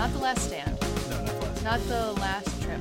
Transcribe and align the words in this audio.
Not 0.00 0.12
The 0.12 0.18
Last 0.18 0.42
Stand. 0.46 0.78
No, 1.10 1.22
not 1.22 1.42
last. 1.42 1.62
Not 1.62 1.80
The 1.86 2.12
Last 2.12 2.62
Trip. 2.62 2.80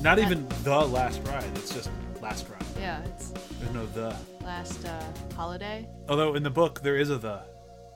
Not 0.00 0.20
even 0.20 0.46
the 0.62 0.86
last 0.86 1.20
ride. 1.26 1.50
It's 1.56 1.74
just 1.74 1.90
last 2.22 2.46
ride. 2.48 2.62
Yeah, 2.80 3.02
it's 3.04 3.32
There's 3.58 3.74
no 3.74 3.84
the. 3.86 4.33
Last 4.54 4.86
uh, 4.86 5.02
Holiday. 5.34 5.88
Although 6.08 6.36
in 6.36 6.44
the 6.44 6.50
book 6.50 6.80
there 6.80 6.96
is 6.96 7.10
a 7.10 7.18
the. 7.18 7.40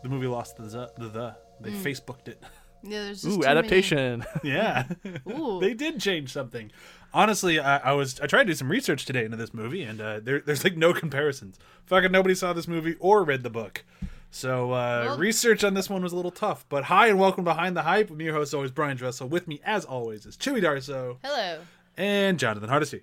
The 0.02 0.08
movie 0.08 0.26
lost 0.26 0.56
the 0.56 0.64
the. 0.64 0.90
the, 0.98 1.08
the. 1.08 1.36
They 1.60 1.70
Hmm. 1.70 1.82
Facebooked 1.84 2.26
it. 2.26 2.42
Yeah, 2.82 3.04
there's 3.04 3.22
just 3.22 3.26
Ooh, 3.26 3.30
too 3.42 3.46
many- 3.46 3.58
adaptation. 3.58 4.24
yeah. 4.42 4.88
Ooh. 5.30 5.60
they 5.60 5.72
did 5.72 6.00
change 6.00 6.32
something. 6.32 6.72
Honestly, 7.14 7.60
I, 7.60 7.76
I 7.78 7.92
was 7.92 8.20
I 8.20 8.26
tried 8.26 8.42
to 8.42 8.46
do 8.48 8.54
some 8.54 8.68
research 8.72 9.04
today 9.06 9.24
into 9.24 9.36
this 9.36 9.54
movie, 9.54 9.82
and 9.84 10.00
uh, 10.00 10.18
there, 10.20 10.40
there's 10.40 10.64
like 10.64 10.76
no 10.76 10.92
comparisons. 10.92 11.60
Fucking 11.86 12.10
nobody 12.10 12.34
saw 12.34 12.52
this 12.52 12.66
movie 12.66 12.96
or 12.98 13.22
read 13.22 13.44
the 13.44 13.50
book, 13.50 13.84
so 14.32 14.72
uh, 14.72 15.04
Well- 15.06 15.18
research 15.18 15.62
on 15.62 15.74
this 15.74 15.88
one 15.88 16.02
was 16.02 16.12
a 16.12 16.16
little 16.16 16.32
tough. 16.32 16.66
But 16.68 16.84
hi 16.84 17.06
and 17.06 17.20
welcome 17.20 17.44
behind 17.44 17.76
the 17.76 17.82
hype. 17.82 18.10
with 18.10 18.18
me, 18.18 18.24
your 18.24 18.34
host 18.34 18.52
always 18.52 18.72
Brian 18.72 18.96
Dressel. 18.96 19.28
With 19.28 19.46
me 19.46 19.60
as 19.64 19.84
always 19.84 20.26
is 20.26 20.36
Chewy 20.36 20.60
Darso 20.60 21.18
Hello. 21.22 21.60
and 21.96 22.36
Jonathan 22.36 22.68
Hardesty. 22.68 23.02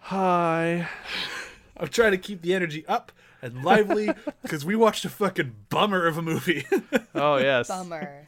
Hi. 0.00 0.88
I'm 1.76 1.88
trying 1.88 2.12
to 2.12 2.18
keep 2.18 2.42
the 2.42 2.54
energy 2.54 2.84
up 2.86 3.12
and 3.42 3.64
lively 3.64 4.10
because 4.42 4.64
we 4.64 4.76
watched 4.76 5.04
a 5.04 5.08
fucking 5.08 5.54
bummer 5.68 6.06
of 6.06 6.18
a 6.18 6.22
movie. 6.22 6.66
Oh 7.16 7.36
yes. 7.36 7.68
Bummer. 7.68 8.24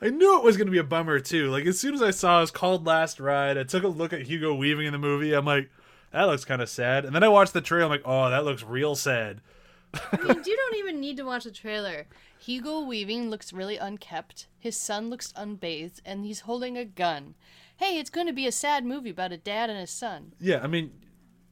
I 0.00 0.08
knew 0.10 0.38
it 0.38 0.44
was 0.44 0.56
going 0.56 0.68
to 0.68 0.72
be 0.72 0.78
a 0.78 0.84
bummer 0.84 1.18
too. 1.18 1.50
Like 1.50 1.66
as 1.66 1.80
soon 1.80 1.94
as 1.94 2.02
I 2.02 2.12
saw 2.12 2.38
it 2.38 2.42
was 2.42 2.50
called 2.52 2.86
Last 2.86 3.18
Ride, 3.18 3.58
I 3.58 3.64
took 3.64 3.82
a 3.82 3.88
look 3.88 4.12
at 4.12 4.22
Hugo 4.22 4.54
Weaving 4.54 4.86
in 4.86 4.92
the 4.92 4.98
movie. 5.00 5.32
I'm 5.32 5.44
like, 5.44 5.68
that 6.12 6.24
looks 6.24 6.44
kind 6.44 6.62
of 6.62 6.68
sad. 6.68 7.04
And 7.04 7.14
then 7.14 7.24
I 7.24 7.28
watched 7.28 7.54
the 7.54 7.60
trailer. 7.60 7.86
I'm 7.86 7.90
like, 7.90 8.02
oh, 8.04 8.30
that 8.30 8.44
looks 8.44 8.62
real 8.62 8.94
sad. 8.94 9.40
I 9.94 10.16
mean, 10.16 10.42
you 10.44 10.56
don't 10.56 10.76
even 10.76 11.00
need 11.00 11.16
to 11.16 11.24
watch 11.24 11.44
the 11.44 11.50
trailer. 11.50 12.06
Hugo 12.38 12.80
Weaving 12.80 13.30
looks 13.30 13.52
really 13.52 13.76
unkept. 13.76 14.46
His 14.58 14.76
son 14.76 15.10
looks 15.10 15.32
unbathed, 15.36 16.00
and 16.04 16.24
he's 16.24 16.40
holding 16.40 16.76
a 16.76 16.84
gun. 16.84 17.34
Hey, 17.76 17.98
it's 17.98 18.10
going 18.10 18.26
to 18.26 18.32
be 18.32 18.46
a 18.46 18.52
sad 18.52 18.84
movie 18.84 19.10
about 19.10 19.32
a 19.32 19.36
dad 19.36 19.70
and 19.70 19.78
his 19.78 19.90
son. 19.90 20.32
Yeah, 20.40 20.60
I 20.62 20.66
mean, 20.66 20.92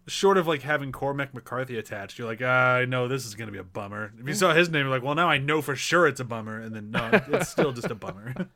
short 0.06 0.38
of 0.38 0.46
like 0.46 0.62
having 0.62 0.92
Cormac 0.92 1.34
McCarthy 1.34 1.78
attached, 1.78 2.18
you're 2.18 2.28
like, 2.28 2.40
ah, 2.42 2.74
I 2.76 2.84
know 2.84 3.08
this 3.08 3.26
is 3.26 3.34
going 3.34 3.48
to 3.48 3.52
be 3.52 3.58
a 3.58 3.64
bummer. 3.64 4.12
If 4.20 4.26
you 4.26 4.34
saw 4.34 4.54
his 4.54 4.68
name, 4.68 4.82
you're 4.86 4.94
like, 4.94 5.02
well, 5.02 5.14
now 5.14 5.28
I 5.28 5.38
know 5.38 5.62
for 5.62 5.76
sure 5.76 6.06
it's 6.06 6.20
a 6.20 6.24
bummer. 6.24 6.60
And 6.60 6.74
then 6.74 6.90
no, 6.90 7.10
it's 7.28 7.48
still 7.48 7.72
just 7.72 7.90
a 7.90 7.94
bummer. 7.94 8.34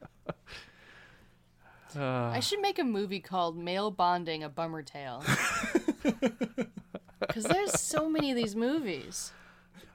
I 1.96 2.40
should 2.40 2.60
make 2.60 2.80
a 2.80 2.84
movie 2.84 3.20
called 3.20 3.56
Male 3.56 3.92
Bonding: 3.92 4.42
A 4.42 4.48
Bummer 4.48 4.82
Tale. 4.82 5.22
Because 7.20 7.44
there's 7.44 7.80
so 7.80 8.10
many 8.10 8.30
of 8.30 8.36
these 8.36 8.54
movies. 8.54 9.32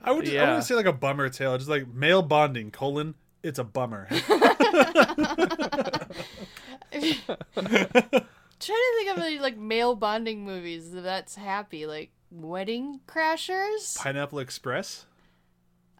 I 0.02 0.12
would, 0.12 0.26
just, 0.26 0.36
I 0.36 0.40
Yeah. 0.40 0.48
wouldn't 0.48 0.64
say 0.66 0.74
like 0.74 0.88
a 0.88 0.94
bummer 0.94 1.30
tale, 1.30 1.56
just 1.58 1.70
like 1.70 1.88
male 1.88 2.24
bonding 2.24 2.72
colon. 2.72 3.14
It's 3.44 3.60
a 3.60 3.64
bummer. 3.64 4.08
trying 8.60 8.78
to 8.78 8.94
think 8.98 9.18
of 9.18 9.24
any 9.24 9.40
like 9.40 9.58
male 9.58 9.96
bonding 9.96 10.44
movies 10.46 10.92
that's 10.92 11.36
happy, 11.36 11.86
like 11.86 12.12
Wedding 12.32 13.00
Crashers. 13.08 13.98
Pineapple 13.98 14.40
Express. 14.40 15.06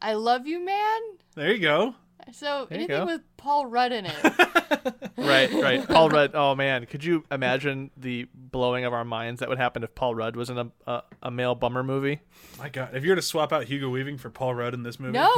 I 0.02 0.14
Love 0.14 0.48
You 0.48 0.64
Man. 0.64 1.00
There 1.36 1.52
you 1.54 1.60
go. 1.60 1.96
So 2.32 2.68
There 2.70 2.78
anything 2.78 2.98
go. 3.00 3.06
with 3.06 3.22
Paul 3.38 3.66
Rudd 3.66 3.92
in 3.92 4.06
it. 4.06 4.16
Right, 5.18 5.52
right. 5.52 5.86
Paul 5.86 6.10
Rudd. 6.12 6.32
Oh 6.34 6.56
man, 6.56 6.86
could 6.86 7.04
you 7.04 7.26
imagine 7.30 7.92
the 7.98 8.28
blowing 8.34 8.86
of 8.86 8.94
our 8.94 9.04
minds 9.04 9.42
that 9.42 9.50
would 9.50 9.58
happen 9.58 9.84
if 9.84 9.94
Paul 9.94 10.16
Rudd 10.16 10.36
was 10.38 10.50
in 10.50 10.58
a 10.58 10.72
a, 10.88 11.04
a 11.24 11.32
male 11.32 11.56
bummer 11.56 11.84
movie? 11.84 12.20
My 12.58 12.70
God, 12.70 12.92
if 12.96 13.04
you 13.04 13.10
were 13.10 13.16
to 13.18 13.22
swap 13.22 13.52
out 13.52 13.66
Hugo 13.66 13.90
Weaving 13.90 14.18
for 14.18 14.30
Paul 14.30 14.56
Rudd 14.56 14.74
in 14.74 14.84
this 14.84 14.98
movie, 15.00 15.14
no, 15.14 15.30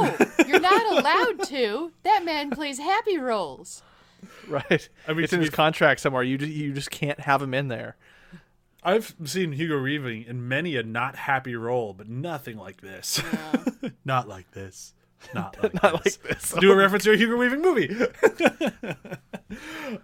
you're 0.46 0.60
not 0.60 0.92
allowed 0.98 1.42
to. 1.48 1.92
That 2.04 2.24
man 2.24 2.50
plays 2.50 2.78
happy 2.78 3.18
roles. 3.18 3.82
Right. 4.48 4.88
I 5.08 5.12
mean, 5.12 5.24
it's 5.24 5.32
in 5.32 5.40
his 5.40 5.48
f- 5.50 5.54
contract 5.54 6.00
somewhere. 6.00 6.22
You 6.22 6.38
just 6.38 6.52
you 6.52 6.72
just 6.72 6.90
can't 6.90 7.20
have 7.20 7.40
him 7.42 7.54
in 7.54 7.68
there. 7.68 7.96
I've 8.84 9.14
seen 9.24 9.52
Hugo 9.52 9.80
Weaving 9.80 10.24
in 10.24 10.48
many 10.48 10.76
a 10.76 10.82
not 10.82 11.14
happy 11.16 11.54
role, 11.54 11.92
but 11.94 12.08
nothing 12.08 12.56
like 12.56 12.80
this. 12.80 13.22
not 14.04 14.28
like 14.28 14.50
this. 14.52 14.94
Not 15.34 15.56
like 15.62 15.74
Not 15.82 16.02
this. 16.04 16.18
like 16.24 16.38
this. 16.40 16.52
Do 16.58 16.72
a 16.72 16.76
reference 16.76 17.04
to 17.04 17.12
a 17.12 17.16
Hugo 17.16 17.36
Weaving 17.36 17.62
movie. 17.62 17.94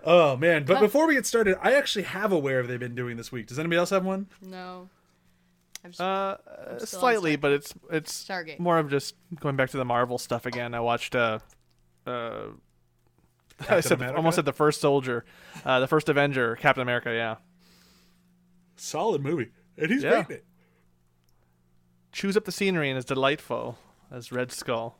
oh 0.05 0.37
man! 0.37 0.65
But 0.65 0.81
before 0.81 1.07
we 1.07 1.15
get 1.15 1.27
started, 1.27 1.57
I 1.63 1.75
actually 1.75 2.05
have 2.05 2.33
a 2.33 2.39
where 2.39 2.59
have 2.59 2.69
they 2.69 2.77
been 2.77 2.95
doing 2.95 3.17
this 3.17 3.33
week. 3.33 3.47
Does 3.47 3.59
anybody 3.59 3.79
else 3.79 3.91
have 3.91 4.05
one? 4.05 4.27
No. 4.43 4.89
I'm 5.85 5.91
just, 5.91 6.01
Uh, 6.01 6.37
still 6.79 6.99
on 6.99 7.01
slightly, 7.01 7.37
but 7.37 7.53
it's 7.53 7.75
it's 7.91 8.25
Stargate. 8.25 8.59
more 8.59 8.79
of 8.79 8.91
just 8.91 9.15
going 9.41 9.57
back 9.57 9.71
to 9.71 9.77
the 9.77 9.85
Marvel 9.85 10.19
stuff 10.19 10.45
again. 10.47 10.75
I 10.75 10.81
watched 10.81 11.15
uh, 11.15 11.39
uh, 12.07 12.47
I 13.69 13.81
said 13.81 13.99
America? 13.99 14.17
almost 14.17 14.37
said 14.37 14.45
the 14.45 14.53
first 14.53 14.81
soldier, 14.81 15.25
uh, 15.65 15.81
the 15.81 15.87
first 15.87 16.09
Avenger, 16.09 16.57
Captain 16.57 16.83
America. 16.83 17.13
Yeah, 17.13 17.37
Solid 18.77 19.23
movie, 19.23 19.51
and 19.77 19.91
he's 19.91 20.03
Yeah. 20.03 20.25
it. 20.29 20.45
chews 22.13 22.37
up 22.37 22.45
the 22.45 22.53
scenery 22.53 22.89
and 22.89 22.99
is 22.99 23.05
delightful 23.05 23.79
as 24.11 24.33
Red 24.33 24.51
Skull. 24.53 24.99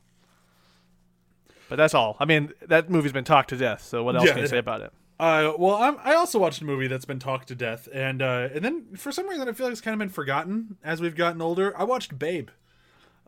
But 1.69 1.77
that's 1.77 1.95
all. 1.95 2.17
I 2.19 2.25
mean, 2.25 2.53
that 2.67 2.89
movie's 2.91 3.13
been 3.13 3.25
talked 3.25 3.51
to 3.51 3.57
death. 3.57 3.83
So 3.83 4.03
what 4.03 4.15
else 4.17 4.25
Yeah, 4.27 4.33
can 4.33 4.39
you 4.39 4.45
it- 4.45 4.49
say 4.51 4.59
about 4.59 4.81
it? 4.83 4.93
Uh, 5.21 5.53
well, 5.59 5.75
I'm, 5.75 5.97
I 6.05 6.15
also 6.15 6.39
watched 6.39 6.63
a 6.63 6.65
movie 6.65 6.87
that's 6.87 7.05
been 7.05 7.19
talked 7.19 7.49
to 7.49 7.57
death, 7.57 7.89
and 7.93 8.23
uh, 8.23 8.51
and 8.55 8.65
then 8.65 8.95
for 8.95 9.11
some 9.11 9.29
reason 9.29 9.49
I 9.49 9.53
feel 9.53 9.67
like 9.67 9.73
it's 9.73 9.81
kind 9.81 9.93
of 9.95 9.99
been 9.99 10.11
forgotten 10.11 10.77
as 10.85 11.01
we've 11.01 11.17
gotten 11.17 11.43
older. 11.43 11.77
I 11.77 11.83
watched 11.85 12.17
Babe. 12.19 12.51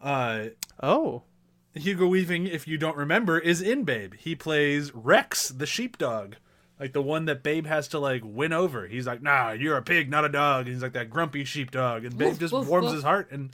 Uh, 0.01 0.51
Oh, 0.81 1.25
Hugo 1.75 2.07
Weaving, 2.07 2.47
if 2.47 2.67
you 2.67 2.77
don't 2.79 2.97
remember, 2.97 3.39
is 3.39 3.63
in 3.63 3.85
Babe. 3.85 4.15
He 4.19 4.35
plays 4.35 4.93
Rex, 4.95 5.49
the 5.51 5.67
sheepdog, 5.67 6.35
like 6.81 6.93
the 6.93 7.03
one 7.03 7.27
that 7.27 7.43
Babe 7.43 7.67
has 7.67 7.87
to 7.89 7.99
like 7.99 8.23
win 8.25 8.53
over. 8.53 8.87
He's 8.89 9.07
like, 9.07 9.23
"Nah, 9.23 9.53
you're 9.53 9.77
a 9.77 9.83
pig, 9.83 10.11
not 10.11 10.25
a 10.25 10.29
dog." 10.29 10.67
And 10.67 10.75
he's 10.75 10.83
like 10.83 10.95
that 10.95 11.11
grumpy 11.11 11.45
sheepdog, 11.45 12.05
and 12.05 12.17
Babe 12.19 12.29
Woof, 12.31 12.39
just 12.41 12.53
woof, 12.53 12.67
warms 12.67 12.87
woof. 12.87 12.95
his 12.95 13.05
heart. 13.05 13.31
And 13.31 13.51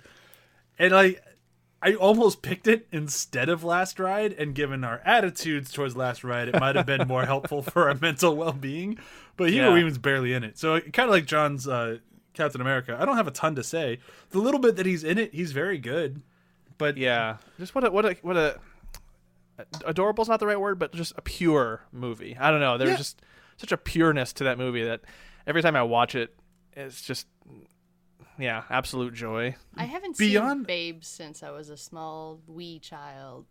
and 0.78 0.92
like, 0.92 1.22
I 1.82 1.94
almost 1.94 2.40
picked 2.40 2.66
it 2.66 2.86
instead 2.90 3.48
of 3.50 3.62
Last 3.64 3.98
Ride, 4.00 4.32
and 4.32 4.54
given 4.54 4.82
our 4.82 5.00
attitudes 5.04 5.70
towards 5.70 5.94
Last 5.94 6.24
Ride, 6.24 6.48
it 6.48 6.58
might 6.58 6.76
have 6.76 6.86
been 6.86 7.06
more 7.06 7.26
helpful 7.26 7.60
for 7.62 7.88
our 7.88 7.94
mental 8.00 8.34
well 8.34 8.52
being. 8.52 8.98
But 9.36 9.50
Hugo 9.50 9.68
Yeah. 9.68 9.74
Weaving's 9.74 9.98
barely 9.98 10.32
in 10.32 10.42
it, 10.42 10.58
so 10.58 10.80
kind 10.80 11.08
of 11.08 11.10
like 11.10 11.26
John's 11.26 11.68
uh, 11.68 11.98
Captain 12.32 12.62
America. 12.62 12.96
I 12.98 13.04
don't 13.04 13.16
have 13.16 13.28
a 13.28 13.30
ton 13.32 13.54
to 13.56 13.62
say. 13.62 13.98
The 14.30 14.38
little 14.38 14.60
bit 14.60 14.76
that 14.76 14.86
he's 14.86 15.04
in 15.04 15.18
it, 15.18 15.34
he's 15.34 15.52
very 15.52 15.76
good. 15.76 16.22
But 16.78 16.96
yeah. 16.96 17.36
Just 17.58 17.74
what 17.74 17.84
a 17.84 17.90
what 17.90 18.04
a 18.04 18.16
what 18.22 18.36
a 18.36 18.58
adorable's 19.86 20.28
not 20.28 20.40
the 20.40 20.46
right 20.46 20.60
word, 20.60 20.78
but 20.78 20.92
just 20.92 21.12
a 21.16 21.22
pure 21.22 21.82
movie. 21.92 22.36
I 22.38 22.50
don't 22.50 22.60
know. 22.60 22.76
There's 22.78 22.90
Yeah. 22.90 22.96
just 22.96 23.22
such 23.56 23.72
a 23.72 23.76
pureness 23.76 24.32
to 24.34 24.44
that 24.44 24.58
movie 24.58 24.84
that 24.84 25.00
every 25.46 25.62
time 25.62 25.76
I 25.76 25.82
watch 25.82 26.14
it, 26.14 26.34
it's 26.74 27.02
just 27.02 27.26
yeah, 28.38 28.64
absolute 28.68 29.14
joy. 29.14 29.56
I 29.76 29.84
haven't 29.84 30.18
Beyond- 30.18 30.60
seen 30.60 30.64
Babe 30.64 31.04
since 31.04 31.42
I 31.42 31.50
was 31.50 31.70
a 31.70 31.76
small 31.76 32.40
wee 32.46 32.78
child. 32.78 33.46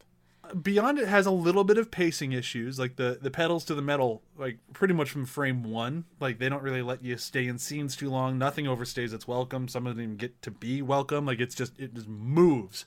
Beyond 0.62 1.00
it 1.00 1.08
has 1.08 1.26
a 1.26 1.32
little 1.32 1.64
bit 1.64 1.80
of 1.80 1.90
pacing 1.90 2.32
issues, 2.34 2.78
like 2.78 2.98
the 2.98 3.18
the 3.20 3.32
pedals 3.32 3.66
to 3.66 3.74
the 3.74 3.82
metal, 3.82 4.22
like 4.38 4.60
pretty 4.74 4.94
much 4.94 5.10
from 5.10 5.26
frame 5.26 5.64
one. 5.64 6.06
Like 6.20 6.38
they 6.38 6.50
don't 6.50 6.62
really 6.62 6.84
let 6.84 7.04
you 7.04 7.18
stay 7.18 7.48
in 7.48 7.58
scenes 7.58 7.96
too 7.96 8.12
long. 8.12 8.38
Nothing 8.38 8.66
overstays 8.66 9.12
its 9.12 9.28
welcome. 9.28 9.68
Some 9.68 9.88
of 9.88 9.96
them 9.96 10.18
get 10.18 10.40
to 10.44 10.52
be 10.52 10.84
welcome. 10.84 11.26
Like 11.26 11.40
it's 11.40 11.56
just 11.56 11.80
it 11.80 11.96
just 11.96 12.08
moves. 12.08 12.86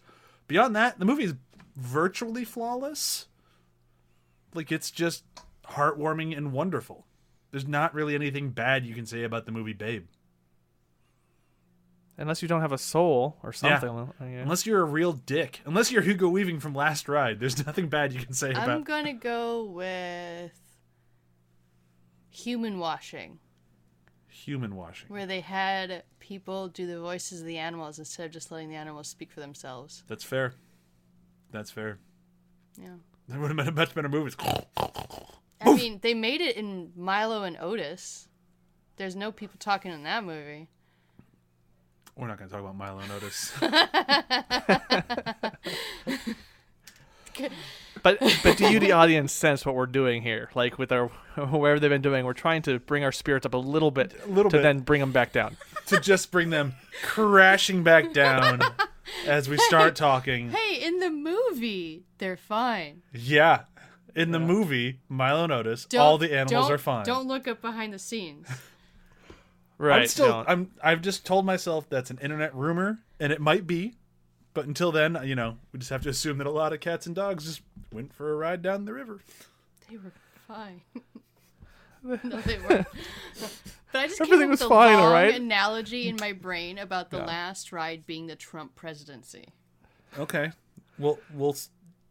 Beyond 0.48 0.74
that, 0.76 0.98
the 0.98 1.04
movie 1.04 1.24
is 1.24 1.34
virtually 1.76 2.44
flawless. 2.44 3.26
Like 4.54 4.72
it's 4.72 4.90
just 4.90 5.24
heartwarming 5.64 6.36
and 6.36 6.52
wonderful. 6.52 7.06
There's 7.50 7.66
not 7.66 7.94
really 7.94 8.14
anything 8.14 8.50
bad 8.50 8.84
you 8.84 8.94
can 8.94 9.06
say 9.06 9.22
about 9.22 9.46
the 9.46 9.52
movie 9.52 9.72
Babe. 9.72 10.06
Unless 12.20 12.42
you 12.42 12.48
don't 12.48 12.62
have 12.62 12.72
a 12.72 12.78
soul 12.78 13.38
or 13.44 13.52
something. 13.52 14.10
Yeah. 14.20 14.26
Unless 14.26 14.66
you're 14.66 14.80
a 14.80 14.84
real 14.84 15.12
dick. 15.12 15.60
Unless 15.64 15.92
you're 15.92 16.02
Hugo 16.02 16.28
Weaving 16.28 16.58
from 16.58 16.74
Last 16.74 17.08
Ride, 17.08 17.38
there's 17.38 17.64
nothing 17.66 17.88
bad 17.88 18.12
you 18.12 18.18
can 18.20 18.32
say 18.32 18.50
about 18.50 18.68
it. 18.68 18.72
I'm 18.72 18.82
gonna 18.82 19.12
go 19.12 19.64
with 19.64 20.50
human 22.30 22.78
washing, 22.80 23.38
human 24.38 24.76
washing. 24.76 25.08
where 25.08 25.26
they 25.26 25.40
had 25.40 26.04
people 26.20 26.68
do 26.68 26.86
the 26.86 27.00
voices 27.00 27.40
of 27.40 27.46
the 27.46 27.58
animals 27.58 27.98
instead 27.98 28.26
of 28.26 28.32
just 28.32 28.52
letting 28.52 28.68
the 28.68 28.76
animals 28.76 29.08
speak 29.08 29.32
for 29.32 29.40
themselves. 29.40 30.04
That's 30.06 30.24
fair. 30.24 30.54
That's 31.50 31.70
fair. 31.70 31.98
Yeah. 32.80 32.94
That 33.28 33.40
would 33.40 33.48
have 33.48 33.56
been 33.56 33.68
a 33.68 33.72
much 33.72 33.94
better 33.94 34.08
movie. 34.08 34.34
I 35.60 35.74
mean, 35.74 35.98
they 36.02 36.14
made 36.14 36.40
it 36.40 36.56
in 36.56 36.92
Milo 36.96 37.42
and 37.42 37.56
Otis. 37.60 38.28
There's 38.96 39.16
no 39.16 39.32
people 39.32 39.56
talking 39.58 39.92
in 39.92 40.04
that 40.04 40.24
movie. 40.24 40.68
We're 42.16 42.28
not 42.28 42.38
going 42.38 42.48
to 42.48 42.54
talk 42.54 42.62
about 42.62 42.76
Milo 42.76 43.00
and 43.00 43.12
Otis. 43.12 43.52
But 48.02 48.18
but 48.42 48.56
do 48.56 48.70
you, 48.70 48.78
the 48.78 48.92
audience, 49.00 49.32
sense 49.32 49.64
what 49.66 49.74
we're 49.74 49.86
doing 49.86 50.22
here? 50.22 50.50
Like 50.54 50.78
with 50.78 50.92
our 50.92 51.06
whatever 51.36 51.80
they've 51.80 51.90
been 51.90 52.02
doing, 52.02 52.24
we're 52.24 52.32
trying 52.32 52.62
to 52.62 52.78
bring 52.78 53.04
our 53.04 53.12
spirits 53.12 53.46
up 53.46 53.54
a 53.54 53.58
little 53.58 53.90
bit, 53.90 54.14
A 54.24 54.28
little 54.28 54.50
to 54.50 54.58
bit. 54.58 54.62
then 54.62 54.80
bring 54.80 55.00
them 55.00 55.12
back 55.12 55.32
down. 55.32 55.56
to 55.86 56.00
just 56.00 56.30
bring 56.30 56.50
them 56.50 56.74
crashing 57.02 57.82
back 57.82 58.12
down 58.14 58.60
as 59.26 59.48
we 59.48 59.56
start 59.58 59.96
talking. 59.96 60.50
Hey, 60.50 60.82
in 60.86 60.98
the 60.98 61.10
movie, 61.10 62.04
they're 62.18 62.36
fine. 62.36 63.02
Yeah. 63.12 63.62
In 64.14 64.32
the 64.32 64.40
movie 64.40 64.98
Milo 65.08 65.44
and 65.44 65.52
Otis, 65.52 65.84
Don't- 65.84 66.00
all 66.00 66.18
the 66.18 66.32
animals 66.34 66.66
don't- 66.66 66.72
are 66.72 66.78
fine. 66.78 67.04
Don't 67.04 67.28
look 67.28 67.46
up 67.46 67.60
behind 67.62 67.92
the 67.94 67.98
scenes. 67.98 68.48
Right. 69.80 70.02
I'm 70.02 70.06
still 70.08 70.26
don't. 70.28 70.48
I'm 70.48 70.70
I've 70.82 71.02
just 71.02 71.24
told 71.24 71.46
myself 71.46 71.88
that's 71.88 72.10
an 72.10 72.18
internet 72.20 72.54
rumor 72.54 72.98
and 73.20 73.32
it 73.32 73.40
might 73.40 73.66
be. 73.66 73.94
But 74.54 74.66
until 74.66 74.90
then, 74.90 75.16
you 75.24 75.36
know, 75.36 75.56
we 75.72 75.78
just 75.78 75.90
have 75.90 76.02
to 76.02 76.08
assume 76.08 76.38
that 76.38 76.46
a 76.48 76.50
lot 76.50 76.72
of 76.72 76.80
cats 76.80 77.06
and 77.06 77.14
dogs 77.14 77.44
just 77.44 77.60
went 77.92 78.12
for 78.12 78.32
a 78.32 78.36
ride 78.36 78.62
down 78.62 78.84
the 78.84 78.92
river. 78.92 79.20
They 79.90 79.96
were 79.96 80.12
fine. 80.46 80.82
no, 82.04 82.40
they 82.40 82.58
weren't. 82.58 82.86
But 83.90 84.00
I 84.00 84.06
just 84.08 84.20
Everything 84.20 84.40
came 84.40 84.48
up 84.48 84.50
was 84.50 84.60
with 84.60 84.66
a 84.66 84.68
fine, 84.68 84.94
long 84.96 85.04
all 85.06 85.10
right? 85.12 85.34
analogy 85.34 86.08
in 86.10 86.16
my 86.20 86.32
brain 86.34 86.76
about 86.76 87.08
the 87.10 87.16
Yeah. 87.16 87.24
last 87.24 87.72
ride 87.72 88.04
being 88.06 88.26
the 88.26 88.36
Trump 88.36 88.74
presidency. 88.74 89.48
Okay. 90.18 90.52
Well, 90.98 91.18
we'll 91.32 91.52
do 91.54 91.58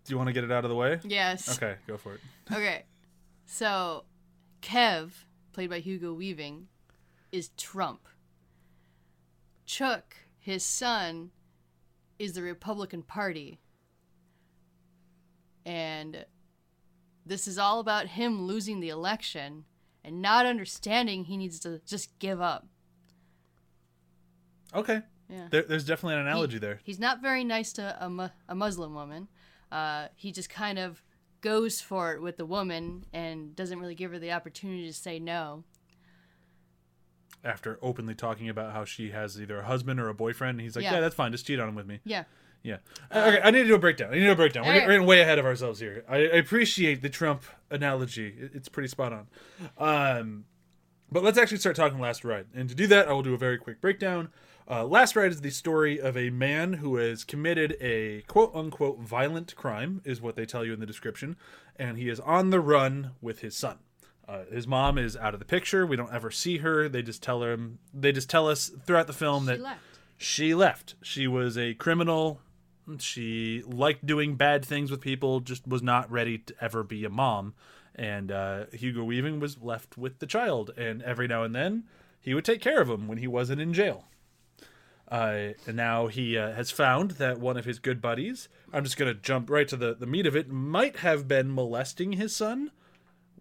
you 0.07 0.18
want 0.18 0.25
to 0.25 0.33
get 0.33 0.44
it 0.44 0.51
out 0.51 0.65
of 0.65 0.69
the 0.69 0.75
way? 0.75 1.00
Yes. 1.03 1.56
Okay, 1.56 1.75
go 1.85 1.95
for 1.97 2.15
it. 2.15 2.21
Okay. 2.51 2.83
So, 3.45 4.06
Kev, 4.63 5.12
played 5.53 5.69
by 5.69 5.77
Hugo 5.77 6.13
Weaving, 6.13 6.68
is 7.31 7.50
Trump. 7.57 8.07
Chuck, 9.68 10.15
his 10.39 10.63
son, 10.63 11.30
is 12.18 12.33
the 12.33 12.41
Republican 12.41 13.03
Party. 13.03 13.59
And 15.68 16.25
this 17.25 17.46
is 17.46 17.58
all 17.58 17.81
about 17.81 18.08
him 18.08 18.44
losing 18.44 18.80
the 18.80 18.88
election 18.88 19.66
and 20.04 20.22
not 20.22 20.46
understanding 20.46 21.25
he 21.25 21.36
needs 21.36 21.60
to 21.60 21.81
just 21.86 22.18
give 22.19 22.40
up. 22.40 22.66
Okay. 24.74 25.02
Yeah. 25.30 25.48
There, 25.52 25.64
there's 25.64 25.84
definitely 25.84 26.16
an 26.16 26.25
He- 26.25 26.31
analogy 26.31 26.58
there. 26.58 26.80
He's 26.84 27.00
not 27.00 27.22
very 27.22 27.44
nice 27.44 27.74
to 27.74 27.98
a, 28.00 28.10
mu- 28.10 28.30
a 28.48 28.56
Muslim 28.56 28.94
woman. 28.96 29.28
Uh, 29.69 30.08
he 30.16 30.31
just 30.31 30.50
kind 30.50 30.80
of 30.80 31.04
goes 31.42 31.81
for 31.81 32.14
it 32.14 32.22
with 32.22 32.38
the 32.38 32.46
woman 32.46 33.06
and 33.12 33.54
doesn't 33.54 33.78
really 33.80 33.96
give 33.96 34.12
her 34.12 34.19
the 34.19 34.31
opportunity 34.31 34.88
to 34.88 34.94
say 34.94 35.19
no. 35.19 35.66
After 37.44 37.78
openly 37.81 38.16
talking 38.16 38.48
about 38.50 38.72
how 38.72 38.86
she 38.86 39.12
has 39.12 39.40
either 39.40 39.60
a 39.60 39.66
husband 39.66 40.00
or 40.00 40.08
a 40.08 40.14
boyfriend, 40.14 40.60
he's 40.62 40.75
like, 40.78 40.84
Yeah. 40.84 40.94
"Yeah, 40.94 41.00
that's 41.02 41.16
fine. 41.16 41.31
Just 41.34 41.46
cheat 41.46 41.60
on 41.60 41.68
him 41.69 41.75
with 41.75 41.86
me." 41.86 42.00
Yeah. 42.06 42.24
Yeah. 42.63 42.77
okay, 43.12 43.39
I 43.44 43.51
need 43.51 43.62
to 43.63 43.68
do 43.68 43.75
a 43.75 43.80
breakdown. 43.80 44.09
I 44.12 44.15
need 44.15 44.19
to 44.21 44.25
do 44.27 44.31
a 44.33 44.36
breakdown. 44.36 44.65
We're, 44.65 44.74
we're 44.81 44.88
getting 44.92 45.06
way 45.07 45.21
ahead 45.21 45.39
of 45.39 45.45
ourselves 45.45 45.80
here. 45.80 46.04
I, 46.09 46.15
I 46.18 46.19
appreciate 46.38 47.01
the 47.01 47.09
Trump 47.09 47.44
analogy. 47.71 48.36
It- 48.38 48.51
It's 48.56 48.68
pretty 48.69 48.89
spot 48.89 49.13
on. 49.13 49.27
Um, 49.77 50.45
but 51.12 51.24
let's 51.24 51.38
actually 51.38 51.59
start 51.59 51.75
talking 51.75 52.00
Last 52.00 52.25
Ride. 52.25 52.48
And 52.54 52.68
to 52.69 52.75
do 52.75 52.88
that, 52.88 53.07
I 53.07 53.13
will 53.13 53.24
do 53.24 53.33
a 53.33 53.38
very 53.38 53.57
quick 53.57 53.80
breakdown. 53.80 54.30
Uh, 54.69 54.83
Last 54.86 55.15
Ride 55.15 55.31
is 55.31 55.39
the 55.42 55.50
story 55.50 55.98
of 56.00 56.18
a 56.18 56.30
man 56.30 56.74
who 56.74 56.98
has 56.98 57.24
committed 57.24 57.77
a 57.80 58.24
quote 58.24 58.51
unquote 58.54 59.00
violent 59.00 59.56
crime, 59.56 60.01
is 60.04 60.21
what 60.21 60.36
they 60.36 60.45
tell 60.45 60.65
you 60.65 60.74
in 60.74 60.81
the 60.81 60.86
description. 60.86 61.38
And 61.77 61.98
he 61.98 62.09
is 62.09 62.19
on 62.19 62.50
the 62.50 62.59
run 62.59 63.12
with 63.21 63.39
his 63.39 63.56
son. 63.56 63.77
Uh, 64.27 64.44
his 64.51 64.68
mom 64.68 64.98
is 64.98 65.15
out 65.15 65.33
of 65.33 65.39
the 65.39 65.45
picture. 65.45 65.86
We 65.88 65.95
don't 65.95 66.13
ever 66.13 66.30
see 66.31 66.57
her. 66.57 66.89
They 66.89 67.01
just 67.01 67.24
tell 67.24 67.44
him. 67.44 67.80
They 67.94 68.12
just 68.12 68.30
tell 68.30 68.50
us 68.50 68.69
throughout 68.86 69.07
the 69.07 69.13
film 69.13 69.44
She 69.45 69.48
that 69.48 69.62
left. 69.62 69.80
she 70.18 70.54
left. 70.54 70.95
She 71.01 71.27
was 71.27 71.57
a 71.57 71.74
criminal. 71.75 72.42
She 73.00 73.63
liked 73.66 74.06
doing 74.06 74.36
bad 74.36 74.63
things 74.63 74.89
with 74.92 75.01
people, 75.01 75.39
just 75.39 75.68
was 75.68 75.81
not 75.84 76.10
ready 76.12 76.38
to 76.38 76.56
ever 76.62 76.84
be 76.84 77.04
a 77.04 77.10
mom. 77.10 77.54
And 77.94 78.31
uh, 78.31 78.66
Hugo 78.72 79.04
Weaving 79.04 79.39
was 79.39 79.62
left 79.62 79.98
with 79.98 80.19
the 80.19 80.25
child. 80.25 80.72
And 80.78 81.01
every 81.01 81.28
now 81.28 81.44
and 81.44 81.54
then, 81.54 81.84
he 82.22 82.34
would 82.34 82.45
take 82.45 82.62
care 82.62 82.81
of 82.81 82.89
him 82.89 83.07
when 83.07 83.18
he 83.18 83.28
wasn't 83.28 83.62
in 83.62 83.74
jail. 83.74 84.06
Uh, 85.10 85.54
and 85.66 85.75
now 85.75 86.07
he 86.07 86.38
uh, 86.38 86.54
has 86.54 86.69
found 86.69 87.12
that 87.12 87.39
one 87.39 87.57
of 87.57 87.66
his 87.66 87.80
good 87.80 88.01
buddies, 88.01 88.50
I'm 88.74 88.84
just 88.84 88.98
going 88.98 89.13
to 89.13 89.19
jump 89.19 89.50
right 89.50 89.68
to 89.68 89.78
the, 89.78 89.94
the 89.94 90.06
meat 90.06 90.28
of 90.28 90.36
it, 90.36 90.50
might 90.50 90.98
have 90.98 91.28
been 91.28 91.54
molesting 91.54 92.13
his 92.13 92.36
son. 92.36 92.72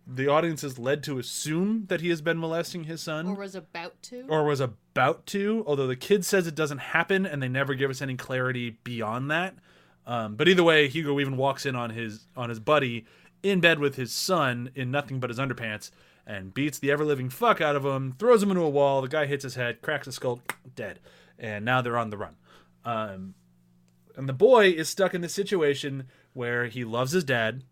The 0.08 0.28
audience 0.28 0.62
is 0.62 0.78
led 0.78 1.02
to 1.04 1.18
assume 1.18 1.86
that 1.88 2.00
he 2.00 2.10
has 2.10 2.20
been 2.22 2.38
molesting 2.38 2.84
his 2.84 3.02
son 3.02 3.26
Or 3.26 3.34
was 3.34 3.56
about 3.56 4.00
to. 4.04 4.24
or 4.28 4.44
was 4.44 4.60
about 4.60 5.26
to, 5.26 5.64
although 5.66 5.88
the 5.88 5.96
kid 5.96 6.24
says 6.24 6.46
it 6.46 6.54
doesn't 6.54 6.78
happen 6.78 7.26
and 7.26 7.42
they 7.42 7.48
never 7.48 7.74
give 7.74 7.90
us 7.90 8.00
any 8.00 8.14
clarity 8.14 8.78
beyond 8.84 9.30
that. 9.32 9.56
Um, 10.06 10.36
but 10.36 10.46
either 10.46 10.62
way, 10.62 10.88
Hugo 10.88 11.18
even 11.18 11.36
walks 11.36 11.66
in 11.66 11.74
on 11.74 11.90
his 11.90 12.28
on 12.36 12.48
his 12.50 12.60
buddy 12.60 13.04
in 13.42 13.60
bed 13.60 13.80
with 13.80 13.96
his 13.96 14.12
son 14.12 14.70
in 14.76 14.92
nothing 14.92 15.18
but 15.18 15.30
his 15.30 15.38
underpants 15.40 15.90
and 16.24 16.54
beats 16.54 16.78
the 16.78 16.90
ever 16.92 17.04
living 17.04 17.28
fuck 17.28 17.60
out 17.60 17.74
of 17.76 17.84
him, 17.84 18.14
throws 18.18 18.42
him 18.42 18.50
into 18.50 18.62
a 18.62 18.68
wall. 18.70 19.02
The 19.02 19.08
guy 19.08 19.26
hits 19.26 19.42
his 19.42 19.56
head, 19.56 19.82
cracks 19.82 20.06
his 20.06 20.14
skull, 20.16 20.40
dead. 20.76 21.00
And 21.38 21.64
now 21.64 21.82
they're 21.82 21.98
on 21.98 22.10
the 22.10 22.16
run. 22.16 22.36
Um, 22.84 23.34
and 24.16 24.28
the 24.28 24.32
boy 24.32 24.68
is 24.70 24.88
stuck 24.88 25.14
in 25.14 25.20
this 25.20 25.34
situation 25.34 26.06
where 26.32 26.66
he 26.66 26.84
loves 26.84 27.12
his 27.12 27.24
dad. 27.24 27.64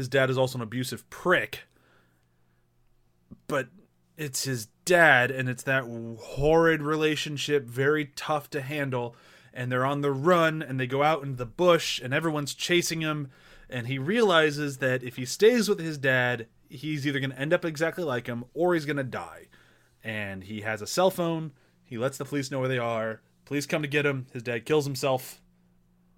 His 0.00 0.08
dad 0.08 0.30
is 0.30 0.38
also 0.38 0.58
an 0.58 0.62
abusive 0.62 1.08
prick 1.10 1.64
but 3.50 3.68
it's 4.16 4.44
his 4.44 4.66
dad 4.84 5.32
and 5.32 5.48
it's 5.48 5.64
that 5.64 5.82
horrid 6.20 6.80
relationship 6.80 7.64
very 7.64 8.06
tough 8.14 8.48
to 8.48 8.60
handle 8.60 9.16
and 9.52 9.72
they're 9.72 9.84
on 9.84 10.02
the 10.02 10.12
run 10.12 10.62
and 10.62 10.78
they 10.78 10.86
go 10.86 11.02
out 11.02 11.24
into 11.24 11.36
the 11.36 11.44
bush 11.44 12.00
and 12.00 12.14
everyone's 12.14 12.54
chasing 12.54 13.00
him 13.00 13.28
and 13.68 13.88
he 13.88 13.98
realizes 13.98 14.78
that 14.78 15.02
if 15.02 15.16
he 15.16 15.24
stays 15.24 15.68
with 15.68 15.80
his 15.80 15.98
dad 15.98 16.46
he's 16.68 17.04
either 17.04 17.18
going 17.18 17.32
to 17.32 17.40
end 17.40 17.52
up 17.52 17.64
exactly 17.64 18.04
like 18.04 18.28
him 18.28 18.44
or 18.54 18.74
he's 18.74 18.84
going 18.84 18.96
to 18.96 19.02
die. 19.04 19.48
And 20.04 20.44
he 20.44 20.60
has 20.60 20.80
a 20.80 20.86
cell 20.86 21.10
phone. 21.10 21.50
He 21.84 21.98
lets 21.98 22.16
the 22.16 22.24
police 22.24 22.52
know 22.52 22.60
where 22.60 22.68
they 22.68 22.78
are. 22.78 23.20
Police 23.44 23.66
come 23.66 23.82
to 23.82 23.88
get 23.88 24.06
him. 24.06 24.26
His 24.32 24.44
dad 24.44 24.64
kills 24.64 24.84
himself. 24.84 25.42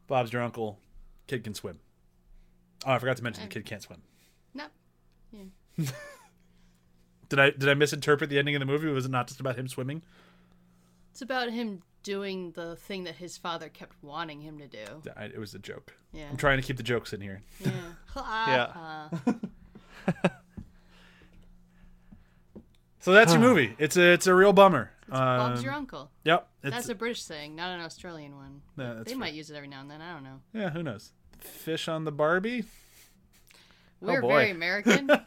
Bob's 0.06 0.32
your 0.32 0.42
uncle. 0.42 0.78
Kid 1.26 1.42
can 1.42 1.54
swim 1.54 1.80
oh 2.86 2.92
i 2.92 2.98
forgot 2.98 3.16
to 3.16 3.22
mention 3.24 3.44
the 3.44 3.48
kid 3.50 3.64
can't 3.64 3.82
swim 3.82 4.02
No. 4.54 4.64
Did 7.28 7.40
I 7.40 7.50
did 7.50 7.66
I 7.68 7.72
misinterpret 7.74 8.28
the 8.28 8.38
ending 8.38 8.54
of 8.54 8.60
the 8.60 8.66
movie? 8.66 8.88
Was 8.88 9.06
it 9.06 9.10
not 9.10 9.26
just 9.26 9.40
about 9.40 9.56
him 9.56 9.66
swimming? 9.66 10.02
It's 11.12 11.22
about 11.22 11.50
him 11.50 11.80
doing 12.02 12.50
the 12.52 12.76
thing 12.76 13.04
that 13.04 13.14
his 13.14 13.38
father 13.38 13.70
kept 13.70 13.96
wanting 14.02 14.42
him 14.42 14.58
to 14.58 14.66
do. 14.66 14.84
Yeah, 15.06 15.12
I, 15.16 15.24
it 15.24 15.38
was 15.38 15.54
a 15.54 15.58
joke. 15.58 15.94
Yeah. 16.12 16.26
I'm 16.30 16.36
trying 16.36 16.60
to 16.60 16.62
keep 16.66 16.76
the 16.76 16.82
jokes 16.82 17.14
in 17.14 17.22
here. 17.22 17.40
Yeah. 17.64 17.70
Yeah. 19.26 19.32
So 23.00 23.12
that's 23.12 23.32
your 23.32 23.40
movie. 23.40 23.74
It's 23.78 23.96
a 23.96 24.12
it's 24.12 24.26
a 24.28 24.34
real 24.34 24.52
bummer. 24.52 24.92
Bob's 25.08 25.58
Um, 25.58 25.64
your 25.64 25.72
uncle. 25.74 26.10
Yep. 26.24 26.48
It's, 26.62 26.70
That's 26.70 26.88
a 26.88 26.94
British 26.94 27.22
saying, 27.22 27.56
not 27.56 27.70
an 27.70 27.80
Australian 27.80 28.36
one. 28.36 28.62
yeah, 28.78 29.02
they 29.04 29.10
fair. 29.10 29.18
might 29.18 29.34
use 29.34 29.50
it 29.50 29.56
every 29.56 29.66
now 29.68 29.80
and 29.80 29.90
then. 29.90 30.00
I 30.00 30.12
don't 30.14 30.22
know. 30.22 30.40
Yeah, 30.54 30.70
who 30.70 30.82
knows? 30.84 31.10
Fish 31.44 31.88
on 31.88 32.04
the 32.04 32.12
Barbie. 32.12 32.64
We're 34.00 34.20
boy. 34.20 34.28
very 34.28 34.50
American. 34.50 35.10
I'm 35.10 35.22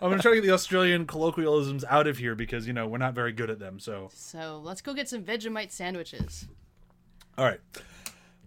gonna 0.00 0.18
try 0.18 0.32
to 0.32 0.36
get 0.36 0.42
the 0.42 0.50
Australian 0.50 1.06
colloquialisms 1.06 1.84
out 1.88 2.06
of 2.06 2.18
here 2.18 2.34
because 2.34 2.66
you 2.66 2.72
know 2.72 2.88
we're 2.88 2.98
not 2.98 3.14
very 3.14 3.32
good 3.32 3.50
at 3.50 3.58
them. 3.60 3.78
So 3.78 4.10
so 4.12 4.60
let's 4.64 4.80
go 4.80 4.94
get 4.94 5.08
some 5.08 5.22
Vegemite 5.22 5.70
sandwiches. 5.70 6.48
all 7.38 7.44
right, 7.44 7.60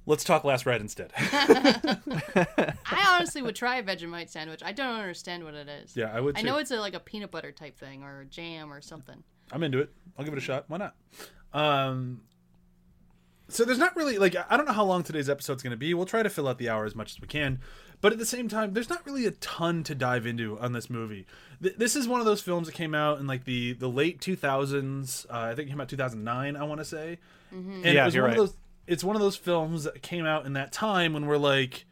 let's 0.06 0.24
talk 0.26 0.44
Last 0.44 0.66
Ride 0.66 0.82
instead. 0.82 1.12
I 1.18 2.76
honestly 3.16 3.42
would 3.42 3.56
try 3.56 3.78
a 3.78 3.84
Vegemite 3.84 4.30
sandwich. 4.30 4.62
I 4.64 4.74
don't 4.74 5.00
understand 5.00 5.46
what 5.46 5.54
it 5.54 5.70
is. 5.70 5.96
yeah, 5.96 6.12
I 6.14 6.20
would. 6.20 6.38
I 6.38 6.42
Too. 6.42 6.48
know 6.48 6.58
it's 6.58 6.72
a, 6.72 6.80
like 6.80 6.94
a 6.94 7.00
peanut 7.00 7.32
butter 7.32 7.54
type 7.54 7.78
thing 7.78 8.04
or 8.04 8.26
jam 8.26 8.72
or 8.72 8.82
something. 8.82 9.24
I'm 9.52 9.64
into 9.64 9.80
it. 9.80 9.92
I'll 10.18 10.26
give 10.26 10.34
it 10.34 10.38
a 10.38 10.42
shot. 10.42 10.66
Why 10.68 10.78
not? 10.78 10.96
Um, 11.54 12.22
so 13.54 13.64
there's 13.66 13.78
not 13.80 13.96
really 13.96 14.18
like 14.18 14.36
I 14.50 14.58
don't 14.58 14.66
know 14.66 14.74
how 14.74 14.84
long 14.86 15.04
today's 15.04 15.30
episode's 15.30 15.64
going 15.64 15.72
to 15.72 15.78
be. 15.78 15.94
We'll 15.94 16.06
try 16.06 16.24
to 16.24 16.30
fill 16.30 16.48
out 16.48 16.58
the 16.58 16.70
hour 16.70 16.86
as 16.86 16.96
much 16.96 17.12
as 17.12 17.22
we 17.22 17.28
can, 17.28 17.60
but 18.02 18.12
at 18.12 18.20
the 18.20 18.26
same 18.26 18.48
time, 18.50 18.74
there's 18.74 18.90
not 18.90 19.06
really 19.06 19.26
a 19.26 19.32
ton 19.32 19.84
to 19.84 19.96
dive 19.96 20.26
into 20.26 20.58
on 20.60 20.74
this 20.74 20.90
movie. 20.90 21.26
Th- 21.62 21.76
this 21.76 21.96
is 21.96 22.08
one 22.08 22.20
of 22.20 22.26
those 22.26 22.42
films 22.42 22.68
that 22.68 22.74
came 22.74 22.94
out 22.96 23.20
in 23.20 23.28
like 23.28 23.46
the 23.46 23.74
the 23.74 23.88
late 23.90 24.20
2000s. 24.20 25.26
Uh, 25.30 25.34
I 25.52 25.56
think 25.56 25.68
it 25.68 25.72
came 25.72 25.82
out 25.82 25.90
2009. 25.90 26.56
I 26.56 26.64
want 26.64 26.80
to 26.80 26.86
say, 26.86 27.20
and 27.52 27.86
it 27.86 27.94
Yeah, 27.96 28.06
was 28.06 28.16
you're 28.16 28.24
one 28.24 28.32
right. 28.32 28.40
of 28.40 28.48
those. 28.48 28.58
It's 28.86 29.04
one 29.04 29.16
of 29.16 29.22
those 29.22 29.38
films 29.38 29.86
that 29.86 30.02
came 30.02 30.26
out 30.26 30.46
in 30.46 30.54
that 30.54 30.72
time 30.72 31.14
when 31.14 31.26
we're 31.26 31.38
like. 31.38 31.86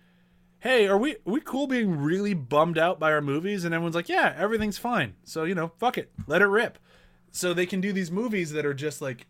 Hey, 0.59 0.87
are 0.87 0.97
we 0.99 1.13
are 1.13 1.17
we 1.25 1.41
cool 1.41 1.65
being 1.65 1.97
really 1.97 2.35
bummed 2.35 2.77
out 2.77 2.99
by 2.99 3.11
our 3.11 3.19
movies? 3.21 3.65
And 3.65 3.73
everyone's 3.73 3.95
like, 3.95 4.07
yeah, 4.07 4.35
everything's 4.37 4.77
fine. 4.77 5.15
So 5.23 5.43
you 5.43 5.55
know, 5.55 5.71
fuck 5.79 5.97
it, 5.97 6.11
let 6.27 6.43
it 6.43 6.45
rip 6.45 6.77
so 7.31 7.51
they 7.51 7.65
can 7.65 7.81
do 7.81 7.91
these 7.91 8.11
movies 8.11 8.51
that 8.51 8.63
are 8.63 8.73
just 8.75 9.01
like 9.01 9.25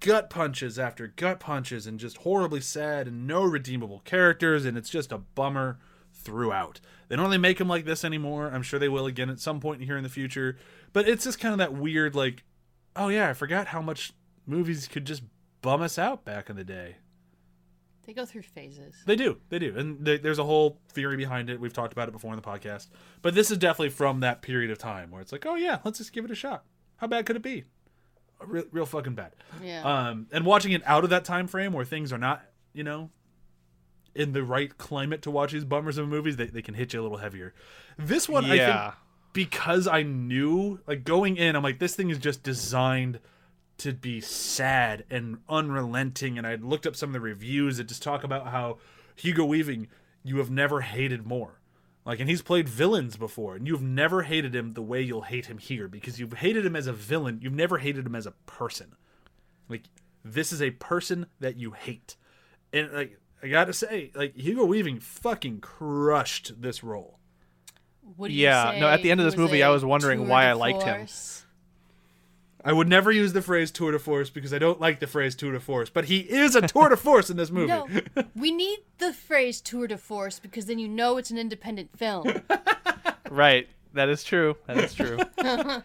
gut 0.00 0.30
punches 0.30 0.78
after 0.78 1.06
gut 1.06 1.38
punches 1.40 1.86
and 1.86 2.00
just 2.00 2.18
horribly 2.18 2.60
sad 2.60 3.06
and 3.06 3.26
no 3.26 3.42
redeemable 3.44 4.00
characters 4.04 4.64
and 4.64 4.76
it's 4.76 4.90
just 4.90 5.12
a 5.12 5.18
bummer 5.18 5.78
throughout 6.12 6.80
they 7.08 7.16
don't 7.16 7.26
really 7.26 7.38
make 7.38 7.58
them 7.58 7.68
like 7.68 7.84
this 7.84 8.04
anymore 8.04 8.50
i'm 8.52 8.62
sure 8.62 8.78
they 8.78 8.88
will 8.88 9.06
again 9.06 9.30
at 9.30 9.38
some 9.38 9.60
point 9.60 9.82
here 9.82 9.96
in 9.96 10.02
the 10.02 10.08
future 10.08 10.56
but 10.92 11.08
it's 11.08 11.24
just 11.24 11.38
kind 11.38 11.52
of 11.52 11.58
that 11.58 11.72
weird 11.72 12.14
like 12.14 12.42
oh 12.96 13.08
yeah 13.08 13.28
i 13.30 13.32
forgot 13.32 13.68
how 13.68 13.80
much 13.80 14.12
movies 14.46 14.88
could 14.88 15.04
just 15.04 15.22
bum 15.62 15.80
us 15.82 15.98
out 15.98 16.24
back 16.24 16.50
in 16.50 16.56
the 16.56 16.64
day 16.64 16.96
They 18.06 18.14
go 18.14 18.24
through 18.26 18.42
phases. 18.42 18.94
They 19.06 19.14
do, 19.14 19.38
they 19.50 19.58
do, 19.60 19.76
and 19.78 20.04
they, 20.04 20.18
there's 20.18 20.38
a 20.40 20.44
whole 20.44 20.80
theory 20.88 21.16
behind 21.16 21.48
it. 21.48 21.60
We've 21.60 21.72
talked 21.72 21.92
about 21.92 22.08
it 22.08 22.12
before 22.12 22.32
in 22.32 22.40
the 22.40 22.42
podcast, 22.46 22.88
but 23.22 23.34
this 23.34 23.50
is 23.52 23.58
definitely 23.58 23.90
from 23.90 24.20
that 24.20 24.42
period 24.42 24.70
of 24.70 24.78
time 24.78 25.10
where 25.10 25.20
it's 25.20 25.30
like, 25.30 25.46
oh 25.46 25.54
yeah, 25.54 25.78
let's 25.84 25.98
just 25.98 26.12
give 26.12 26.24
it 26.24 26.30
a 26.30 26.34
shot. 26.34 26.64
How 26.96 27.06
bad 27.06 27.24
could 27.26 27.36
it 27.36 27.42
be? 27.42 27.64
Real, 28.44 28.64
real 28.72 28.86
fucking 28.86 29.14
bad. 29.14 29.32
Yeah. 29.62 29.82
Um, 29.82 30.26
and 30.32 30.44
watching 30.46 30.72
it 30.72 30.82
out 30.86 31.04
of 31.04 31.10
that 31.10 31.24
time 31.24 31.46
frame 31.46 31.72
where 31.72 31.84
things 31.84 32.12
are 32.12 32.18
not, 32.18 32.42
you 32.72 32.82
know, 32.84 33.10
in 34.14 34.32
the 34.32 34.42
right 34.42 34.76
climate 34.78 35.22
to 35.22 35.30
watch 35.30 35.52
these 35.52 35.64
bummers 35.64 35.98
of 35.98 36.08
movies, 36.08 36.36
they, 36.36 36.46
they 36.46 36.62
can 36.62 36.74
hit 36.74 36.92
you 36.92 37.00
a 37.00 37.02
little 37.02 37.18
heavier. 37.18 37.54
This 37.98 38.28
one, 38.28 38.44
I 38.46 38.54
Yeah. 38.54 38.82
think, 38.90 38.94
because 39.32 39.86
I 39.86 40.02
knew, 40.02 40.80
like 40.86 41.04
going 41.04 41.36
in, 41.36 41.54
I'm 41.54 41.62
like, 41.62 41.78
this 41.78 41.94
thing 41.94 42.10
is 42.10 42.18
just 42.18 42.42
designed 42.42 43.20
to 43.78 43.92
be 43.92 44.20
sad 44.20 45.04
and 45.10 45.38
unrelenting. 45.48 46.36
And 46.38 46.46
I 46.46 46.56
looked 46.56 46.86
up 46.86 46.96
some 46.96 47.10
of 47.10 47.12
the 47.12 47.20
reviews 47.20 47.76
that 47.76 47.84
just 47.84 48.02
talk 48.02 48.24
about 48.24 48.48
how 48.48 48.78
Hugo 49.16 49.44
Weaving, 49.44 49.86
you 50.24 50.38
have 50.38 50.50
never 50.50 50.80
hated 50.80 51.24
more. 51.26 51.59
Like, 52.04 52.18
and 52.18 52.30
he's 52.30 52.42
played 52.42 52.68
villains 52.68 53.16
before, 53.16 53.56
and 53.56 53.66
you've 53.66 53.82
never 53.82 54.22
hated 54.22 54.54
him 54.54 54.72
the 54.72 54.82
way 54.82 55.02
you'll 55.02 55.22
hate 55.22 55.46
him 55.46 55.58
here 55.58 55.86
because 55.86 56.18
you've 56.18 56.32
hated 56.32 56.64
him 56.64 56.74
as 56.74 56.86
a 56.86 56.92
villain. 56.92 57.40
You've 57.42 57.52
never 57.52 57.78
hated 57.78 58.06
him 58.06 58.14
as 58.14 58.26
a 58.26 58.32
person. 58.46 58.94
Like, 59.68 59.84
this 60.24 60.52
is 60.52 60.62
a 60.62 60.70
person 60.70 61.26
that 61.40 61.56
you 61.56 61.72
hate. 61.72 62.16
And, 62.72 62.90
like, 62.92 63.18
I 63.42 63.48
gotta 63.48 63.72
say, 63.72 64.10
like, 64.14 64.34
Hugo 64.34 64.64
Weaving 64.64 65.00
fucking 65.00 65.60
crushed 65.60 66.60
this 66.60 66.82
role. 66.82 67.18
Would 68.16 68.32
Yeah, 68.32 68.72
you 68.72 68.80
no, 68.80 68.88
at 68.88 69.02
the 69.02 69.10
end 69.10 69.20
of 69.20 69.26
this 69.26 69.36
movie, 69.36 69.62
I 69.62 69.68
was 69.68 69.84
wondering 69.84 70.26
why 70.26 70.46
I 70.46 70.52
liked 70.52 70.82
him. 70.82 71.06
Force? 72.62 72.70
I 72.70 72.72
would 72.74 72.88
never 72.88 73.10
use 73.10 73.32
the 73.32 73.42
phrase 73.42 73.70
tour 73.70 73.92
de 73.92 73.98
force 73.98 74.30
because 74.30 74.52
I 74.54 74.58
don't 74.58 74.80
like 74.80 75.00
the 75.00 75.06
phrase 75.06 75.34
tour 75.34 75.52
de 75.52 75.60
force, 75.60 75.90
but 75.90 76.04
he 76.06 76.18
is 76.20 76.54
a 76.54 76.62
tour 76.66 76.88
de 76.88 76.96
force 76.96 77.30
in 77.30 77.36
this 77.36 77.50
movie. 77.50 77.68
No, 77.68 77.86
we 78.34 78.50
need 78.52 78.80
the 78.98 79.12
phrase 79.12 79.60
tour 79.60 79.86
de 79.86 79.96
force 79.98 80.38
because 80.38 80.66
then 80.66 80.78
you 80.78 80.88
know 80.88 81.16
it's 81.16 81.30
an 81.30 81.38
independent 81.38 81.96
film. 81.96 82.42
Right. 83.30 83.68
That 83.92 84.08
is 84.08 84.24
true. 84.24 84.56
That 84.66 84.76
is 84.78 84.92
true. 84.92 85.18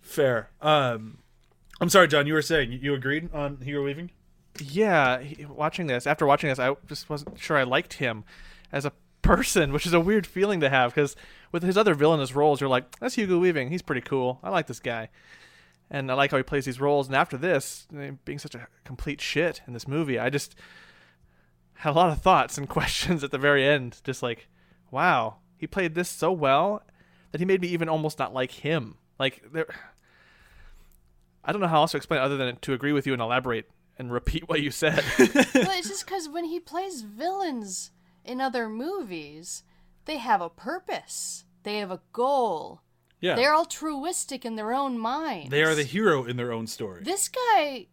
Fair. 0.00 0.50
Um, 0.60 1.18
I'm 1.80 1.88
sorry, 1.88 2.08
John. 2.08 2.26
You 2.26 2.34
were 2.34 2.42
saying 2.42 2.72
you 2.82 2.94
agreed 2.94 3.32
on 3.32 3.58
Hugo 3.62 3.84
Weaving. 3.84 4.10
yeah, 4.60 5.20
he- 5.20 5.44
watching 5.44 5.86
this, 5.86 6.06
after 6.08 6.26
watching 6.26 6.48
this, 6.50 6.58
I 6.58 6.74
just 6.88 7.08
wasn't 7.08 7.38
sure 7.38 7.56
I 7.56 7.62
liked 7.62 7.94
him 7.94 8.24
as 8.72 8.84
a 8.84 8.92
person, 9.22 9.72
which 9.72 9.86
is 9.86 9.92
a 9.92 10.00
weird 10.00 10.26
feeling 10.26 10.60
to 10.60 10.70
have 10.70 10.94
because 10.94 11.16
with 11.52 11.62
his 11.62 11.76
other 11.76 11.94
villainous 11.94 12.34
roles, 12.34 12.60
you're 12.60 12.70
like, 12.70 12.98
that's 12.98 13.14
Hugo 13.14 13.38
Weaving. 13.38 13.70
He's 13.70 13.82
pretty 13.82 14.00
cool. 14.00 14.38
I 14.42 14.50
like 14.50 14.66
this 14.66 14.80
guy. 14.80 15.08
And 15.90 16.10
I 16.10 16.14
like 16.14 16.30
how 16.30 16.36
he 16.36 16.42
plays 16.42 16.64
these 16.64 16.80
roles. 16.80 17.08
And 17.08 17.16
after 17.16 17.36
this, 17.36 17.88
eh, 17.96 18.12
being 18.24 18.38
such 18.38 18.54
a 18.54 18.68
complete 18.84 19.20
shit 19.20 19.60
in 19.66 19.72
this 19.72 19.88
movie, 19.88 20.18
I 20.18 20.30
just 20.30 20.54
had 21.74 21.90
a 21.90 21.94
lot 21.94 22.10
of 22.10 22.22
thoughts 22.22 22.58
and 22.58 22.68
questions 22.68 23.24
at 23.24 23.30
the 23.30 23.38
very 23.38 23.64
end. 23.66 24.00
Just 24.04 24.22
like, 24.22 24.48
wow, 24.90 25.36
he 25.56 25.66
played 25.66 25.94
this 25.94 26.08
so 26.08 26.30
well 26.30 26.82
that 27.32 27.40
he 27.40 27.44
made 27.44 27.60
me 27.60 27.68
even 27.68 27.88
almost 27.88 28.18
not 28.18 28.32
like 28.32 28.52
him. 28.52 28.96
Like, 29.18 29.42
there. 29.52 29.66
I 31.44 31.52
don't 31.52 31.60
know 31.60 31.68
how 31.68 31.80
else 31.80 31.92
to 31.92 31.96
explain 31.96 32.20
other 32.20 32.36
than 32.36 32.56
to 32.56 32.72
agree 32.72 32.92
with 32.92 33.06
you 33.06 33.12
and 33.12 33.22
elaborate 33.22 33.70
and 33.98 34.12
repeat 34.12 34.48
what 34.48 34.60
you 34.60 34.70
said. 34.70 35.02
well, 35.18 35.28
it's 35.34 35.52
just 35.88 36.06
because 36.06 36.28
when 36.28 36.44
he 36.44 36.60
plays 36.60 37.02
villains 37.02 37.90
in 38.24 38.40
other 38.40 38.68
movies, 38.68 39.62
they 40.04 40.18
have 40.18 40.40
a 40.40 40.48
purpose. 40.50 41.44
They 41.62 41.78
have 41.78 41.90
a 41.90 42.00
goal. 42.12 42.80
Yeah, 43.20 43.34
They're 43.36 43.54
altruistic 43.54 44.46
in 44.46 44.56
their 44.56 44.72
own 44.72 44.98
minds. 44.98 45.50
they 45.50 45.62
are 45.62 45.74
the 45.74 45.84
hero 45.84 46.24
in 46.24 46.36
their 46.36 46.52
own 46.52 46.66
story. 46.66 47.02
This 47.02 47.28
guy 47.28 47.88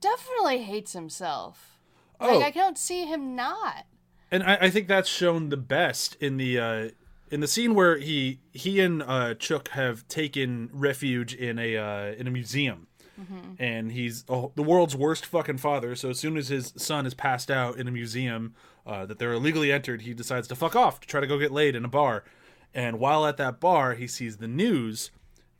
definitely 0.00 0.62
hates 0.62 0.92
himself. 0.92 1.78
Oh. 2.20 2.38
Like 2.38 2.56
I 2.56 2.60
don't 2.60 2.78
see 2.78 3.04
him 3.06 3.34
not. 3.36 3.86
and 4.30 4.42
I, 4.42 4.56
I 4.62 4.70
think 4.70 4.88
that's 4.88 5.08
shown 5.08 5.48
the 5.48 5.56
best 5.56 6.16
in 6.20 6.36
the 6.36 6.58
uh, 6.58 6.88
in 7.30 7.40
the 7.40 7.48
scene 7.48 7.74
where 7.74 7.98
he 7.98 8.40
he 8.52 8.80
and 8.80 9.02
uh, 9.02 9.34
Chook 9.34 9.68
have 9.68 10.06
taken 10.08 10.70
refuge 10.72 11.34
in 11.34 11.58
a 11.58 11.76
uh, 11.76 12.12
in 12.14 12.26
a 12.26 12.30
museum, 12.30 12.86
and 13.58 13.92
he's 13.92 14.24
oh, 14.28 14.52
the 14.54 14.62
world's 14.62 14.96
worst 14.96 15.26
fucking 15.26 15.58
father. 15.58 15.94
So 15.96 16.10
as 16.10 16.18
soon 16.18 16.36
as 16.36 16.48
his 16.48 16.72
son 16.76 17.06
is 17.06 17.14
passed 17.14 17.50
out 17.50 17.76
in 17.76 17.88
a 17.88 17.92
museum 17.92 18.54
uh, 18.86 19.06
that 19.06 19.18
they're 19.18 19.32
illegally 19.32 19.72
entered, 19.72 20.02
he 20.02 20.14
decides 20.14 20.48
to 20.48 20.56
fuck 20.56 20.76
off 20.76 21.00
to 21.00 21.08
try 21.08 21.20
to 21.20 21.26
go 21.26 21.38
get 21.38 21.52
laid 21.52 21.74
in 21.74 21.84
a 21.84 21.88
bar. 21.88 22.24
And 22.74 22.98
while 22.98 23.24
at 23.24 23.36
that 23.36 23.60
bar, 23.60 23.94
he 23.94 24.06
sees 24.06 24.36
the 24.36 24.48
news 24.48 25.10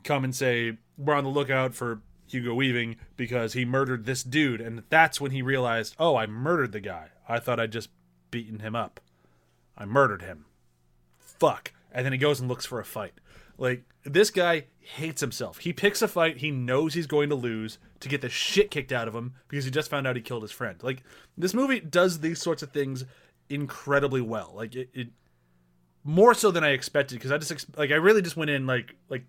come 0.02 0.24
and 0.24 0.34
say, 0.34 0.78
"We're 0.98 1.14
on 1.14 1.24
the 1.24 1.30
lookout 1.30 1.74
for 1.74 2.00
Hugo 2.28 2.54
Weaving 2.54 2.96
because 3.16 3.52
he 3.52 3.64
murdered 3.64 4.04
this 4.04 4.22
dude." 4.22 4.60
And 4.60 4.82
that's 4.88 5.20
when 5.20 5.30
he 5.30 5.42
realized, 5.42 5.94
"Oh, 5.98 6.16
I 6.16 6.26
murdered 6.26 6.72
the 6.72 6.80
guy. 6.80 7.08
I 7.28 7.38
thought 7.38 7.60
I'd 7.60 7.72
just 7.72 7.90
beaten 8.30 8.58
him 8.58 8.74
up. 8.74 9.00
I 9.76 9.84
murdered 9.84 10.22
him. 10.22 10.46
Fuck." 11.18 11.72
And 11.92 12.04
then 12.04 12.12
he 12.12 12.18
goes 12.18 12.40
and 12.40 12.48
looks 12.48 12.66
for 12.66 12.80
a 12.80 12.84
fight. 12.84 13.14
Like 13.58 13.84
this 14.04 14.30
guy 14.30 14.64
hates 14.80 15.20
himself. 15.20 15.58
He 15.58 15.72
picks 15.72 16.02
a 16.02 16.08
fight 16.08 16.38
he 16.38 16.50
knows 16.50 16.94
he's 16.94 17.06
going 17.06 17.28
to 17.30 17.34
lose 17.34 17.78
to 18.00 18.08
get 18.08 18.20
the 18.20 18.28
shit 18.28 18.70
kicked 18.70 18.92
out 18.92 19.08
of 19.08 19.14
him 19.14 19.34
because 19.48 19.64
he 19.64 19.70
just 19.70 19.90
found 19.90 20.06
out 20.06 20.16
he 20.16 20.22
killed 20.22 20.42
his 20.42 20.52
friend. 20.52 20.82
Like 20.82 21.02
this 21.36 21.54
movie 21.54 21.80
does 21.80 22.20
these 22.20 22.40
sorts 22.40 22.62
of 22.62 22.72
things 22.72 23.04
incredibly 23.48 24.20
well. 24.20 24.52
Like 24.54 24.74
it, 24.74 24.90
it 24.92 25.08
more 26.02 26.34
so 26.34 26.50
than 26.50 26.64
I 26.64 26.70
expected 26.70 27.16
because 27.16 27.32
I 27.32 27.38
just 27.38 27.76
like 27.76 27.90
I 27.90 27.96
really 27.96 28.22
just 28.22 28.36
went 28.36 28.50
in 28.50 28.66
like 28.66 28.94
like 29.08 29.24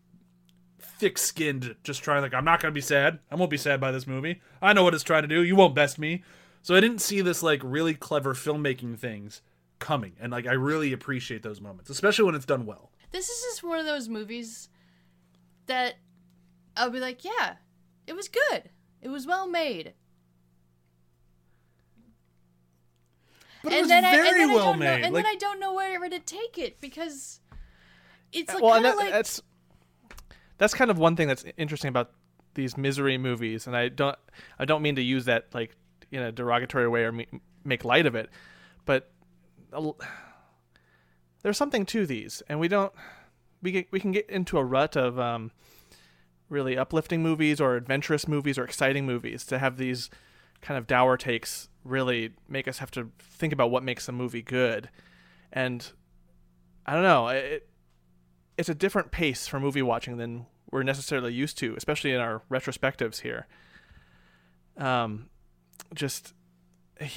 thick 0.80 1.18
skinned, 1.18 1.76
just 1.84 2.04
trying 2.04 2.22
like 2.22 2.34
I'm 2.34 2.46
not 2.46 2.62
gonna 2.62 2.74
be 2.74 2.82
sad. 2.82 3.20
I 3.32 3.36
won't 3.36 3.52
be 3.52 3.58
sad 3.58 3.80
by 3.80 3.92
this 3.92 4.08
movie. 4.08 4.42
I 4.62 4.74
know 4.74 4.84
what 4.84 4.94
it's 4.94 5.04
trying 5.04 5.24
to 5.24 5.28
do. 5.28 5.44
You 5.44 5.56
won't 5.56 5.76
best 5.76 5.98
me. 5.98 6.24
So 6.62 6.76
I 6.76 6.82
didn't 6.82 7.00
see 7.00 7.22
this 7.22 7.44
like 7.44 7.62
really 7.64 7.94
clever 7.94 8.34
filmmaking 8.34 8.98
things 8.98 9.42
coming, 9.80 10.14
and 10.20 10.32
like 10.32 10.48
I 10.48 10.54
really 10.54 10.94
appreciate 10.94 11.44
those 11.44 11.62
moments, 11.62 11.90
especially 11.90 12.26
when 12.26 12.36
it's 12.36 12.46
done 12.46 12.66
well. 12.66 12.92
This 13.16 13.30
is 13.30 13.42
just 13.44 13.64
one 13.64 13.80
of 13.80 13.86
those 13.86 14.10
movies 14.10 14.68
that 15.68 15.96
I'll 16.76 16.90
be 16.90 17.00
like, 17.00 17.24
yeah, 17.24 17.54
it 18.06 18.14
was 18.14 18.28
good. 18.28 18.64
It 19.02 19.08
was 19.08 19.26
well 19.26 19.48
made. 19.48 19.94
But 23.64 23.72
and 23.72 23.78
it 23.78 23.82
was 23.84 23.88
then 23.88 24.04
very 24.04 24.28
I, 24.28 24.32
and 24.32 24.40
then 24.42 24.50
well 24.50 24.60
I 24.60 24.72
don't 24.72 24.80
made. 24.80 24.86
Know, 24.86 25.06
and 25.06 25.14
like 25.14 25.24
then 25.24 25.32
I 25.34 25.36
don't 25.36 25.62
know 25.62 25.74
where 25.74 26.10
to 26.10 26.20
take 26.20 26.58
it 26.58 26.82
because 26.82 27.40
it's 28.34 28.54
like 28.54 28.62
well, 28.62 28.74
kind 28.74 28.86
of 28.86 28.98
that, 28.98 28.98
like 28.98 29.14
that's 29.14 29.42
that's 30.58 30.74
kind 30.74 30.92
of 30.92 30.98
one 30.98 31.16
thing 31.16 31.30
that's 31.30 31.46
interesting 31.56 31.88
about 31.88 32.12
these 32.56 32.76
misery 32.76 33.18
movies, 33.18 33.66
and 33.66 33.78
I 33.78 33.88
don't 33.88 34.18
I 34.60 34.66
don't 34.66 34.82
mean 34.82 34.98
to 34.98 35.02
use 35.02 35.24
that 35.24 35.46
like 35.54 35.74
in 36.12 36.22
a 36.22 36.34
derogatory 36.34 36.90
way 36.90 37.04
or 37.06 37.14
me, 37.14 37.28
make 37.64 37.86
light 37.86 38.08
of 38.08 38.16
it, 38.16 38.30
but 38.84 39.10
there's 41.46 41.60
something 41.60 41.86
to 41.86 42.08
these, 42.08 42.42
and 42.50 42.60
we 42.60 42.68
don't 42.68 42.92
we 43.62 43.72
get, 43.72 43.92
we 43.92 44.00
can 44.00 44.12
get 44.12 44.28
into 44.32 44.58
a 44.58 44.64
rut 44.64 44.96
of 44.96 45.20
um, 45.20 45.52
really 46.50 46.76
uplifting 46.76 47.22
movies 47.22 47.62
or 47.62 47.76
adventurous 47.76 48.28
movies 48.28 48.58
or 48.58 48.64
exciting 48.64 49.06
movies 49.06 49.46
to 49.46 49.60
have 49.60 49.78
these 49.78 50.10
kind 50.64 50.76
of 50.76 50.88
dour 50.88 51.18
takes 51.18 51.70
really 51.84 52.32
make 52.50 52.68
us 52.68 52.80
have 52.80 52.90
to 52.90 53.12
think 53.20 53.54
about 53.54 53.70
what 53.70 53.84
makes 53.84 54.10
a 54.10 54.12
movie 54.12 54.42
good, 54.42 54.90
and 55.54 55.92
I 56.88 56.94
don't 56.94 57.04
know 57.04 57.28
it 57.28 57.70
it's 58.58 58.70
a 58.70 58.74
different 58.74 59.12
pace 59.12 59.46
for 59.46 59.60
movie 59.60 59.84
watching 59.84 60.18
than 60.18 60.48
we're 60.72 60.82
necessarily 60.82 61.32
used 61.32 61.60
to, 61.60 61.76
especially 61.78 62.12
in 62.12 62.22
our 62.22 62.42
retrospectives 62.50 63.22
here. 63.22 63.46
Um, 64.78 65.30
just 65.94 66.34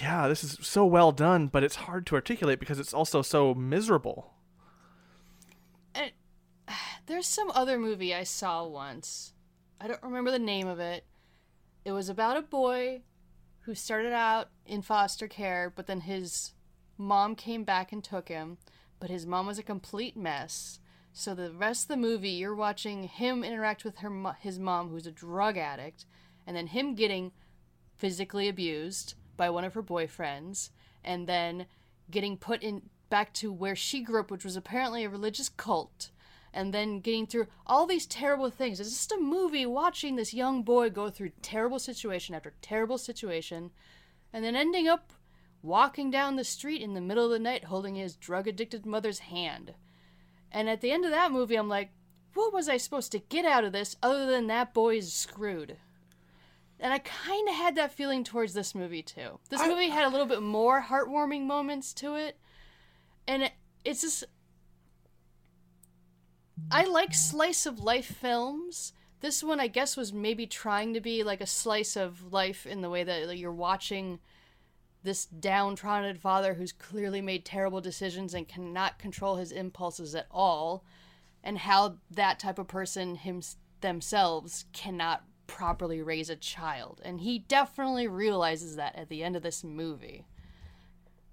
yeah, 0.01 0.27
this 0.27 0.43
is 0.43 0.59
so 0.63 0.85
well 0.85 1.13
done, 1.13 1.47
but 1.47 1.63
it's 1.63 1.77
hard 1.77 2.07
to 2.07 2.15
articulate 2.15 2.59
because 2.59 2.79
it's 2.79 2.95
also 2.95 3.23
so 3.23 3.55
miserable. 3.55 4.35
and 5.95 6.13
there's 7.07 7.27
some 7.27 7.51
other 7.53 7.79
movie 7.79 8.15
I 8.15 8.25
saw 8.25 8.67
once. 8.67 9.33
I 9.81 9.87
don't 9.87 10.03
remember 10.03 10.31
the 10.31 10.39
name 10.39 10.67
of 10.67 10.81
it. 10.81 11.05
It 11.85 11.93
was 11.93 12.09
about 12.09 12.37
a 12.37 12.43
boy 12.43 13.03
who 13.61 13.75
started 13.75 14.13
out 14.13 14.51
in 14.67 14.83
foster 14.83 15.29
care, 15.29 15.73
but 15.75 15.87
then 15.87 16.01
his 16.01 16.53
mom 16.97 17.37
came 17.37 17.65
back 17.65 17.93
and 17.93 18.03
took 18.03 18.29
him, 18.29 18.59
but 18.99 19.11
his 19.11 19.27
mom 19.27 19.47
was 19.47 19.59
a 19.59 19.63
complete 19.63 20.17
mess. 20.17 20.81
So 21.13 21.35
the 21.35 21.53
rest 21.53 21.85
of 21.85 21.89
the 21.89 21.97
movie, 21.97 22.31
you're 22.31 22.55
watching 22.55 23.05
him 23.05 23.45
interact 23.45 23.85
with 23.85 23.99
her 23.99 24.35
his 24.41 24.59
mom, 24.59 24.89
who's 24.89 25.07
a 25.07 25.13
drug 25.13 25.57
addict, 25.57 26.05
and 26.47 26.57
then 26.57 26.69
him 26.69 26.95
getting 26.95 27.33
physically 27.97 28.49
abused 28.49 29.15
by 29.39 29.49
one 29.49 29.65
of 29.65 29.73
her 29.73 29.83
boyfriends, 29.83 30.69
and 31.03 31.27
then 31.27 31.65
getting 32.11 32.37
put 32.37 32.63
in 32.63 32.83
back 33.09 33.33
to 33.33 33.51
where 33.51 33.75
she 33.75 34.03
grew 34.03 34.21
up, 34.21 34.31
which 34.31 34.45
was 34.45 34.57
apparently 34.57 35.05
a 35.05 35.09
religious 35.09 35.49
cult, 35.49 36.11
and 36.53 36.75
then 36.75 37.01
getting 37.01 37.27
through 37.27 37.47
all 37.67 37.87
these 37.87 38.05
terrible 38.05 38.51
things. 38.51 38.81
It's 38.81 38.91
just 38.91 39.13
a 39.13 39.19
movie 39.19 39.65
watching 39.65 40.17
this 40.17 40.35
young 40.35 40.63
boy 40.63 40.91
go 40.91 41.09
through 41.09 41.31
terrible 41.41 41.79
situation 41.79 42.35
after 42.35 42.53
terrible 42.61 42.99
situation, 42.99 43.71
and 44.31 44.45
then 44.45 44.55
ending 44.55 44.87
up 44.87 45.15
walking 45.63 46.11
down 46.11 46.37
the 46.37 46.45
street 46.45 46.83
in 46.83 46.95
the 46.95 47.01
middle 47.01 47.25
of 47.25 47.31
the 47.31 47.39
night 47.39 47.65
holding 47.65 47.95
his 47.95 48.15
drug 48.15 48.47
addicted 48.47 48.85
mother's 48.85 49.21
hand. 49.21 49.75
And 50.53 50.69
at 50.69 50.81
the 50.81 50.91
end 50.91 51.05
of 51.05 51.11
that 51.11 51.33
movie, 51.33 51.57
I'm 51.57 51.69
like, 51.69 51.91
what 52.35 52.53
was 52.53 52.69
I 52.69 52.77
supposed 52.77 53.13
to 53.13 53.19
get 53.19 53.45
out 53.45 53.65
of 53.65 53.73
this 53.73 53.97
other 54.03 54.27
than 54.27 54.47
that 54.47 54.75
boy's 54.75 55.13
screwed? 55.13 55.77
And 56.81 56.93
I 56.93 56.99
kind 56.99 57.49
of 57.49 57.55
had 57.55 57.75
that 57.77 57.93
feeling 57.93 58.23
towards 58.23 58.55
this 58.55 58.75
movie 58.75 59.03
too. 59.03 59.41
This 59.51 59.67
movie 59.67 59.89
had 59.89 60.07
a 60.07 60.11
little 60.11 60.27
bit 60.27 60.43
more 60.43 60.83
heartwarming 60.83 61.45
moments 61.45 61.93
to 61.95 62.15
it. 62.15 62.39
And 63.27 63.45
it, 63.45 63.53
it's 63.85 64.03
just. 64.03 64.25
I 66.71 66.85
like 66.85 67.15
slice 67.15 67.67
of 67.67 67.81
life 67.81 68.07
films. 68.07 68.93
This 69.21 69.43
one, 69.43 69.59
I 69.59 69.67
guess, 69.67 69.97
was 69.97 70.13
maybe 70.13 70.47
trying 70.47 70.95
to 70.95 71.01
be 71.01 71.25
like 71.25 71.41
a 71.41 71.47
slice 71.47 71.97
of 71.97 72.33
life 72.33 72.67
in 72.67 72.83
the 72.83 72.91
way 72.91 73.03
that 73.03 73.27
like, 73.27 73.39
you're 73.39 73.53
watching 73.53 74.21
this 75.03 75.27
downtrodden 75.27 76.17
father 76.19 76.55
who's 76.55 76.73
clearly 76.73 77.21
made 77.21 77.45
terrible 77.45 77.81
decisions 77.81 78.35
and 78.35 78.47
cannot 78.47 78.99
control 78.99 79.37
his 79.37 79.51
impulses 79.51 80.15
at 80.15 80.27
all, 80.31 80.85
and 81.43 81.59
how 81.59 81.97
that 82.11 82.39
type 82.39 82.59
of 82.59 82.69
person 82.69 83.17
him, 83.17 83.41
themselves 83.81 84.65
cannot 84.73 85.25
properly 85.49 86.01
raise 86.01 86.31
a 86.31 86.37
child. 86.37 87.01
And 87.05 87.21
he 87.21 87.41
definitely 87.41 88.07
realizes 88.07 88.77
that 88.77 88.95
at 88.95 89.09
the 89.09 89.25
end 89.25 89.35
of 89.35 89.43
this 89.43 89.65
movie. 89.65 90.25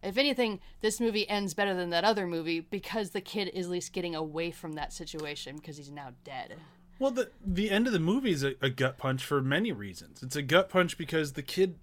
If 0.01 0.17
anything, 0.17 0.59
this 0.81 0.99
movie 0.99 1.29
ends 1.29 1.53
better 1.53 1.75
than 1.75 1.91
that 1.91 2.03
other 2.03 2.25
movie 2.25 2.59
because 2.59 3.11
the 3.11 3.21
kid 3.21 3.49
is 3.53 3.67
at 3.67 3.71
least 3.71 3.93
getting 3.93 4.15
away 4.15 4.49
from 4.49 4.73
that 4.73 4.93
situation 4.93 5.57
because 5.57 5.77
he's 5.77 5.91
now 5.91 6.13
dead. 6.23 6.55
Well, 6.97 7.11
the 7.11 7.29
the 7.45 7.69
end 7.69 7.87
of 7.87 7.93
the 7.93 7.99
movie 7.99 8.31
is 8.31 8.43
a, 8.43 8.55
a 8.61 8.69
gut 8.69 8.97
punch 8.97 9.23
for 9.23 9.41
many 9.41 9.71
reasons. 9.71 10.23
It's 10.23 10.35
a 10.35 10.41
gut 10.41 10.69
punch 10.69 10.97
because 10.97 11.33
the 11.33 11.41
kid 11.41 11.75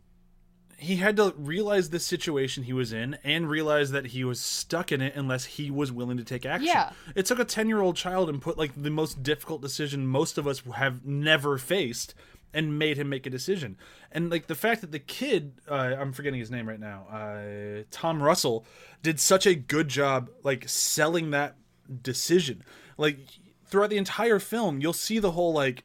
he 0.79 0.97
had 0.97 1.17
to 1.17 1.35
realize 1.37 1.91
the 1.91 2.01
situation 2.01 2.65
he 2.65 2.73
was 2.73 2.93
in 2.93 3.17
and 3.23 3.49
realize 3.49 3.91
that 3.93 4.07
he 4.07 4.25
was 4.25 4.41
stuck 4.41 4.91
in 4.91 5.01
it 5.01 5.15
unless 5.15 5.45
he 5.45 5.71
was 5.71 5.93
willing 5.93 6.17
to 6.17 6.25
take 6.25 6.45
action. 6.45 6.67
Yeah. 6.67 6.93
It 7.15 7.27
took 7.27 7.39
a 7.39 7.45
10-year-old 7.45 7.97
child 7.97 8.29
and 8.29 8.43
put 8.43 8.59
like 8.59 8.73
the 8.81 8.91
most 8.91 9.23
difficult 9.23 9.63
decision 9.63 10.07
most 10.07 10.39
of 10.39 10.47
us 10.47 10.63
have 10.75 11.05
never 11.05 11.59
faced 11.59 12.15
and 12.55 12.79
made 12.79 12.97
him 12.99 13.09
make 13.09 13.27
a 13.27 13.31
decision. 13.31 13.77
And 14.11 14.31
like 14.31 14.47
the 14.47 14.55
fact 14.55 14.81
that 14.83 14.93
the 14.93 14.99
kid, 14.99 15.55
uh, 15.69 15.95
I'm 15.99 16.13
forgetting 16.13 16.41
his 16.41 16.51
name 16.51 16.69
right 16.69 16.81
now, 16.81 17.07
uh, 17.11 17.85
Tom 17.91 18.23
Russell, 18.23 18.67
did 19.03 19.21
such 19.21 19.47
a 19.47 19.55
good 19.55 19.89
job 19.89 20.31
like 20.43 20.69
selling 20.69 21.31
that 21.31 21.57
decision. 22.03 22.63
Like 22.99 23.19
throughout 23.67 23.91
the 23.91 23.97
entire 23.97 24.39
film, 24.39 24.81
you'll 24.81 24.93
see 24.93 25.19
the 25.19 25.31
whole 25.33 25.53
like 25.53 25.85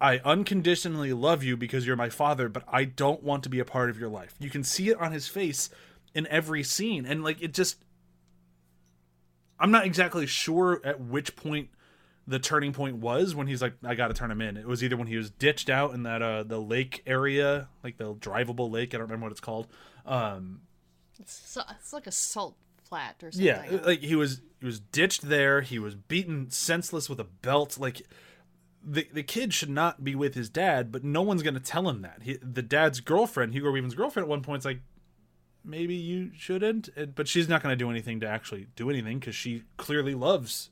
I 0.00 0.18
unconditionally 0.24 1.12
love 1.12 1.42
you 1.42 1.56
because 1.56 1.86
you're 1.86 1.96
my 1.96 2.08
father, 2.08 2.48
but 2.48 2.64
I 2.68 2.84
don't 2.84 3.22
want 3.22 3.42
to 3.42 3.48
be 3.48 3.58
a 3.58 3.64
part 3.64 3.90
of 3.90 3.98
your 3.98 4.08
life. 4.08 4.34
You 4.38 4.50
can 4.50 4.62
see 4.62 4.90
it 4.90 5.00
on 5.00 5.12
his 5.12 5.26
face 5.28 5.70
in 6.14 6.26
every 6.28 6.62
scene. 6.62 7.04
And 7.04 7.24
like 7.24 7.42
it 7.42 7.52
just 7.52 7.76
I'm 9.58 9.70
not 9.70 9.84
exactly 9.84 10.26
sure 10.26 10.80
at 10.84 11.00
which 11.00 11.34
point 11.34 11.70
the 12.26 12.38
turning 12.38 12.72
point 12.72 12.96
was 12.96 13.34
when 13.34 13.46
he's 13.46 13.62
like, 13.62 13.74
I 13.82 13.94
gotta 13.94 14.14
turn 14.14 14.30
him 14.30 14.40
in. 14.40 14.56
It 14.56 14.66
was 14.66 14.84
either 14.84 14.96
when 14.96 15.06
he 15.08 15.16
was 15.16 15.30
ditched 15.30 15.68
out 15.68 15.94
in 15.94 16.04
that 16.04 16.22
uh 16.22 16.42
the 16.44 16.60
lake 16.60 17.02
area, 17.06 17.68
like 17.82 17.96
the 17.96 18.14
drivable 18.14 18.70
lake, 18.70 18.94
I 18.94 18.98
don't 18.98 19.06
remember 19.06 19.24
what 19.24 19.32
it's 19.32 19.40
called. 19.40 19.66
Um 20.06 20.60
It's, 21.18 21.56
it's 21.56 21.92
like 21.92 22.06
a 22.06 22.12
salt 22.12 22.56
flat 22.84 23.16
or 23.22 23.30
something. 23.32 23.46
yeah, 23.46 23.80
like 23.84 24.00
he 24.00 24.14
was 24.14 24.42
he 24.60 24.66
was 24.66 24.78
ditched 24.80 25.22
there. 25.22 25.60
He 25.62 25.78
was 25.78 25.94
beaten 25.94 26.50
senseless 26.50 27.08
with 27.08 27.18
a 27.18 27.24
belt. 27.24 27.78
Like 27.78 28.02
the 28.90 29.08
the 29.12 29.22
kid 29.22 29.52
should 29.54 29.70
not 29.70 30.02
be 30.04 30.14
with 30.14 30.34
his 30.34 30.48
dad, 30.48 30.90
but 30.90 31.04
no 31.04 31.22
one's 31.22 31.42
gonna 31.42 31.60
tell 31.60 31.88
him 31.88 32.02
that. 32.02 32.22
He, 32.22 32.38
the 32.42 32.62
dad's 32.62 33.00
girlfriend, 33.00 33.52
Hugo 33.52 33.70
Weaving's 33.70 33.94
girlfriend, 33.94 34.24
at 34.24 34.28
one 34.30 34.42
point, 34.42 34.60
is 34.62 34.64
like, 34.64 34.80
maybe 35.64 35.94
you 35.94 36.30
shouldn't. 36.34 36.88
And- 36.96 37.14
But 37.14 37.28
she's 37.28 37.48
not 37.48 37.62
gonna 37.62 37.76
do 37.76 37.90
anything 37.90 38.20
to 38.20 38.26
actually 38.28 38.68
do 38.76 38.88
anything 38.90 39.18
because 39.18 39.34
she 39.34 39.64
clearly 39.76 40.14
loves. 40.14 40.70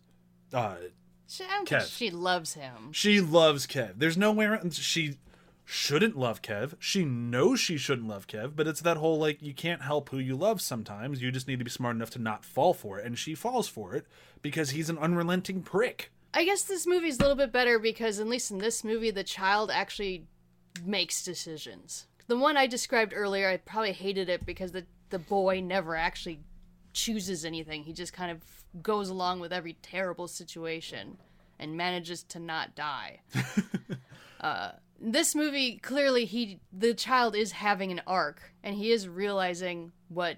Uh, 0.53 0.77
She, 1.29 1.45
I 1.45 1.49
don't 1.49 1.69
think 1.69 1.83
Kev. 1.83 1.97
she 1.97 2.11
loves 2.11 2.55
him. 2.55 2.93
she 2.93 3.21
loves 3.21 3.67
Kev. 3.67 3.95
There's 3.99 4.17
no 4.17 4.33
way. 4.33 4.49
She 4.71 5.19
shouldn't 5.65 6.17
love 6.17 6.41
Kev. 6.43 6.75
She 6.79 7.05
knows 7.05 7.59
she 7.59 7.77
shouldn't 7.77 8.07
love 8.07 8.29
Kev, 8.29 8.55
but 8.55 8.69
it's 8.69 8.81
that 8.83 8.97
whole 8.99 9.19
like 9.19 9.43
you 9.43 9.52
can't 9.52 9.83
help 9.83 10.11
who 10.11 10.19
you 10.19 10.37
love 10.37 10.61
sometimes. 10.61 11.21
You 11.21 11.33
just 11.33 11.49
need 11.49 11.59
to 11.59 11.65
be 11.65 11.71
smart 11.71 11.97
enough 11.97 12.11
to 12.11 12.21
not 12.21 12.45
fall 12.45 12.73
for 12.73 12.99
it. 13.00 13.05
And 13.07 13.19
she 13.19 13.35
falls 13.35 13.67
for 13.69 13.95
it 13.95 14.07
because 14.41 14.71
he's 14.71 14.89
an 14.89 14.99
unrelenting 14.99 15.63
prick. 15.63 16.13
I 16.34 16.45
guess 16.45 16.62
this 16.62 16.86
movie's 16.86 17.19
a 17.19 17.23
little 17.23 17.36
bit 17.36 17.52
better 17.52 17.78
because, 17.78 18.21
at 18.21 18.26
least 18.26 18.50
in 18.50 18.58
this 18.58 18.84
movie, 18.84 19.10
the 19.10 19.25
child 19.25 19.71
actually 19.71 20.26
makes 20.84 21.25
decisions. 21.25 22.06
The 22.26 22.36
one 22.36 22.56
I 22.56 22.67
described 22.67 23.12
earlier, 23.15 23.49
I 23.49 23.56
probably 23.56 23.93
hated 23.93 24.28
it 24.28 24.45
because 24.45 24.73
the, 24.73 24.84
the 25.10 25.19
boy 25.19 25.60
never 25.60 25.97
actually 25.97 26.41
chooses 26.93 27.45
anything. 27.45 27.84
He 27.84 27.93
just 27.93 28.12
kind 28.12 28.30
of 28.30 28.43
goes 28.82 29.08
along 29.08 29.41
with 29.41 29.52
every 29.52 29.75
terrible 29.82 30.28
situation 30.28 31.19
and 31.58 31.76
manages 31.76 32.23
to 32.25 32.39
not 32.39 32.75
die. 32.75 33.21
uh, 34.41 34.73
this 35.00 35.34
movie, 35.34 35.76
clearly, 35.78 36.25
he 36.25 36.60
the 36.73 36.95
child 36.95 37.36
is 37.36 37.52
having 37.52 37.93
an 37.93 38.02
arc 38.06 38.52
and 38.62 38.75
he 38.75 38.91
is 38.91 39.08
realizing 39.08 39.93
what 40.08 40.36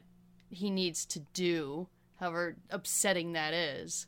he 0.51 0.71
needs 0.71 1.05
to 1.07 1.21
do, 1.33 1.89
however 2.21 2.57
upsetting 2.71 3.33
that 3.33 3.55
is 3.55 4.07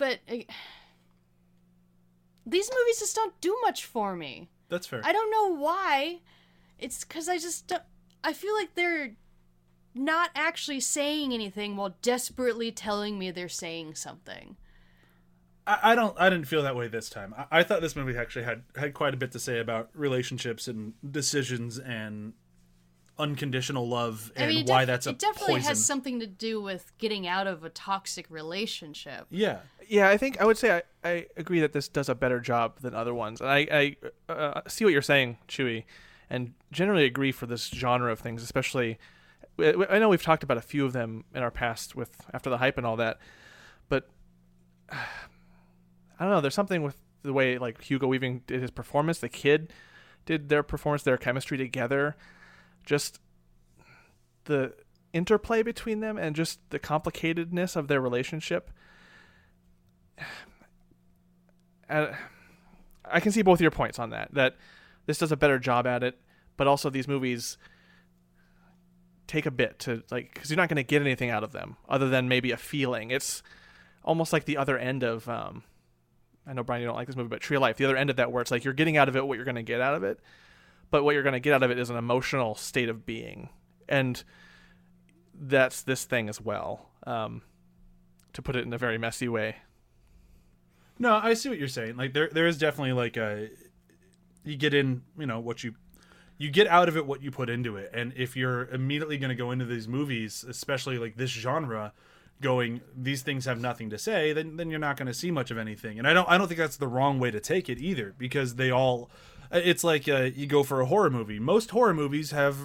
but 0.00 0.18
uh, 0.28 0.36
these 2.46 2.70
movies 2.72 2.98
just 2.98 3.14
don't 3.14 3.38
do 3.42 3.56
much 3.62 3.84
for 3.84 4.16
me. 4.16 4.48
That's 4.70 4.86
fair. 4.86 5.02
I 5.04 5.12
don't 5.12 5.30
know 5.30 5.54
why. 5.54 6.20
It's 6.78 7.04
because 7.04 7.28
I 7.28 7.36
just 7.36 7.66
don't, 7.66 7.82
I 8.24 8.32
feel 8.32 8.54
like 8.54 8.74
they're 8.74 9.12
not 9.94 10.30
actually 10.34 10.80
saying 10.80 11.34
anything 11.34 11.76
while 11.76 11.96
desperately 12.00 12.72
telling 12.72 13.18
me 13.18 13.30
they're 13.30 13.48
saying 13.48 13.94
something. 13.94 14.56
I, 15.66 15.92
I 15.92 15.94
don't. 15.94 16.18
I 16.18 16.30
didn't 16.30 16.46
feel 16.46 16.62
that 16.62 16.74
way 16.74 16.88
this 16.88 17.10
time. 17.10 17.34
I, 17.36 17.60
I 17.60 17.62
thought 17.62 17.82
this 17.82 17.94
movie 17.94 18.16
actually 18.16 18.46
had 18.46 18.62
had 18.76 18.94
quite 18.94 19.12
a 19.12 19.18
bit 19.18 19.32
to 19.32 19.38
say 19.38 19.58
about 19.58 19.90
relationships 19.92 20.66
and 20.66 20.94
decisions 21.08 21.78
and 21.78 22.32
unconditional 23.20 23.88
love 23.88 24.32
and 24.34 24.44
I 24.44 24.48
mean, 24.48 24.66
why 24.66 24.80
def- 24.80 24.86
that's 24.88 25.06
a 25.06 25.10
it 25.10 25.18
definitely 25.18 25.54
poison. 25.54 25.68
has 25.68 25.84
something 25.84 26.20
to 26.20 26.26
do 26.26 26.60
with 26.60 26.92
getting 26.98 27.26
out 27.26 27.46
of 27.46 27.64
a 27.64 27.70
toxic 27.70 28.26
relationship. 28.30 29.26
yeah, 29.30 29.58
Yeah, 29.88 30.08
I 30.08 30.16
think 30.16 30.40
I 30.40 30.44
would 30.44 30.58
say 30.58 30.82
I, 31.04 31.08
I 31.08 31.26
agree 31.36 31.60
that 31.60 31.72
this 31.72 31.88
does 31.88 32.08
a 32.08 32.14
better 32.14 32.40
job 32.40 32.80
than 32.80 32.94
other 32.94 33.14
ones. 33.14 33.40
And 33.40 33.50
I, 33.50 33.96
I 34.28 34.32
uh, 34.32 34.60
see 34.66 34.84
what 34.84 34.92
you're 34.92 35.02
saying, 35.02 35.38
Chewy, 35.48 35.84
and 36.28 36.54
generally 36.72 37.04
agree 37.04 37.32
for 37.32 37.46
this 37.46 37.68
genre 37.68 38.10
of 38.10 38.18
things, 38.20 38.42
especially. 38.42 38.98
I 39.58 39.74
I 39.90 39.98
know 39.98 40.08
we've 40.08 40.22
talked 40.22 40.42
about 40.42 40.56
a 40.56 40.62
few 40.62 40.86
of 40.86 40.92
them 40.92 41.24
in 41.34 41.42
our 41.42 41.50
past 41.50 41.94
with 41.94 42.26
After 42.32 42.48
the 42.48 42.58
Hype 42.58 42.78
and 42.78 42.86
all 42.86 42.96
that, 42.96 43.18
but 43.88 44.08
I 44.90 44.98
don't 46.18 46.30
know. 46.30 46.40
There's 46.40 46.54
something 46.54 46.82
with 46.82 46.96
the 47.22 47.32
way 47.32 47.58
like 47.58 47.82
Hugo 47.82 48.06
Weaving 48.06 48.42
did 48.46 48.62
his 48.62 48.70
performance, 48.70 49.18
the 49.18 49.28
kid 49.28 49.72
did 50.26 50.48
their 50.48 50.62
performance, 50.62 51.02
their 51.02 51.16
chemistry 51.16 51.58
together, 51.58 52.16
just 52.84 53.20
the 54.44 54.74
interplay 55.12 55.62
between 55.62 56.00
them 56.00 56.16
and 56.16 56.36
just 56.36 56.58
the 56.70 56.78
complicatedness 56.78 57.76
of 57.76 57.88
their 57.88 58.00
relationship. 58.00 58.70
Uh, 61.88 62.14
I 63.04 63.18
can 63.18 63.32
see 63.32 63.42
both 63.42 63.60
your 63.60 63.72
points 63.72 63.98
on 63.98 64.10
that. 64.10 64.32
That 64.32 64.54
this 65.06 65.18
does 65.18 65.32
a 65.32 65.36
better 65.36 65.58
job 65.58 65.88
at 65.88 66.04
it, 66.04 66.16
but 66.56 66.68
also 66.68 66.88
these 66.88 67.08
movies 67.08 67.58
take 69.26 69.46
a 69.46 69.50
bit 69.50 69.78
to 69.80 70.02
like 70.08 70.32
because 70.32 70.50
you're 70.50 70.56
not 70.56 70.68
going 70.68 70.76
to 70.76 70.84
get 70.84 71.02
anything 71.02 71.30
out 71.30 71.42
of 71.42 71.50
them 71.50 71.76
other 71.88 72.08
than 72.08 72.28
maybe 72.28 72.52
a 72.52 72.56
feeling. 72.56 73.10
It's 73.10 73.42
almost 74.04 74.32
like 74.32 74.44
the 74.44 74.56
other 74.56 74.78
end 74.78 75.02
of. 75.02 75.28
Um, 75.28 75.64
I 76.46 76.52
know 76.52 76.62
Brian, 76.62 76.80
you 76.80 76.86
don't 76.86 76.96
like 76.96 77.06
this 77.06 77.16
movie, 77.16 77.28
but 77.28 77.40
Tree 77.40 77.56
of 77.56 77.62
Life, 77.62 77.76
the 77.76 77.84
other 77.84 77.96
end 77.96 78.10
of 78.10 78.16
that, 78.16 78.32
where 78.32 78.40
it's 78.40 78.50
like 78.50 78.64
you're 78.64 78.72
getting 78.74 78.96
out 78.96 79.08
of 79.08 79.16
it 79.16 79.26
what 79.26 79.36
you're 79.36 79.44
going 79.44 79.56
to 79.56 79.62
get 79.62 79.80
out 79.80 79.94
of 79.94 80.02
it, 80.04 80.18
but 80.90 81.04
what 81.04 81.14
you're 81.14 81.22
going 81.22 81.34
to 81.34 81.40
get 81.40 81.54
out 81.54 81.62
of 81.62 81.70
it 81.70 81.78
is 81.78 81.90
an 81.90 81.96
emotional 81.96 82.54
state 82.54 82.88
of 82.88 83.06
being, 83.06 83.50
and 83.88 84.22
that's 85.34 85.82
this 85.82 86.04
thing 86.04 86.28
as 86.28 86.40
well. 86.40 86.90
Um, 87.06 87.42
to 88.32 88.42
put 88.42 88.56
it 88.56 88.64
in 88.64 88.72
a 88.72 88.78
very 88.78 88.98
messy 88.98 89.28
way. 89.28 89.56
No, 90.98 91.18
I 91.22 91.34
see 91.34 91.48
what 91.48 91.58
you're 91.58 91.68
saying. 91.68 91.96
Like 91.96 92.12
there, 92.12 92.28
there 92.28 92.46
is 92.46 92.58
definitely 92.58 92.92
like 92.92 93.16
a 93.16 93.48
you 94.44 94.56
get 94.56 94.74
in, 94.74 95.02
you 95.18 95.26
know, 95.26 95.40
what 95.40 95.64
you 95.64 95.74
you 96.38 96.50
get 96.50 96.66
out 96.66 96.88
of 96.88 96.96
it 96.96 97.06
what 97.06 97.22
you 97.22 97.30
put 97.30 97.50
into 97.50 97.76
it. 97.76 97.90
And 97.92 98.12
if 98.16 98.36
you're 98.36 98.66
immediately 98.68 99.18
going 99.18 99.30
to 99.30 99.34
go 99.34 99.50
into 99.50 99.64
these 99.64 99.88
movies, 99.88 100.44
especially 100.48 100.98
like 100.98 101.16
this 101.16 101.30
genre, 101.30 101.92
going 102.40 102.80
these 102.96 103.22
things 103.22 103.44
have 103.46 103.60
nothing 103.60 103.90
to 103.90 103.98
say, 103.98 104.32
then 104.32 104.56
then 104.56 104.70
you're 104.70 104.78
not 104.78 104.96
going 104.96 105.06
to 105.06 105.14
see 105.14 105.30
much 105.30 105.50
of 105.50 105.58
anything. 105.58 105.98
And 105.98 106.06
I 106.06 106.12
don't 106.12 106.28
I 106.28 106.38
don't 106.38 106.48
think 106.48 106.58
that's 106.58 106.76
the 106.76 106.88
wrong 106.88 107.18
way 107.18 107.30
to 107.30 107.40
take 107.40 107.68
it 107.68 107.78
either 107.78 108.14
because 108.16 108.56
they 108.56 108.70
all 108.70 109.10
it's 109.50 109.84
like 109.84 110.08
uh, 110.08 110.30
you 110.34 110.46
go 110.46 110.62
for 110.62 110.80
a 110.80 110.86
horror 110.86 111.10
movie. 111.10 111.38
Most 111.38 111.70
horror 111.70 111.94
movies 111.94 112.30
have 112.30 112.56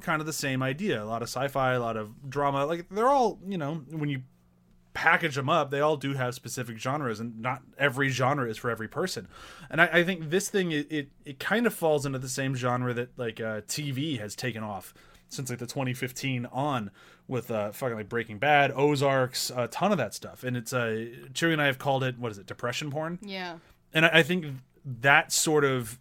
kind 0.00 0.20
of 0.20 0.26
the 0.26 0.32
same 0.32 0.62
idea. 0.62 1.02
A 1.02 1.06
lot 1.06 1.22
of 1.22 1.28
sci-fi, 1.28 1.72
a 1.74 1.80
lot 1.80 1.96
of 1.96 2.30
drama. 2.30 2.66
Like 2.66 2.88
they're 2.90 3.08
all, 3.08 3.38
you 3.46 3.58
know, 3.58 3.82
when 3.90 4.08
you 4.08 4.22
package 4.94 5.36
them 5.36 5.48
up, 5.48 5.70
they 5.70 5.80
all 5.80 5.96
do 5.96 6.14
have 6.14 6.34
specific 6.34 6.78
genres, 6.78 7.20
and 7.20 7.40
not 7.40 7.62
every 7.78 8.08
genre 8.08 8.48
is 8.48 8.56
for 8.56 8.70
every 8.70 8.88
person. 8.88 9.28
And 9.70 9.80
I, 9.80 9.86
I 9.92 10.04
think 10.04 10.30
this 10.30 10.48
thing 10.48 10.72
it, 10.72 10.90
it 10.90 11.08
it 11.24 11.38
kind 11.38 11.66
of 11.66 11.74
falls 11.74 12.04
into 12.04 12.18
the 12.18 12.28
same 12.28 12.54
genre 12.54 12.92
that 12.94 13.18
like 13.18 13.40
uh, 13.40 13.62
TV 13.62 14.18
has 14.18 14.34
taken 14.34 14.62
off 14.62 14.94
since 15.28 15.50
like 15.50 15.58
the 15.58 15.66
2015 15.66 16.46
on 16.46 16.90
with 17.26 17.50
uh, 17.50 17.70
fucking 17.72 17.96
like 17.96 18.08
Breaking 18.08 18.38
Bad, 18.38 18.72
Ozarks, 18.74 19.52
a 19.54 19.68
ton 19.68 19.92
of 19.92 19.98
that 19.98 20.14
stuff. 20.14 20.42
And 20.42 20.56
it's 20.56 20.72
uh, 20.72 21.06
Chewy 21.32 21.52
and 21.52 21.62
I 21.62 21.66
have 21.66 21.78
called 21.78 22.02
it 22.02 22.18
what 22.18 22.32
is 22.32 22.38
it, 22.38 22.46
depression 22.46 22.90
porn? 22.90 23.18
Yeah. 23.22 23.58
And 23.92 24.06
I, 24.06 24.10
I 24.14 24.22
think 24.22 24.46
that 24.84 25.32
sort 25.32 25.64
of 25.64 25.98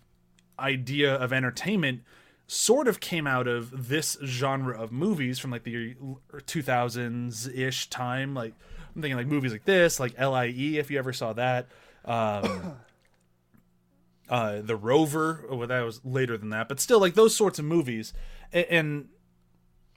idea 0.59 1.13
of 1.13 1.31
entertainment 1.33 2.01
sort 2.47 2.87
of 2.87 2.99
came 2.99 3.27
out 3.27 3.47
of 3.47 3.89
this 3.89 4.17
genre 4.23 4.79
of 4.79 4.91
movies 4.91 5.37
from 5.37 5.51
like 5.51 5.63
the 5.63 5.95
2000s 6.33 7.55
ish 7.55 7.89
time. 7.89 8.33
Like 8.33 8.53
I'm 8.95 9.01
thinking 9.01 9.17
like 9.17 9.27
movies 9.27 9.51
like 9.51 9.65
this, 9.65 9.99
like 9.99 10.17
Lie, 10.19 10.45
if 10.45 10.89
you 10.89 10.97
ever 10.97 11.13
saw 11.13 11.33
that. 11.33 11.67
Um, 12.05 12.77
uh, 14.29 14.61
the 14.61 14.75
Rover, 14.75 15.45
well, 15.51 15.67
that 15.67 15.81
was 15.81 16.01
later 16.05 16.37
than 16.37 16.49
that, 16.49 16.69
but 16.69 16.79
still 16.79 16.99
like 16.99 17.15
those 17.15 17.35
sorts 17.35 17.59
of 17.59 17.65
movies. 17.65 18.13
And, 18.53 18.65
and 18.69 19.07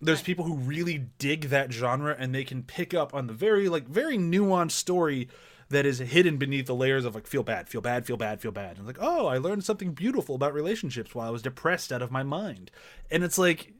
there's 0.00 0.22
people 0.22 0.44
who 0.44 0.56
really 0.56 1.06
dig 1.18 1.50
that 1.50 1.72
genre 1.72 2.16
and 2.18 2.34
they 2.34 2.44
can 2.44 2.62
pick 2.62 2.94
up 2.94 3.14
on 3.14 3.26
the 3.26 3.32
very 3.32 3.68
like 3.68 3.86
very 3.86 4.18
nuanced 4.18 4.72
story 4.72 5.28
that 5.70 5.86
is 5.86 6.00
hidden 6.00 6.36
beneath 6.36 6.66
the 6.66 6.74
layers 6.74 7.04
of 7.04 7.14
like 7.14 7.26
feel 7.26 7.42
bad, 7.42 7.68
feel 7.68 7.80
bad, 7.80 8.04
feel 8.04 8.16
bad, 8.16 8.40
feel 8.40 8.52
bad. 8.52 8.76
And 8.76 8.86
like, 8.86 8.98
oh, 9.00 9.26
I 9.26 9.38
learned 9.38 9.64
something 9.64 9.92
beautiful 9.92 10.34
about 10.34 10.52
relationships 10.52 11.14
while 11.14 11.26
I 11.26 11.30
was 11.30 11.42
depressed 11.42 11.92
out 11.92 12.02
of 12.02 12.10
my 12.10 12.22
mind. 12.22 12.70
And 13.10 13.24
it's 13.24 13.38
like, 13.38 13.72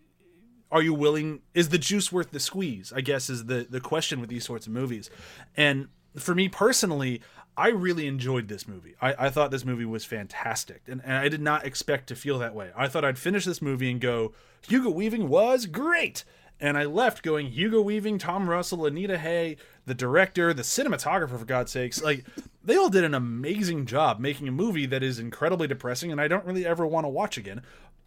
are 0.70 0.82
you 0.82 0.94
willing? 0.94 1.40
Is 1.52 1.70
the 1.70 1.78
juice 1.78 2.12
worth 2.12 2.30
the 2.30 2.40
squeeze? 2.40 2.92
I 2.94 3.00
guess 3.00 3.28
is 3.28 3.46
the 3.46 3.66
the 3.68 3.80
question 3.80 4.20
with 4.20 4.30
these 4.30 4.44
sorts 4.44 4.66
of 4.66 4.72
movies. 4.72 5.10
And 5.56 5.88
for 6.16 6.34
me 6.34 6.48
personally, 6.48 7.22
I 7.56 7.68
really 7.68 8.06
enjoyed 8.06 8.46
this 8.46 8.68
movie. 8.68 8.94
I, 9.02 9.26
I 9.26 9.30
thought 9.30 9.50
this 9.50 9.64
movie 9.64 9.84
was 9.84 10.04
fantastic, 10.04 10.82
and, 10.86 11.02
and 11.04 11.14
I 11.14 11.28
did 11.28 11.42
not 11.42 11.66
expect 11.66 12.06
to 12.08 12.14
feel 12.14 12.38
that 12.38 12.54
way. 12.54 12.70
I 12.76 12.86
thought 12.86 13.04
I'd 13.04 13.18
finish 13.18 13.44
this 13.44 13.60
movie 13.60 13.90
and 13.90 14.00
go, 14.00 14.32
Hugo 14.68 14.90
Weaving 14.90 15.28
was 15.28 15.66
great 15.66 16.24
and 16.60 16.76
I 16.76 16.84
left 16.84 17.22
going 17.22 17.46
Hugo 17.46 17.80
Weaving, 17.80 18.18
Tom 18.18 18.48
Russell, 18.48 18.86
Anita 18.86 19.16
Hegh, 19.18 19.56
the 19.86 19.94
director, 19.94 20.52
the 20.52 20.62
cinematographer, 20.62 21.38
for 21.38 21.44
God's 21.44 21.72
sakes. 21.72 22.02
Like, 22.02 22.26
they 22.62 22.76
all 22.76 22.90
did 22.90 23.04
an 23.04 23.14
amazing 23.14 23.86
job 23.86 24.20
making 24.20 24.46
a 24.48 24.52
movie 24.52 24.86
that 24.86 25.02
is 25.02 25.18
incredibly 25.18 25.66
depressing 25.66 26.12
and 26.12 26.20
I 26.20 26.28
don't 26.28 26.44
really 26.44 26.66
ever 26.66 26.86
want 26.86 27.04
to 27.04 27.08
watch 27.08 27.38
again. 27.38 27.62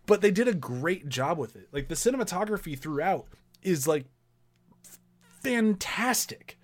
But 0.06 0.22
they 0.22 0.32
did 0.32 0.48
a 0.48 0.54
great 0.54 1.10
job 1.10 1.38
with 1.38 1.56
it. 1.56 1.70
Like, 1.72 1.88
the 1.88 1.96
cinematography 1.96 2.78
throughout 2.78 3.26
is 3.64 3.88
like 3.88 4.06
fantastic, 5.42 6.58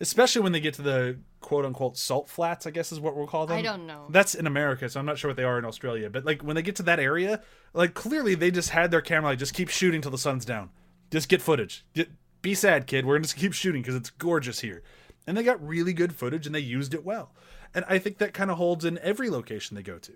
especially 0.00 0.42
when 0.42 0.52
they 0.52 0.60
get 0.60 0.74
to 0.74 0.82
the 0.82 1.18
quote 1.40 1.64
unquote 1.64 1.96
salt 1.96 2.28
flats, 2.28 2.66
I 2.66 2.70
guess 2.70 2.92
is 2.92 3.00
what 3.00 3.16
we'll 3.16 3.26
call 3.26 3.46
them. 3.46 3.58
I 3.58 3.62
don't 3.62 3.86
know. 3.86 4.06
That's 4.10 4.34
in 4.34 4.46
America, 4.46 4.88
so 4.88 5.00
I'm 5.00 5.06
not 5.06 5.18
sure 5.18 5.30
what 5.30 5.36
they 5.36 5.44
are 5.44 5.58
in 5.58 5.64
Australia. 5.64 6.08
But 6.10 6.24
like 6.24 6.42
when 6.42 6.56
they 6.56 6.62
get 6.62 6.76
to 6.76 6.82
that 6.84 7.00
area, 7.00 7.42
like 7.74 7.94
clearly 7.94 8.34
they 8.34 8.50
just 8.50 8.70
had 8.70 8.90
their 8.90 9.00
camera 9.00 9.30
like 9.30 9.38
just 9.38 9.54
keep 9.54 9.68
shooting 9.68 10.00
till 10.00 10.10
the 10.10 10.18
sun's 10.18 10.44
down. 10.44 10.70
Just 11.12 11.28
get 11.28 11.42
footage. 11.42 11.84
Get, 11.94 12.10
be 12.40 12.54
sad, 12.54 12.86
kid. 12.86 13.06
We're 13.06 13.14
gonna 13.14 13.24
just 13.24 13.36
keep 13.36 13.52
shooting 13.52 13.82
because 13.82 13.94
it's 13.94 14.10
gorgeous 14.10 14.60
here. 14.60 14.82
And 15.26 15.36
they 15.36 15.44
got 15.44 15.64
really 15.64 15.92
good 15.92 16.14
footage 16.14 16.46
and 16.46 16.54
they 16.54 16.60
used 16.60 16.94
it 16.94 17.04
well. 17.04 17.32
And 17.74 17.84
I 17.88 17.98
think 17.98 18.18
that 18.18 18.34
kind 18.34 18.50
of 18.50 18.56
holds 18.56 18.84
in 18.84 18.98
every 18.98 19.30
location 19.30 19.76
they 19.76 19.82
go 19.82 19.98
to. 19.98 20.12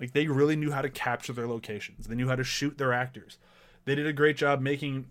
Like 0.00 0.12
they 0.12 0.26
really 0.26 0.56
knew 0.56 0.72
how 0.72 0.82
to 0.82 0.90
capture 0.90 1.32
their 1.32 1.46
locations. 1.46 2.06
They 2.08 2.14
knew 2.14 2.28
how 2.28 2.36
to 2.36 2.44
shoot 2.44 2.78
their 2.78 2.92
actors. 2.92 3.38
They 3.84 3.94
did 3.94 4.06
a 4.06 4.12
great 4.12 4.36
job 4.36 4.60
making 4.60 5.06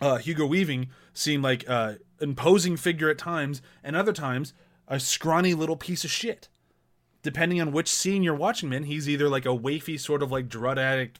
uh, 0.00 0.16
Hugo 0.18 0.46
Weaving 0.46 0.88
seem 1.12 1.42
like 1.42 1.68
uh, 1.68 1.94
imposing 2.20 2.76
figure 2.76 3.10
at 3.10 3.18
times, 3.18 3.60
and 3.82 3.96
other 3.96 4.12
times 4.12 4.52
a 4.86 5.00
scrawny 5.00 5.54
little 5.54 5.76
piece 5.76 6.04
of 6.04 6.10
shit. 6.10 6.48
Depending 7.22 7.60
on 7.60 7.72
which 7.72 7.88
scene 7.88 8.22
you're 8.22 8.34
watching 8.34 8.72
in, 8.72 8.84
he's 8.84 9.08
either 9.08 9.28
like 9.28 9.44
a 9.44 9.48
wafy 9.48 9.98
sort 9.98 10.22
of 10.22 10.30
like 10.30 10.48
drug 10.48 10.78
addict, 10.78 11.18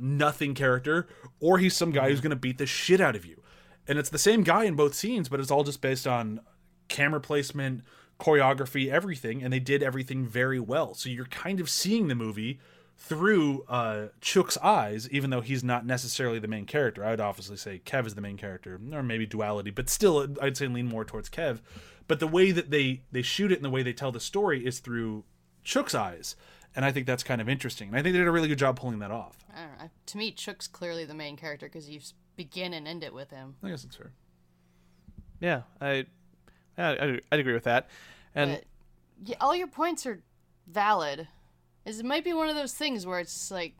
nothing 0.00 0.54
character, 0.54 1.08
or 1.40 1.58
he's 1.58 1.76
some 1.76 1.90
guy 1.92 2.10
who's 2.10 2.20
gonna 2.20 2.36
beat 2.36 2.58
the 2.58 2.66
shit 2.66 3.00
out 3.00 3.16
of 3.16 3.24
you. 3.26 3.42
And 3.86 3.98
it's 3.98 4.10
the 4.10 4.18
same 4.18 4.42
guy 4.42 4.64
in 4.64 4.76
both 4.76 4.94
scenes, 4.94 5.28
but 5.28 5.40
it's 5.40 5.50
all 5.50 5.64
just 5.64 5.80
based 5.80 6.06
on 6.06 6.40
camera 6.88 7.20
placement, 7.20 7.82
choreography, 8.18 8.90
everything, 8.90 9.42
and 9.42 9.52
they 9.52 9.58
did 9.58 9.82
everything 9.82 10.26
very 10.26 10.60
well. 10.60 10.94
So 10.94 11.08
you're 11.08 11.24
kind 11.24 11.60
of 11.60 11.68
seeing 11.68 12.08
the 12.08 12.14
movie 12.14 12.60
through 12.96 13.64
uh, 13.66 14.08
Chook's 14.20 14.58
eyes, 14.58 15.08
even 15.10 15.30
though 15.30 15.40
he's 15.40 15.64
not 15.64 15.86
necessarily 15.86 16.38
the 16.38 16.46
main 16.46 16.66
character. 16.66 17.02
I 17.02 17.10
would 17.10 17.20
obviously 17.20 17.56
say 17.56 17.80
Kev 17.84 18.06
is 18.06 18.14
the 18.14 18.20
main 18.20 18.36
character, 18.36 18.78
or 18.92 19.02
maybe 19.02 19.24
duality, 19.24 19.70
but 19.70 19.88
still, 19.88 20.26
I'd 20.40 20.56
say 20.56 20.66
lean 20.66 20.86
more 20.86 21.04
towards 21.04 21.30
Kev. 21.30 21.60
But 22.06 22.20
the 22.20 22.26
way 22.26 22.50
that 22.50 22.70
they 22.70 23.02
they 23.10 23.22
shoot 23.22 23.52
it 23.52 23.56
and 23.56 23.64
the 23.64 23.70
way 23.70 23.82
they 23.82 23.94
tell 23.94 24.12
the 24.12 24.20
story 24.20 24.66
is 24.66 24.80
through 24.80 25.24
Chook's 25.64 25.94
eyes, 25.94 26.36
and 26.76 26.84
I 26.84 26.92
think 26.92 27.06
that's 27.06 27.22
kind 27.22 27.40
of 27.40 27.48
interesting. 27.48 27.88
And 27.88 27.96
I 27.96 28.02
think 28.02 28.12
they 28.14 28.18
did 28.18 28.28
a 28.28 28.32
really 28.32 28.48
good 28.48 28.58
job 28.58 28.78
pulling 28.78 28.98
that 29.00 29.10
off. 29.10 29.36
I 29.54 29.60
don't 29.62 29.78
know. 29.78 29.90
To 30.06 30.18
me, 30.18 30.30
Chook's 30.32 30.66
clearly 30.68 31.04
the 31.04 31.14
main 31.14 31.36
character 31.36 31.66
because 31.66 31.88
you 31.88 32.00
begin 32.36 32.72
and 32.74 32.86
end 32.86 33.02
it 33.04 33.12
with 33.12 33.30
him. 33.30 33.56
I 33.62 33.68
guess 33.70 33.84
it's 33.84 33.96
fair. 33.96 34.12
Yeah, 35.40 35.62
I, 35.80 36.06
yeah, 36.78 36.90
I'd, 37.00 37.20
I'd 37.32 37.40
agree 37.40 37.54
with 37.54 37.64
that. 37.64 37.88
And 38.34 38.52
But 38.52 38.64
yeah, 39.24 39.36
all 39.40 39.54
your 39.56 39.66
points 39.66 40.06
are 40.06 40.22
valid. 40.66 41.28
Is 41.84 41.98
it 41.98 42.06
might 42.06 42.24
be 42.24 42.32
one 42.32 42.48
of 42.48 42.54
those 42.56 42.74
things 42.74 43.06
where 43.06 43.18
it's 43.20 43.50
like, 43.50 43.74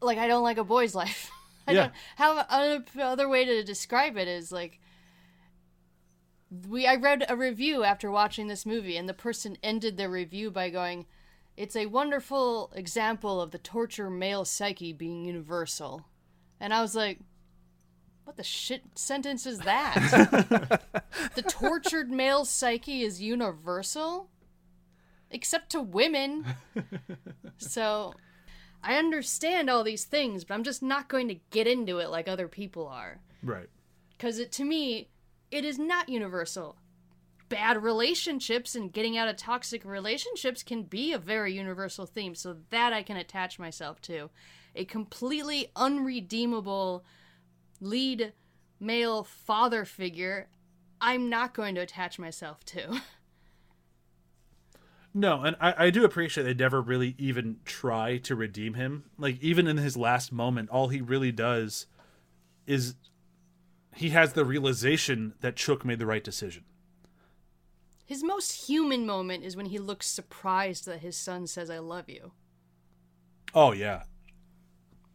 like 0.00 0.18
I 0.18 0.26
don't 0.26 0.42
like 0.42 0.58
a 0.58 0.64
boy's 0.64 0.94
life. 1.02 1.30
I 1.66 1.72
Yeah. 1.72 1.80
don't. 1.82 1.92
How 2.16 2.38
other 2.48 2.84
other 3.00 3.28
way 3.28 3.44
to 3.44 3.62
describe 3.62 4.16
it 4.16 4.28
is 4.28 4.50
like. 4.52 4.80
We 6.68 6.86
I 6.86 6.94
read 6.96 7.24
a 7.28 7.36
review 7.36 7.84
after 7.84 8.10
watching 8.10 8.48
this 8.48 8.64
movie, 8.66 8.96
and 8.96 9.08
the 9.08 9.14
person 9.14 9.56
ended 9.62 9.96
their 9.96 10.10
review 10.10 10.50
by 10.50 10.70
going, 10.70 11.06
"It's 11.56 11.76
a 11.76 11.86
wonderful 11.86 12.70
example 12.74 13.40
of 13.40 13.50
the 13.50 13.58
torture 13.58 14.10
male 14.10 14.44
psyche 14.44 14.92
being 14.92 15.24
universal," 15.24 16.04
and 16.60 16.72
I 16.74 16.80
was 16.82 16.94
like, 16.94 17.20
"What 18.24 18.36
the 18.36 18.42
shit 18.44 18.82
sentence 18.98 19.46
is 19.46 19.58
that?" 19.60 20.82
the 21.34 21.42
tortured 21.42 22.10
male 22.10 22.44
psyche 22.44 23.02
is 23.02 23.20
universal 23.22 24.28
except 25.30 25.70
to 25.70 25.80
women 25.80 26.44
so 27.56 28.14
i 28.84 28.94
understand 28.96 29.68
all 29.68 29.82
these 29.82 30.04
things 30.04 30.44
but 30.44 30.54
i'm 30.54 30.62
just 30.62 30.82
not 30.82 31.08
going 31.08 31.26
to 31.26 31.34
get 31.50 31.66
into 31.66 31.98
it 31.98 32.08
like 32.10 32.28
other 32.28 32.46
people 32.46 32.86
are 32.86 33.20
Right. 33.42 33.68
because 34.12 34.38
it 34.38 34.52
to 34.52 34.64
me 34.64 35.08
it 35.54 35.64
is 35.64 35.78
not 35.78 36.08
universal. 36.08 36.76
Bad 37.48 37.80
relationships 37.80 38.74
and 38.74 38.92
getting 38.92 39.16
out 39.16 39.28
of 39.28 39.36
toxic 39.36 39.84
relationships 39.84 40.64
can 40.64 40.82
be 40.82 41.12
a 41.12 41.18
very 41.18 41.54
universal 41.54 42.06
theme 42.06 42.34
so 42.34 42.56
that 42.70 42.92
i 42.92 43.04
can 43.04 43.16
attach 43.16 43.56
myself 43.56 44.00
to. 44.00 44.30
A 44.74 44.84
completely 44.84 45.70
unredeemable 45.76 47.04
lead 47.80 48.32
male 48.80 49.22
father 49.22 49.84
figure 49.84 50.48
i'm 51.00 51.30
not 51.30 51.54
going 51.54 51.76
to 51.76 51.80
attach 51.80 52.18
myself 52.18 52.64
to. 52.64 53.00
No, 55.16 55.42
and 55.42 55.54
I, 55.60 55.74
I 55.86 55.90
do 55.90 56.04
appreciate 56.04 56.42
they 56.42 56.54
never 56.54 56.82
really 56.82 57.14
even 57.18 57.58
try 57.64 58.16
to 58.18 58.34
redeem 58.34 58.74
him. 58.74 59.04
Like 59.16 59.40
even 59.40 59.68
in 59.68 59.76
his 59.76 59.96
last 59.96 60.32
moment, 60.32 60.70
all 60.70 60.88
he 60.88 61.00
really 61.00 61.30
does 61.30 61.86
is 62.66 62.96
he 63.96 64.10
has 64.10 64.32
the 64.32 64.44
realization 64.44 65.34
that 65.40 65.56
Chook 65.56 65.84
made 65.84 65.98
the 65.98 66.06
right 66.06 66.22
decision. 66.24 66.64
his 68.06 68.22
most 68.22 68.68
human 68.68 69.06
moment 69.06 69.44
is 69.44 69.56
when 69.56 69.66
he 69.66 69.78
looks 69.78 70.06
surprised 70.06 70.84
that 70.86 71.00
his 71.00 71.16
son 71.16 71.46
says 71.46 71.70
i 71.70 71.78
love 71.78 72.08
you 72.08 72.32
Oh 73.56 73.70
yeah. 73.72 74.02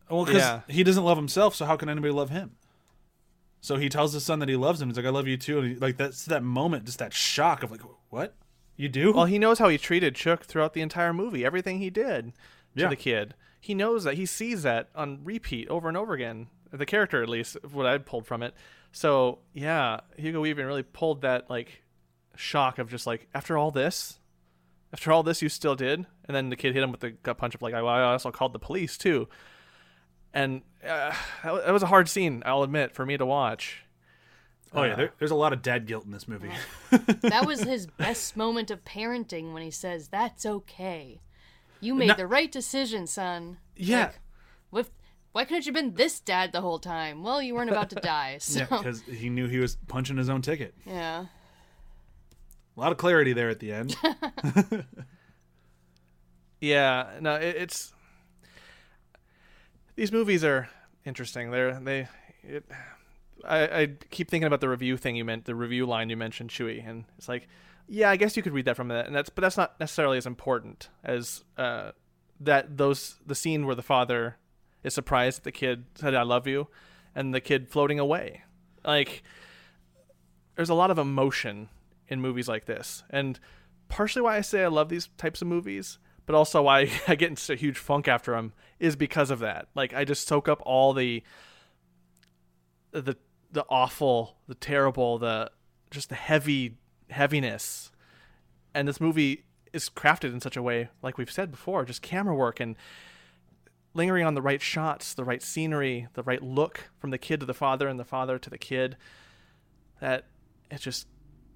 Well, 0.09 0.23
because 0.23 0.41
Yeah. 0.41 0.61
he 0.69 0.81
doesn't 0.83 1.03
love 1.03 1.17
himself, 1.17 1.53
so 1.55 1.65
how 1.65 1.75
can 1.75 1.89
anybody 1.89 2.13
love 2.13 2.29
him? 2.29 2.55
So 3.59 3.75
he 3.75 3.89
tells 3.89 4.13
his 4.13 4.23
son 4.23 4.39
that 4.39 4.47
he 4.47 4.55
loves 4.55 4.81
him. 4.81 4.87
He's 4.87 4.95
like, 4.95 5.05
"I 5.05 5.09
love 5.09 5.27
you 5.27 5.35
too." 5.35 5.59
And 5.59 5.67
he, 5.67 5.75
like 5.75 5.97
that's 5.97 6.23
that 6.25 6.41
moment, 6.41 6.85
just 6.85 6.99
that 6.99 7.11
shock 7.13 7.63
of 7.63 7.69
like, 7.71 7.81
"What? 8.09 8.35
You 8.77 8.87
do?" 8.87 9.11
well, 9.11 9.25
he 9.25 9.37
knows 9.37 9.59
how 9.59 9.67
he 9.67 9.77
treated 9.77 10.15
Chook 10.15 10.45
throughout 10.45 10.71
the 10.73 10.79
entire 10.81 11.11
movie. 11.13 11.43
Everything 11.43 11.79
he 11.79 11.89
did 11.89 12.27
to 12.77 12.83
Yeah. 12.83 12.87
the 12.87 12.95
kid, 12.95 13.33
he 13.59 13.73
knows 13.75 14.05
that. 14.05 14.13
He 14.15 14.25
sees 14.25 14.63
that 14.63 14.87
on 14.95 15.19
repeat 15.25 15.67
over 15.67 15.89
and 15.89 15.97
over 15.97 16.13
again. 16.13 16.47
The 16.71 16.85
character, 16.85 17.23
at 17.23 17.29
least, 17.29 17.57
what 17.71 17.85
I 17.85 17.97
pulled 17.97 18.27
from 18.27 18.43
it. 18.43 18.53
So 18.91 19.39
yeah, 19.53 19.99
Hugo 20.17 20.41
Weaving 20.41 20.65
really 20.65 20.83
pulled 20.83 21.21
that 21.21 21.49
like 21.49 21.83
shock 22.35 22.79
of 22.79 22.89
just 22.89 23.05
like 23.07 23.27
after 23.33 23.57
all 23.57 23.71
this, 23.71 24.19
after 24.93 25.11
all 25.11 25.23
this, 25.23 25.41
you 25.41 25.49
still 25.49 25.75
did. 25.75 26.05
And 26.25 26.35
then 26.35 26.49
the 26.49 26.55
kid 26.55 26.73
hit 26.73 26.83
him 26.83 26.91
with 26.91 26.99
the 27.01 27.11
gut 27.11 27.37
punch 27.37 27.55
of 27.55 27.61
like, 27.61 27.73
I 27.73 27.79
I 27.79 28.01
also 28.11 28.31
called 28.31 28.53
the 28.53 28.59
police 28.59 28.97
too. 28.97 29.27
And 30.33 30.61
uh, 30.87 31.13
that 31.43 31.71
was 31.73 31.81
a 31.83 31.87
hard 31.87 32.07
scene, 32.07 32.43
I'll 32.45 32.61
admit, 32.63 32.93
for 32.93 33.05
me 33.05 33.17
to 33.17 33.25
watch. 33.25 33.83
oh 34.73 34.83
yeah, 34.83 34.93
Uh, 34.93 34.95
there, 34.95 35.13
there's 35.17 35.31
a 35.31 35.35
lot 35.35 35.53
of 35.53 35.61
dad 35.63 35.87
guilt 35.87 36.05
in 36.05 36.11
this 36.11 36.27
movie. 36.27 36.51
that 36.91 37.45
was 37.47 37.61
his 37.61 37.87
best 37.87 38.37
moment 38.37 38.69
of 38.69 38.85
parenting 38.85 39.53
when 39.53 39.63
he 39.63 39.71
says 39.71 40.07
that's 40.09 40.45
okay 40.45 41.19
you 41.81 41.95
made 41.95 42.07
No- 42.09 42.15
the 42.15 42.27
right 42.27 42.51
decision 42.51 43.07
son 43.07 43.57
Yeah. 43.75 43.97
Like, 43.97 44.07
with, 44.07 44.19
why 45.31 45.45
couldn't 45.45 45.65
you 45.65 45.73
have 45.73 45.83
been 45.83 45.93
this 45.95 46.19
dad 46.19 46.51
the 46.51 46.61
whole 46.61 46.79
time 46.79 47.23
well 47.23 47.41
you 47.41 47.53
weren't 47.55 47.69
about 47.69 47.89
to 47.89 47.95
die 47.97 48.37
so 48.41 48.59
yeah, 48.59 48.65
because 48.65 49.01
he 49.01 49.29
knew 49.29 49.47
he 49.47 49.59
was 49.59 49.75
punching 49.87 50.17
his 50.17 50.29
own 50.29 50.41
ticket. 50.41 50.73
yeah 50.85 51.25
A 52.75 52.79
lot 52.79 52.91
of 52.91 52.97
clarity 52.97 53.33
there 53.33 53.49
at 53.49 53.59
the 53.59 53.71
end. 53.73 53.95
Yeah, 56.61 57.11
no, 57.21 57.35
it, 57.35 57.55
it's 57.55 57.93
these 59.95 60.11
movies 60.11 60.43
are 60.43 60.69
interesting. 61.05 61.51
They're 61.51 61.79
they. 61.79 62.07
It, 62.43 62.65
I, 63.45 63.81
I 63.81 63.87
keep 64.09 64.29
thinking 64.29 64.47
about 64.47 64.59
the 64.59 64.67
review 64.67 64.97
thing 64.97 65.15
you 65.15 65.23
meant, 65.23 65.45
the 65.45 65.55
review 65.55 65.85
line 65.85 66.09
you 66.09 66.17
mentioned, 66.17 66.49
Chewy, 66.49 66.85
and 66.85 67.05
it's 67.17 67.29
like 67.29 67.47
Yeah, 67.87 68.09
I 68.09 68.17
guess 68.17 68.35
you 68.35 68.43
could 68.43 68.51
read 68.53 68.65
that 68.65 68.75
from 68.75 68.89
that, 68.89 69.07
and 69.07 69.15
that's 69.15 69.29
but 69.29 69.41
that's 69.41 69.55
not 69.55 69.79
necessarily 69.79 70.17
as 70.17 70.25
important 70.25 70.89
as 71.03 71.45
uh, 71.57 71.91
that. 72.41 72.75
Those 72.77 73.15
the 73.25 73.35
scene 73.35 73.65
where 73.65 73.75
the 73.75 73.81
father 73.81 74.35
is 74.83 74.93
surprised 74.93 75.39
that 75.39 75.43
the 75.43 75.51
kid 75.51 75.85
said 75.95 76.15
"I 76.15 76.23
love 76.23 76.47
you," 76.47 76.67
and 77.15 77.33
the 77.33 77.41
kid 77.41 77.69
floating 77.69 77.99
away. 77.99 78.43
Like, 78.83 79.23
there's 80.55 80.69
a 80.69 80.75
lot 80.75 80.91
of 80.91 80.97
emotion 80.97 81.69
in 82.07 82.21
movies 82.21 82.47
like 82.47 82.65
this, 82.65 83.03
and 83.09 83.39
partially 83.87 84.21
why 84.21 84.37
I 84.37 84.41
say 84.41 84.63
I 84.63 84.67
love 84.67 84.89
these 84.89 85.09
types 85.17 85.41
of 85.41 85.47
movies, 85.47 85.99
but 86.25 86.35
also 86.35 86.63
why 86.63 86.91
I 87.07 87.15
get 87.15 87.29
into 87.29 87.53
a 87.53 87.57
huge 87.57 87.77
funk 87.77 88.07
after 88.07 88.31
them 88.31 88.53
is 88.79 88.95
because 88.95 89.31
of 89.31 89.39
that. 89.39 89.67
Like, 89.75 89.93
I 89.93 90.05
just 90.05 90.27
soak 90.27 90.47
up 90.47 90.61
all 90.65 90.93
the 90.93 91.23
the 92.91 93.17
the 93.51 93.65
awful, 93.69 94.37
the 94.47 94.55
terrible, 94.55 95.17
the 95.17 95.51
just 95.91 96.09
the 96.09 96.15
heavy 96.15 96.77
heaviness. 97.09 97.91
And 98.73 98.87
this 98.87 99.01
movie 99.01 99.45
is 99.73 99.89
crafted 99.89 100.33
in 100.33 100.41
such 100.41 100.55
a 100.55 100.61
way, 100.61 100.89
like 101.01 101.17
we've 101.17 101.31
said 101.31 101.51
before, 101.51 101.85
just 101.85 102.01
camera 102.01 102.35
work 102.35 102.59
and 102.59 102.75
lingering 103.99 104.25
on 104.25 104.33
the 104.33 104.41
right 104.41 104.61
shots, 104.61 105.13
the 105.13 105.25
right 105.25 105.43
scenery, 105.43 106.07
the 106.13 106.23
right 106.23 106.41
look 106.41 106.89
from 106.97 107.11
the 107.11 107.17
kid 107.17 107.41
to 107.41 107.45
the 107.45 107.53
father 107.53 107.87
and 107.87 107.99
the 107.99 108.05
father 108.05 108.39
to 108.39 108.49
the 108.49 108.57
kid. 108.57 108.95
That 109.99 110.23
it's 110.71 110.83
just 110.83 111.07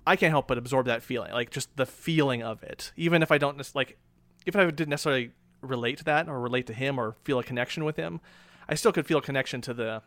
I 0.06 0.16
can't 0.16 0.32
help 0.32 0.48
but 0.48 0.58
absorb 0.58 0.86
that 0.88 1.02
feeling, 1.02 1.32
like 1.32 1.50
just 1.50 1.76
the 1.78 1.86
feeling 1.86 2.44
of 2.44 2.62
it, 2.62 2.92
even 2.98 3.24
if 3.24 3.32
I 3.32 3.38
don't 3.38 3.58
like, 3.74 3.98
if 4.46 4.56
I 4.56 4.66
didn't 4.66 4.90
necessarily 4.90 5.32
relate 5.62 6.00
to 6.00 6.04
that 6.04 6.28
or 6.28 6.42
relate 6.42 6.68
to 6.68 6.74
him 6.74 7.00
or 7.00 7.16
feel 7.24 7.40
a 7.40 7.44
connection 7.44 7.86
with 7.86 7.96
him, 7.96 8.20
I 8.68 8.76
still 8.76 8.92
could 8.92 9.06
feel 9.06 9.20
a 9.20 9.22
connection 9.22 9.62
to 9.62 9.74
the 9.74 10.02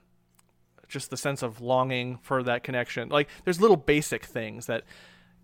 just 0.87 1.11
the 1.11 1.16
sense 1.16 1.42
of 1.42 1.61
longing 1.61 2.18
for 2.22 2.42
that 2.42 2.62
connection. 2.62 3.09
Like 3.09 3.29
there's 3.44 3.61
little 3.61 3.77
basic 3.77 4.25
things 4.25 4.66
that 4.66 4.85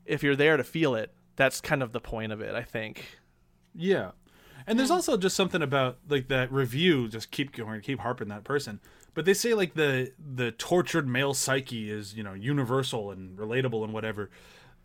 if 0.04 0.22
you're 0.22 0.36
there 0.36 0.56
to 0.56 0.64
feel 0.64 0.94
it, 0.94 1.12
that's 1.36 1.60
kind 1.60 1.82
of 1.82 1.92
the 1.92 2.00
point 2.00 2.30
of 2.30 2.40
it, 2.40 2.54
I 2.54 2.62
think. 2.62 3.18
Yeah. 3.74 4.10
And 4.66 4.78
there's 4.78 4.90
also 4.90 5.16
just 5.16 5.36
something 5.36 5.62
about 5.62 5.98
like 6.08 6.28
that 6.28 6.52
review 6.52 7.08
just 7.08 7.30
keep 7.30 7.52
going 7.54 7.80
keep 7.80 8.00
harping 8.00 8.28
that 8.28 8.44
person. 8.44 8.80
But 9.14 9.24
they 9.24 9.34
say 9.34 9.54
like 9.54 9.74
the 9.74 10.12
the 10.18 10.52
tortured 10.52 11.06
male 11.06 11.34
psyche 11.34 11.90
is, 11.90 12.14
you 12.14 12.22
know, 12.22 12.34
universal 12.34 13.10
and 13.10 13.38
relatable 13.38 13.84
and 13.84 13.92
whatever. 13.92 14.30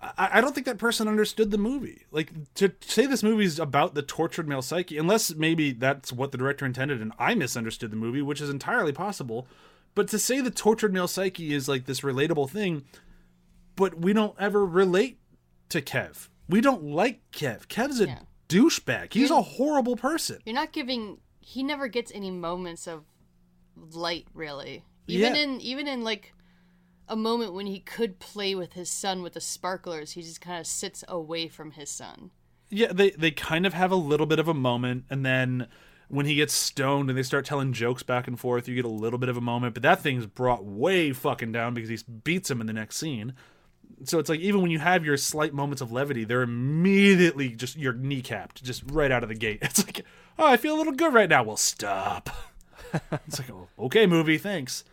I, 0.02 0.30
I 0.34 0.42
don't 0.42 0.54
think 0.54 0.66
that 0.66 0.78
person 0.78 1.08
understood 1.08 1.52
the 1.52 1.58
movie. 1.58 2.06
Like 2.12 2.32
to 2.56 2.74
say 2.82 3.06
this 3.06 3.24
movie's 3.24 3.60
about 3.60 3.96
the 3.96 4.02
tortured 4.02 4.48
male 4.48 4.62
psyche, 4.62 4.98
unless 4.98 5.34
maybe 5.36 5.72
that's 5.72 6.12
what 6.12 6.32
the 6.32 6.38
director 6.38 6.66
intended 6.66 7.02
and 7.02 7.14
I 7.18 7.36
misunderstood 7.36 7.92
the 7.92 7.98
movie, 7.98 8.22
which 8.22 8.42
is 8.42 8.50
entirely 8.50 8.94
possible. 8.94 9.48
But 9.96 10.08
to 10.10 10.20
say 10.20 10.42
the 10.42 10.52
tortured 10.52 10.94
male 10.94 11.08
psyche 11.08 11.54
is 11.54 11.68
like 11.68 11.86
this 11.86 12.02
relatable 12.02 12.50
thing, 12.50 12.84
but 13.76 13.98
we 13.98 14.14
don't 14.14 14.36
ever 14.40 14.66
relate 14.66 15.20
to 15.70 15.82
Kev. 15.82 16.30
We 16.50 16.62
don't 16.62 16.84
like 16.84 17.22
Kev. 17.32 17.68
Kev's 17.68 18.00
a 18.00 18.06
Yeah. 18.08 18.20
Douchebag. 18.50 19.14
He's 19.14 19.32
a 19.32 19.42
horrible 19.42 19.96
person. 19.96 20.40
You're 20.46 20.56
not 20.56 20.72
giving. 20.72 21.20
He 21.40 21.64
never 21.64 21.88
gets 21.88 22.12
any 22.14 22.32
moments 22.32 22.88
of 22.88 23.04
light, 23.92 24.28
really. 24.34 24.84
Even 25.08 25.36
Yeah. 25.36 25.42
in 25.42 25.62
even 25.62 25.88
in 25.88 26.04
like 26.04 26.34
a 27.08 27.16
moment 27.16 27.54
when 27.54 27.66
he 27.68 27.80
could 27.80 28.20
play 28.20 28.54
with 28.56 28.74
his 28.74 28.90
son 28.90 29.22
with 29.24 29.34
the 29.34 29.42
sparklers, 29.42 30.12
he 30.12 30.22
just 30.22 30.42
kind 30.42 30.60
of 30.60 30.68
sits 30.68 31.04
away 31.08 31.48
from 31.48 31.72
his 31.72 31.90
son. 31.90 32.32
Yeah, 32.70 32.92
they 32.92 33.12
they 33.12 33.32
kind 33.32 33.66
of 33.66 33.74
have 33.74 33.92
a 33.92 33.96
little 33.96 34.26
bit 34.26 34.40
of 34.40 34.48
a 34.48 34.54
moment, 34.54 35.06
and 35.10 35.26
then 35.26 35.68
when 36.10 36.26
he 36.26 36.36
gets 36.36 36.54
stoned 36.54 37.10
and 37.10 37.18
they 37.18 37.24
start 37.24 37.46
telling 37.46 37.74
jokes 37.74 38.02
back 38.04 38.28
and 38.28 38.40
forth, 38.40 38.68
you 38.68 38.76
get 38.76 38.86
a 38.86 38.90
little 38.90 39.20
bit 39.20 39.30
of 39.30 39.38
a 39.38 39.42
moment. 39.42 39.74
But 39.74 39.84
that 39.84 40.02
thing's 40.02 40.26
brought 40.26 40.64
way 40.66 41.12
fucking 41.14 41.52
down 41.52 41.74
because 41.74 41.90
he 41.90 41.98
beats 42.24 42.50
him 42.52 42.62
in 42.62 42.68
the 42.68 42.74
next 42.74 42.98
scene. 42.98 43.34
So 44.04 44.20
it's 44.20 44.30
like 44.30 44.40
even 44.40 44.62
when 44.62 44.72
you 44.72 44.80
have 44.80 45.06
your 45.06 45.18
slight 45.18 45.54
moments 45.54 45.82
of 45.82 45.92
levity, 45.92 46.24
they're 46.24 46.44
immediately 46.44 47.50
just 47.50 47.78
you're 47.78 47.94
kneecapped 47.94 48.62
just 48.62 48.84
right 48.92 49.12
out 49.12 49.24
of 49.24 49.30
the 49.30 49.36
gate. 49.36 49.60
It's 49.64 49.86
like, 49.86 50.06
oh, 50.38 50.46
I 50.46 50.58
feel 50.58 50.76
a 50.76 50.78
little 50.78 50.94
good 50.94 51.14
right 51.14 51.30
now. 51.30 51.44
Well, 51.44 51.58
stop. 51.58 52.30
it's 53.12 53.40
like, 53.40 53.50
oh, 53.50 53.68
okay, 53.80 54.06
movie, 54.06 54.38
thanks. 54.38 54.84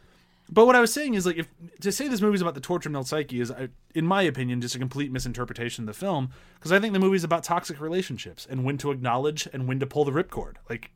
But 0.50 0.66
what 0.66 0.76
I 0.76 0.80
was 0.80 0.92
saying 0.92 1.14
is 1.14 1.24
like 1.26 1.36
if 1.36 1.48
to 1.80 1.90
say 1.90 2.08
this 2.08 2.20
movie's 2.20 2.42
about 2.42 2.54
the 2.54 2.60
torture 2.60 2.90
male 2.90 3.04
psyche 3.04 3.40
is, 3.40 3.52
in 3.94 4.06
my 4.06 4.22
opinion, 4.22 4.60
just 4.60 4.74
a 4.74 4.78
complete 4.78 5.10
misinterpretation 5.10 5.84
of 5.84 5.86
the 5.86 5.98
film 5.98 6.30
because 6.54 6.72
I 6.72 6.80
think 6.80 6.92
the 6.92 6.98
movie's 6.98 7.24
about 7.24 7.44
toxic 7.44 7.80
relationships 7.80 8.46
and 8.48 8.64
when 8.64 8.76
to 8.78 8.90
acknowledge 8.90 9.48
and 9.52 9.66
when 9.66 9.80
to 9.80 9.86
pull 9.86 10.04
the 10.04 10.12
ripcord. 10.12 10.56
Like 10.68 10.90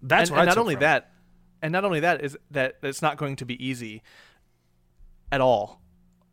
that's 0.00 0.30
and, 0.30 0.38
and 0.38 0.48
not 0.48 0.58
only 0.58 0.74
from 0.74 0.82
that, 0.82 1.12
and 1.60 1.72
not 1.72 1.84
only 1.84 2.00
that 2.00 2.22
is 2.22 2.36
that 2.50 2.76
it's 2.82 3.02
not 3.02 3.16
going 3.16 3.36
to 3.36 3.44
be 3.44 3.64
easy 3.64 4.02
at 5.32 5.40
all, 5.40 5.80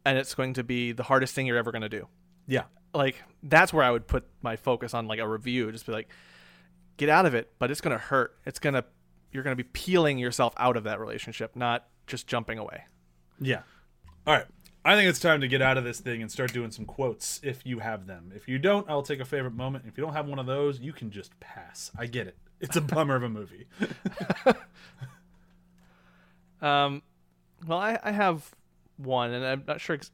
and 0.06 0.18
it's 0.18 0.36
going 0.36 0.54
to 0.54 0.64
be 0.64 0.92
the 0.92 1.04
hardest 1.04 1.34
thing 1.34 1.48
you're 1.48 1.58
ever 1.58 1.72
going 1.72 1.82
to 1.82 1.90
do. 1.90 2.08
Yeah, 2.48 2.64
Like 2.94 3.22
that's 3.42 3.74
where 3.74 3.84
I 3.84 3.90
would 3.92 4.08
put 4.08 4.26
my 4.42 4.56
focus 4.56 4.94
on 4.94 5.08
like 5.08 5.20
a 5.20 5.28
review, 5.28 5.72
just 5.72 5.86
be 5.86 5.92
like, 5.92 6.10
get 6.98 7.10
out 7.10 7.26
of 7.26 7.34
it, 7.34 7.52
but 7.58 7.72
it's 7.72 7.82
going 7.82 7.98
to 7.98 8.04
hurt. 8.04 8.38
It's 8.46 8.60
going 8.60 8.76
to 8.76 8.86
you're 9.32 9.44
going 9.44 9.58
to 9.58 9.62
be 9.62 9.68
peeling 9.74 10.18
yourself 10.18 10.54
out 10.58 10.78
of 10.78 10.84
that 10.86 11.00
relationship, 11.00 11.56
not 11.56 11.88
just 12.08 12.28
jumping 12.28 12.58
away. 12.60 12.84
yeah. 13.40 13.64
All 14.28 14.34
right. 14.34 14.46
I 14.86 14.96
think 14.96 15.10
it's 15.10 15.20
time 15.20 15.42
to 15.42 15.48
get 15.48 15.64
out 15.64 15.78
of 15.80 15.84
this 15.84 16.00
thing 16.00 16.22
and 16.22 16.32
start 16.32 16.54
doing 16.54 16.70
some 16.70 16.86
quotes 16.86 17.40
if 17.44 17.66
you 17.66 17.80
have 17.80 18.06
them. 18.06 18.32
If 18.36 18.48
you 18.48 18.60
don't, 18.60 18.88
I'll 18.88 19.02
take 19.02 19.20
a 19.20 19.26
favorite 19.26 19.56
moment. 19.56 19.86
If 19.88 19.98
you 19.98 20.04
don't 20.04 20.14
have 20.14 20.28
one 20.28 20.38
of 20.38 20.46
those, 20.46 20.80
you 20.80 20.94
can 20.94 21.10
just 21.10 21.40
pass. 21.40 21.90
I 21.98 22.06
get 22.06 22.28
it. 22.28 22.38
It's 22.62 22.76
a 22.76 22.82
bummer 22.82 23.16
of 23.16 23.24
a 23.24 23.30
movie. 23.30 23.66
Um, 26.62 27.04
well, 27.68 27.80
I, 27.80 28.00
I 28.04 28.12
have 28.12 28.52
one, 28.98 29.32
and 29.32 29.46
I'm 29.46 29.64
not 29.68 29.82
sure. 29.82 29.96
Ex- 29.96 30.12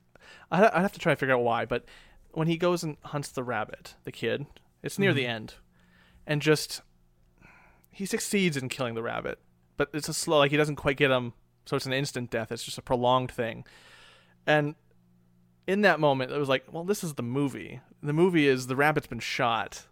I 0.52 0.70
I 0.74 0.82
have 0.82 0.94
to 0.94 1.00
try 1.00 1.14
to 1.14 1.18
figure 1.18 1.36
out 1.36 1.44
why. 1.44 1.66
But 1.66 1.86
when 2.32 2.48
he 2.48 2.58
goes 2.58 2.84
and 2.84 2.98
hunts 3.06 3.30
the 3.30 3.44
rabbit, 3.44 3.96
the 4.04 4.12
kid, 4.12 4.46
it's 4.84 5.00
near 5.00 5.14
the 5.14 5.24
mm-hmm. 5.24 5.32
end, 5.32 5.54
and 6.26 6.42
just 6.42 6.82
he 7.92 8.06
succeeds 8.06 8.58
in 8.58 8.70
killing 8.70 8.96
the 8.96 9.04
rabbit, 9.04 9.40
but 9.78 9.90
it's 9.94 10.10
a 10.10 10.14
slow. 10.14 10.40
Like 10.40 10.52
he 10.52 10.58
doesn't 10.58 10.78
quite 10.78 10.98
get 10.98 11.12
him, 11.12 11.34
so 11.66 11.76
it's 11.76 11.86
an 11.86 11.94
instant 11.94 12.30
death. 12.30 12.52
It's 12.52 12.64
just 12.64 12.78
a 12.78 12.82
prolonged 12.82 13.32
thing, 13.32 13.66
and 14.48 14.76
in 15.68 15.82
that 15.82 16.00
moment, 16.00 16.32
it 16.32 16.38
was 16.38 16.50
like, 16.50 16.66
well, 16.72 16.84
this 16.84 17.04
is 17.04 17.14
the 17.14 17.24
movie. 17.24 17.82
The 18.02 18.14
movie 18.14 18.48
is 18.48 18.68
the 18.68 18.76
rabbit's 18.76 19.08
been 19.08 19.20
shot, 19.20 19.86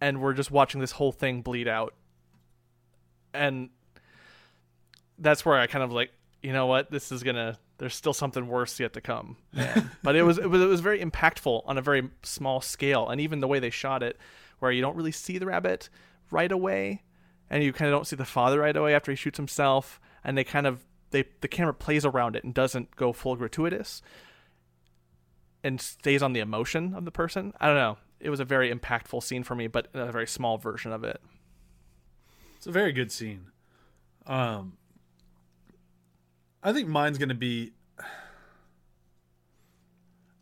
and 0.00 0.20
we're 0.20 0.34
just 0.34 0.50
watching 0.50 0.80
this 0.80 0.92
whole 0.92 1.12
thing 1.12 1.42
bleed 1.42 1.68
out, 1.68 1.94
and 3.32 3.70
that's 5.18 5.44
where 5.44 5.58
I 5.58 5.66
kind 5.66 5.84
of 5.84 5.92
like, 5.92 6.12
you 6.42 6.52
know 6.52 6.66
what, 6.66 6.90
this 6.90 7.10
is 7.10 7.22
gonna. 7.22 7.58
There's 7.78 7.94
still 7.94 8.12
something 8.12 8.46
worse 8.46 8.78
yet 8.78 8.92
to 8.92 9.00
come. 9.00 9.36
Man. 9.52 9.90
but 10.02 10.14
it 10.16 10.22
was 10.22 10.38
it 10.38 10.48
was 10.48 10.62
it 10.62 10.66
was 10.66 10.80
very 10.80 11.00
impactful 11.00 11.62
on 11.66 11.78
a 11.78 11.82
very 11.82 12.08
small 12.22 12.60
scale, 12.60 13.08
and 13.08 13.20
even 13.20 13.40
the 13.40 13.48
way 13.48 13.58
they 13.58 13.70
shot 13.70 14.02
it, 14.02 14.18
where 14.58 14.70
you 14.70 14.80
don't 14.80 14.96
really 14.96 15.12
see 15.12 15.38
the 15.38 15.46
rabbit 15.46 15.88
right 16.30 16.52
away, 16.52 17.02
and 17.50 17.62
you 17.62 17.72
kind 17.72 17.88
of 17.88 17.96
don't 17.96 18.06
see 18.06 18.16
the 18.16 18.24
father 18.24 18.60
right 18.60 18.76
away 18.76 18.94
after 18.94 19.10
he 19.12 19.16
shoots 19.16 19.38
himself, 19.38 20.00
and 20.22 20.38
they 20.38 20.44
kind 20.44 20.66
of 20.66 20.84
they 21.10 21.24
the 21.40 21.48
camera 21.48 21.74
plays 21.74 22.04
around 22.04 22.36
it 22.36 22.44
and 22.44 22.54
doesn't 22.54 22.94
go 22.96 23.12
full 23.12 23.36
gratuitous, 23.36 24.02
and 25.64 25.80
stays 25.80 26.22
on 26.22 26.32
the 26.32 26.40
emotion 26.40 26.94
of 26.94 27.04
the 27.04 27.10
person. 27.10 27.52
I 27.60 27.66
don't 27.66 27.76
know. 27.76 27.98
It 28.20 28.30
was 28.30 28.40
a 28.40 28.44
very 28.44 28.72
impactful 28.72 29.22
scene 29.22 29.42
for 29.42 29.54
me, 29.54 29.66
but 29.66 29.88
a 29.92 30.12
very 30.12 30.26
small 30.26 30.58
version 30.58 30.92
of 30.92 31.04
it. 31.04 31.20
It's 32.56 32.66
a 32.66 32.72
very 32.72 32.92
good 32.92 33.12
scene. 33.12 33.50
Um, 34.26 34.78
I 36.64 36.72
think 36.72 36.88
mine's 36.88 37.18
gonna 37.18 37.34
be. 37.34 37.72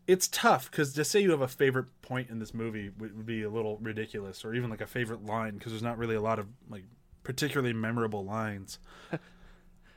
It's 0.07 0.27
tough 0.27 0.71
because 0.71 0.93
to 0.93 1.05
say 1.05 1.21
you 1.21 1.31
have 1.31 1.41
a 1.41 1.47
favorite 1.47 1.85
point 2.01 2.29
in 2.29 2.39
this 2.39 2.53
movie 2.53 2.89
would, 2.97 3.15
would 3.15 3.25
be 3.25 3.43
a 3.43 3.49
little 3.49 3.77
ridiculous, 3.77 4.43
or 4.43 4.53
even 4.55 4.69
like 4.69 4.81
a 4.81 4.87
favorite 4.87 5.25
line 5.25 5.57
because 5.57 5.71
there's 5.71 5.83
not 5.83 5.97
really 5.97 6.15
a 6.15 6.21
lot 6.21 6.39
of 6.39 6.47
like 6.69 6.85
particularly 7.23 7.73
memorable 7.73 8.23
lines. 8.25 8.79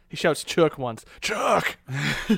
He 0.09 0.17
shouts 0.17 0.45
"Chuck" 0.45 0.79
once. 0.79 1.05
Chuck. 1.21 1.79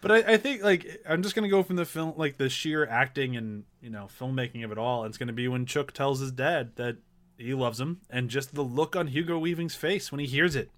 But 0.00 0.12
I, 0.12 0.32
I 0.32 0.36
think 0.38 0.62
like 0.62 1.02
I'm 1.08 1.22
just 1.22 1.34
gonna 1.34 1.48
go 1.48 1.62
from 1.62 1.76
the 1.76 1.84
film 1.84 2.14
like 2.16 2.38
the 2.38 2.48
sheer 2.48 2.86
acting 2.86 3.36
and 3.36 3.64
you 3.82 3.90
know 3.90 4.08
filmmaking 4.18 4.64
of 4.64 4.72
it 4.72 4.78
all. 4.78 5.04
It's 5.04 5.18
gonna 5.18 5.32
be 5.32 5.48
when 5.48 5.66
Chuck 5.66 5.92
tells 5.92 6.20
his 6.20 6.32
dad 6.32 6.76
that 6.76 6.96
he 7.36 7.54
loves 7.54 7.80
him, 7.80 8.00
and 8.08 8.28
just 8.28 8.54
the 8.54 8.62
look 8.62 8.96
on 8.96 9.08
Hugo 9.08 9.38
Weaving's 9.38 9.74
face 9.74 10.10
when 10.10 10.18
he 10.20 10.26
hears 10.26 10.56
it, 10.56 10.70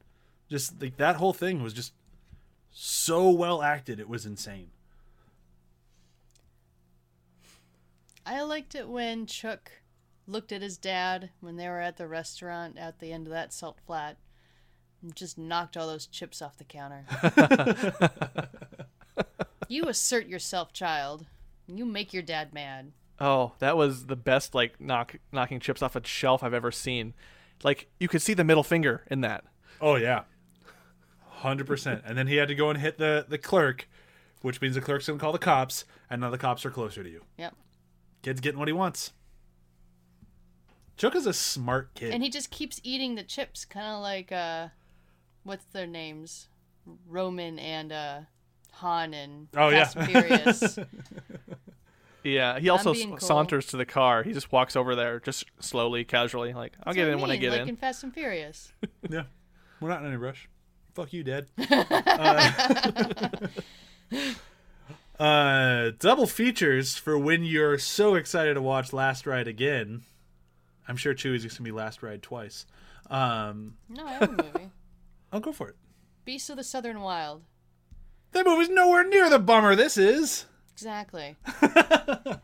just 0.50 0.80
like 0.80 0.96
that 0.96 1.16
whole 1.16 1.32
thing 1.32 1.62
was 1.62 1.72
just 1.72 1.92
so 2.70 3.30
well 3.30 3.62
acted. 3.62 4.00
It 4.00 4.08
was 4.08 4.26
insane. 4.26 4.70
I 8.24 8.42
liked 8.42 8.74
it 8.74 8.88
when 8.88 9.26
Chuck 9.26 9.72
looked 10.26 10.52
at 10.52 10.62
his 10.62 10.78
dad 10.78 11.30
when 11.40 11.56
they 11.56 11.68
were 11.68 11.80
at 11.80 11.96
the 11.96 12.06
restaurant 12.06 12.78
at 12.78 13.00
the 13.00 13.12
end 13.12 13.26
of 13.26 13.32
that 13.32 13.52
salt 13.52 13.78
flat 13.84 14.16
and 15.02 15.14
just 15.14 15.36
knocked 15.36 15.76
all 15.76 15.88
those 15.88 16.06
chips 16.06 16.40
off 16.40 16.56
the 16.56 16.64
counter. 16.64 17.04
you 19.68 19.88
assert 19.88 20.26
yourself, 20.26 20.72
child. 20.72 21.26
You 21.66 21.84
make 21.84 22.12
your 22.12 22.22
dad 22.22 22.54
mad. 22.54 22.92
Oh, 23.20 23.52
that 23.58 23.76
was 23.76 24.06
the 24.06 24.16
best 24.16 24.54
like 24.54 24.80
knock 24.80 25.16
knocking 25.32 25.60
chips 25.60 25.82
off 25.82 25.96
a 25.96 26.06
shelf 26.06 26.42
I've 26.42 26.54
ever 26.54 26.70
seen. 26.70 27.14
Like 27.62 27.88
you 27.98 28.08
could 28.08 28.22
see 28.22 28.34
the 28.34 28.44
middle 28.44 28.64
finger 28.64 29.04
in 29.10 29.20
that. 29.20 29.44
Oh 29.80 29.96
yeah, 29.96 30.22
hundred 31.42 31.66
percent. 31.66 32.02
And 32.06 32.16
then 32.16 32.26
he 32.26 32.36
had 32.36 32.48
to 32.48 32.54
go 32.54 32.70
and 32.70 32.78
hit 32.80 32.98
the 32.98 33.26
the 33.28 33.38
clerk 33.38 33.86
which 34.42 34.60
means 34.60 34.74
the 34.74 34.80
clerk's 34.80 35.06
gonna 35.06 35.18
call 35.18 35.32
the 35.32 35.38
cops, 35.38 35.84
and 36.10 36.20
now 36.20 36.30
the 36.30 36.38
cops 36.38 36.66
are 36.66 36.70
closer 36.70 37.02
to 37.02 37.08
you. 37.08 37.22
Yep. 37.38 37.54
Kid's 38.22 38.40
getting 38.40 38.58
what 38.58 38.68
he 38.68 38.72
wants. 38.72 39.12
Chuka's 40.96 41.26
a 41.26 41.32
smart 41.32 41.94
kid. 41.94 42.12
And 42.12 42.22
he 42.22 42.28
just 42.28 42.50
keeps 42.50 42.80
eating 42.84 43.14
the 43.14 43.22
chips, 43.22 43.64
kind 43.64 43.86
of 43.86 44.02
like 44.02 44.30
uh, 44.30 44.68
what's 45.44 45.64
their 45.66 45.86
names, 45.86 46.48
Roman 47.08 47.58
and 47.58 47.92
uh, 47.92 48.20
Han 48.74 49.14
and 49.14 49.48
Oh, 49.56 49.68
yeah. 49.70 49.84
Fast 49.84 49.96
and 49.96 50.06
Furious. 50.08 50.78
Yeah, 52.24 52.60
he 52.60 52.68
also 52.68 52.92
being 52.92 53.08
cool. 53.10 53.18
saunters 53.18 53.66
to 53.66 53.76
the 53.76 53.84
car. 53.84 54.22
He 54.22 54.32
just 54.32 54.52
walks 54.52 54.76
over 54.76 54.94
there, 54.94 55.18
just 55.18 55.44
slowly, 55.58 56.04
casually, 56.04 56.52
like 56.52 56.74
I'll 56.84 56.94
get 56.94 57.06
That's 57.06 57.14
in 57.14 57.20
what 57.20 57.22
when 57.22 57.30
I 57.30 57.32
mean, 57.34 57.40
get 57.40 57.50
like 57.50 57.60
in. 57.62 57.68
in 57.70 57.76
Fast 57.76 58.04
and 58.04 58.14
Furious. 58.14 58.72
yeah, 59.10 59.24
we're 59.80 59.88
not 59.88 60.02
in 60.02 60.06
any 60.06 60.14
rush. 60.16 60.48
Fuck 60.94 61.12
you, 61.12 61.24
Dad. 61.24 61.46
uh, 61.70 63.48
uh, 65.22 65.90
double 65.98 66.26
features 66.26 66.96
for 66.96 67.18
when 67.18 67.44
you're 67.44 67.78
so 67.78 68.14
excited 68.14 68.54
to 68.54 68.62
watch 68.62 68.92
Last 68.92 69.26
Ride 69.26 69.48
again. 69.48 70.02
I'm 70.86 70.96
sure 70.96 71.14
Chewie's 71.14 71.44
gonna 71.46 71.64
be 71.64 71.72
Last 71.72 72.02
Ride 72.02 72.22
twice. 72.22 72.66
Um, 73.08 73.74
No, 73.88 74.06
I 74.06 74.12
have 74.12 74.22
a 74.38 74.42
movie. 74.42 74.70
I'll 75.32 75.40
go 75.40 75.52
for 75.52 75.68
it. 75.68 75.76
Beasts 76.24 76.50
of 76.50 76.56
the 76.56 76.64
Southern 76.64 77.00
Wild. 77.00 77.42
That 78.32 78.46
movie's 78.46 78.68
nowhere 78.68 79.04
near 79.06 79.28
the 79.30 79.38
bummer 79.38 79.74
this 79.74 79.96
is. 79.96 80.46
Exactly. 80.72 81.36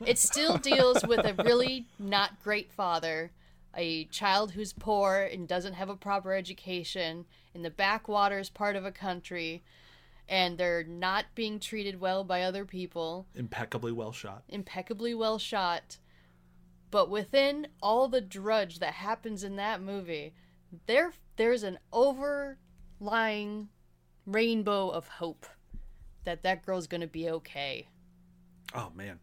it 0.05 0.19
still 0.19 0.59
deals 0.59 1.05
with 1.07 1.21
a 1.21 1.43
really 1.43 1.87
not 1.99 2.43
great 2.43 2.71
father, 2.73 3.31
a 3.75 4.05
child 4.07 4.53
who's 4.53 4.73
poor 4.73 5.29
and 5.33 5.49
doesn't 5.49 5.73
have 5.75 5.89
a 5.89 5.97
proper 5.97 6.35
education 6.35 7.25
in 7.59 7.63
the 7.65 7.71
backwaters 7.71 8.49
part 8.49 8.77
of 8.77 8.85
a 8.87 8.93
country, 8.93 9.65
and 10.29 10.57
they're 10.57 10.85
not 10.85 11.25
being 11.35 11.59
treated 11.59 12.01
well 12.01 12.23
by 12.23 12.43
other 12.43 12.65
people, 12.65 13.27
Impeccably 13.35 13.91
well 13.93 14.13
shot. 14.13 14.45
impeccably 14.49 15.13
well 15.13 15.39
shot. 15.39 15.99
But 16.91 17.11
within 17.11 17.67
all 17.83 18.09
the 18.09 18.21
drudge 18.23 18.79
that 18.79 18.95
happens 18.95 19.43
in 19.45 19.57
that 19.57 19.83
movie, 19.83 20.33
there 20.87 21.13
there's 21.37 21.63
an 21.65 21.79
overlying 21.93 23.69
rainbow 24.25 24.89
of 24.91 25.09
hope 25.09 25.45
that 26.25 26.43
that 26.45 26.65
girl's 26.65 26.87
going 26.87 27.01
to 27.01 27.07
be 27.07 27.29
okay. 27.29 27.89
Oh 28.75 28.91
man. 28.95 29.19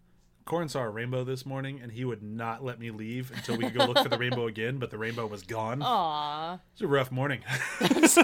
Corin 0.46 0.70
saw 0.70 0.82
a 0.84 0.90
rainbow 0.90 1.24
this 1.24 1.44
morning, 1.44 1.80
and 1.82 1.92
he 1.92 2.06
would 2.06 2.22
not 2.22 2.64
let 2.64 2.80
me 2.80 2.92
leave 2.92 3.32
until 3.36 3.58
we 3.58 3.64
could 3.64 3.74
go 3.74 3.86
look 3.86 3.98
for 3.98 4.10
the 4.10 4.18
rainbow 4.18 4.46
again. 4.48 4.78
But 4.78 4.92
the 4.92 4.98
rainbow 4.98 5.26
was 5.26 5.42
gone. 5.42 5.80
Aww. 5.80 6.60
It's 6.74 6.82
a 6.82 6.88
rough 6.88 7.12
morning. 7.12 7.42
it's 7.82 8.16
a 8.18 8.24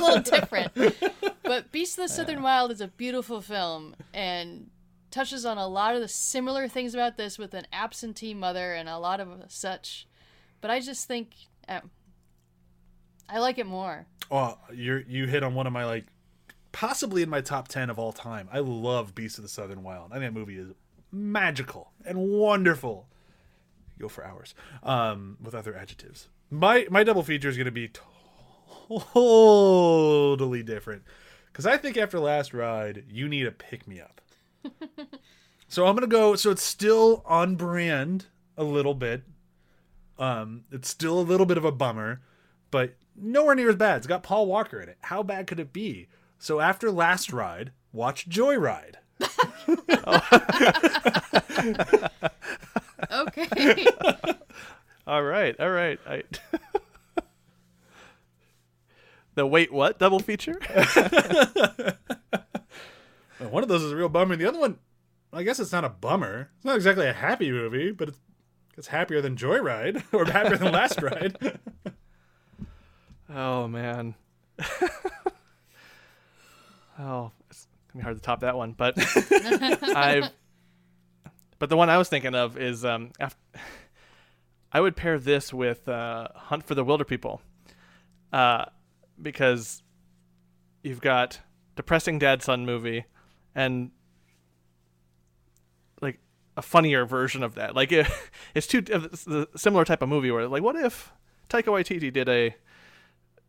little 0.00 0.20
different. 0.20 0.72
But 1.42 1.72
Beast 1.72 1.98
of 1.98 2.04
the 2.04 2.08
Southern 2.08 2.42
Wild 2.42 2.70
is 2.70 2.80
a 2.80 2.86
beautiful 2.86 3.40
film 3.40 3.96
and 4.14 4.70
touches 5.10 5.44
on 5.44 5.58
a 5.58 5.66
lot 5.66 5.96
of 5.96 6.00
the 6.00 6.06
similar 6.06 6.68
things 6.68 6.94
about 6.94 7.16
this 7.16 7.36
with 7.36 7.52
an 7.54 7.66
absentee 7.72 8.32
mother 8.32 8.72
and 8.74 8.88
a 8.88 8.98
lot 8.98 9.18
of 9.18 9.28
such. 9.48 10.06
But 10.60 10.70
I 10.70 10.78
just 10.78 11.08
think 11.08 11.32
uh, 11.68 11.80
I 13.28 13.40
like 13.40 13.58
it 13.58 13.66
more. 13.66 14.06
oh, 14.30 14.56
you 14.72 15.04
you 15.08 15.26
hit 15.26 15.42
on 15.42 15.54
one 15.56 15.66
of 15.66 15.72
my 15.72 15.84
like, 15.84 16.06
possibly 16.70 17.22
in 17.22 17.28
my 17.28 17.40
top 17.40 17.66
ten 17.66 17.90
of 17.90 17.98
all 17.98 18.12
time. 18.12 18.48
I 18.52 18.60
love 18.60 19.16
Beast 19.16 19.38
of 19.38 19.42
the 19.42 19.48
Southern 19.48 19.82
Wild. 19.82 20.12
I 20.12 20.20
think 20.20 20.32
that 20.32 20.38
movie 20.38 20.56
is 20.58 20.68
magical 21.12 21.92
and 22.04 22.18
wonderful. 22.18 23.08
Go 23.98 24.08
for 24.08 24.24
hours. 24.24 24.54
Um, 24.82 25.36
with 25.42 25.54
other 25.54 25.76
adjectives. 25.76 26.28
My 26.50 26.86
my 26.90 27.04
double 27.04 27.22
feature 27.22 27.48
is 27.48 27.56
going 27.56 27.66
to 27.66 27.70
be 27.70 27.90
totally 28.88 30.62
different 30.62 31.02
because 31.46 31.66
I 31.66 31.76
think 31.76 31.96
after 31.96 32.18
last 32.18 32.52
ride 32.52 33.04
you 33.08 33.28
need 33.28 33.46
a 33.46 33.52
pick 33.52 33.86
me 33.86 34.00
up. 34.00 34.20
so 35.68 35.86
I'm 35.86 35.94
gonna 35.94 36.06
go. 36.06 36.34
So 36.36 36.50
it's 36.50 36.62
still 36.62 37.22
on 37.26 37.56
brand 37.56 38.26
a 38.56 38.64
little 38.64 38.94
bit. 38.94 39.22
Um, 40.18 40.64
it's 40.70 40.88
still 40.88 41.18
a 41.18 41.22
little 41.22 41.46
bit 41.46 41.56
of 41.56 41.64
a 41.64 41.72
bummer, 41.72 42.20
but 42.70 42.96
nowhere 43.16 43.54
near 43.54 43.70
as 43.70 43.76
bad. 43.76 43.98
It's 43.98 44.06
got 44.06 44.22
Paul 44.22 44.46
Walker 44.46 44.80
in 44.80 44.88
it. 44.88 44.98
How 45.02 45.22
bad 45.22 45.46
could 45.46 45.60
it 45.60 45.72
be? 45.72 46.08
So 46.38 46.60
after 46.60 46.90
last 46.90 47.32
ride, 47.32 47.72
watch 47.92 48.28
Joyride. 48.28 48.96
Okay. 53.10 53.86
All 55.06 55.22
right, 55.22 55.58
all 55.58 55.70
right. 55.70 55.98
I... 56.06 56.22
the 59.34 59.46
wait, 59.46 59.72
what 59.72 59.98
double 59.98 60.20
feature? 60.20 60.58
One 63.38 63.62
of 63.62 63.68
those 63.68 63.82
is 63.82 63.92
a 63.92 63.96
real 63.96 64.08
bummer. 64.08 64.34
and 64.34 64.40
The 64.40 64.46
other 64.46 64.58
one, 64.58 64.78
I 65.32 65.42
guess 65.42 65.58
it's 65.58 65.72
not 65.72 65.84
a 65.84 65.88
bummer. 65.88 66.50
It's 66.56 66.64
not 66.64 66.76
exactly 66.76 67.06
a 67.08 67.12
happy 67.12 67.50
movie, 67.50 67.90
but 67.90 68.10
it's 68.10 68.18
it's 68.76 68.86
happier 68.88 69.20
than 69.20 69.36
Joyride 69.36 70.02
or 70.12 70.24
happier 70.26 70.56
than 70.56 70.72
Last 70.72 71.02
Ride. 71.02 71.58
oh 73.34 73.66
man. 73.66 74.14
oh, 76.98 77.32
gonna 77.92 78.02
be 78.02 78.04
hard 78.04 78.16
to 78.16 78.22
top 78.22 78.40
that 78.40 78.56
one, 78.56 78.72
but 78.72 78.94
I. 78.98 80.30
But 81.58 81.68
the 81.68 81.76
one 81.76 81.90
I 81.90 81.98
was 81.98 82.08
thinking 82.08 82.34
of 82.34 82.56
is 82.56 82.84
um, 82.84 83.10
af 83.20 83.36
I 84.72 84.80
would 84.80 84.96
pair 84.96 85.18
this 85.18 85.52
with 85.52 85.88
uh, 85.88 86.28
Hunt 86.34 86.64
for 86.64 86.74
the 86.74 86.84
Wilderpeople, 86.84 87.40
uh, 88.32 88.66
because 89.20 89.82
you've 90.82 91.00
got 91.00 91.40
depressing 91.76 92.18
dad 92.18 92.42
son 92.42 92.64
movie, 92.64 93.04
and 93.54 93.90
like 96.00 96.18
a 96.56 96.62
funnier 96.62 97.04
version 97.04 97.42
of 97.42 97.56
that. 97.56 97.74
Like 97.74 97.92
it, 97.92 98.06
it's 98.54 98.66
two 98.66 98.82
it's 98.86 99.24
the 99.24 99.48
similar 99.56 99.84
type 99.84 100.02
of 100.02 100.08
movie 100.08 100.30
where 100.30 100.46
like 100.48 100.62
what 100.62 100.76
if 100.76 101.12
Taika 101.48 101.64
Waititi 101.64 102.12
did 102.12 102.28
a 102.28 102.54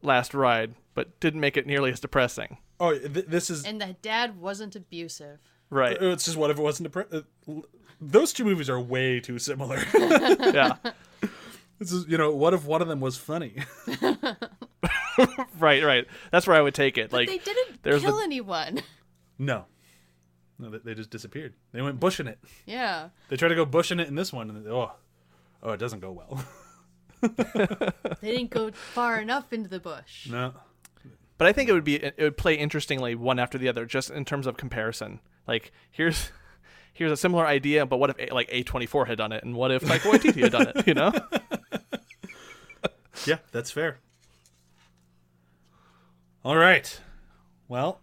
Last 0.01 0.33
Ride 0.33 0.75
but 0.93 1.19
didn't 1.19 1.39
make 1.39 1.55
it 1.55 1.65
nearly 1.65 1.91
as 1.91 1.99
depressing, 1.99 2.57
oh, 2.81 2.97
th- 2.97 3.27
this 3.27 3.49
is 3.49 3.63
and 3.63 3.79
the 3.79 3.95
dad 4.01 4.39
wasn't 4.41 4.75
abusive. 4.75 5.39
right? 5.69 5.95
it's 6.01 6.25
just 6.25 6.35
what 6.35 6.49
if 6.51 6.57
it 6.59 6.61
wasn't 6.61 6.91
depre- 6.91 7.13
uh, 7.47 7.61
Those 8.01 8.33
two 8.33 8.43
movies 8.43 8.69
are 8.69 8.79
way 8.79 9.19
too 9.21 9.39
similar. 9.39 9.77
yeah, 9.93 10.75
this 11.79 11.91
is 11.93 12.07
you 12.07 12.17
know 12.17 12.35
what 12.35 12.53
if 12.53 12.65
one 12.65 12.81
of 12.81 12.87
them 12.89 12.99
was 12.99 13.15
funny? 13.17 13.55
right, 15.59 15.83
right. 15.83 16.07
That's 16.31 16.47
where 16.47 16.57
I 16.57 16.61
would 16.61 16.73
take 16.73 16.97
it. 16.97 17.13
Like 17.13 17.27
they 17.27 17.37
didn't 17.37 17.83
kill 17.83 18.17
the- 18.17 18.23
anyone. 18.23 18.81
no, 19.37 19.65
no, 20.59 20.69
they, 20.71 20.79
they 20.79 20.93
just 20.93 21.09
disappeared. 21.09 21.53
They 21.73 21.81
went 21.81 21.99
bushing 21.99 22.27
it. 22.27 22.39
Yeah. 22.65 23.09
They 23.29 23.37
tried 23.37 23.49
to 23.49 23.55
go 23.55 23.65
bushing 23.65 23.99
it 23.99 24.07
in 24.07 24.15
this 24.15 24.33
one, 24.33 24.49
and 24.49 24.67
oh, 24.67 24.91
oh, 25.63 25.71
it 25.71 25.77
doesn't 25.79 25.99
go 25.99 26.11
well. 26.11 26.43
They 27.21 28.31
didn't 28.35 28.49
go 28.49 28.71
far 28.71 29.19
enough 29.21 29.53
into 29.53 29.69
the 29.69 29.79
bush. 29.79 30.27
no. 30.29 30.53
But 31.41 31.47
I 31.47 31.53
think 31.53 31.69
it 31.69 31.73
would 31.73 31.83
be 31.83 31.95
it 31.95 32.13
would 32.19 32.37
play 32.37 32.53
interestingly 32.53 33.15
one 33.15 33.39
after 33.39 33.57
the 33.57 33.67
other, 33.67 33.87
just 33.87 34.11
in 34.11 34.25
terms 34.25 34.45
of 34.45 34.57
comparison. 34.57 35.21
Like 35.47 35.71
here's 35.89 36.29
here's 36.93 37.11
a 37.11 37.17
similar 37.17 37.47
idea, 37.47 37.83
but 37.87 37.97
what 37.97 38.11
if 38.11 38.19
A- 38.19 38.31
like 38.31 38.47
A 38.51 38.61
twenty 38.61 38.85
four 38.85 39.07
had 39.07 39.17
done 39.17 39.31
it, 39.31 39.43
and 39.43 39.55
what 39.55 39.71
if 39.71 39.81
like 39.89 40.01
Waititi 40.03 40.39
had 40.43 40.51
done 40.51 40.67
it? 40.75 40.85
You 40.85 40.93
know? 40.93 41.11
Yeah, 43.25 43.37
that's 43.51 43.71
fair. 43.71 43.97
All 46.45 46.55
right. 46.57 46.99
Well, 47.67 48.01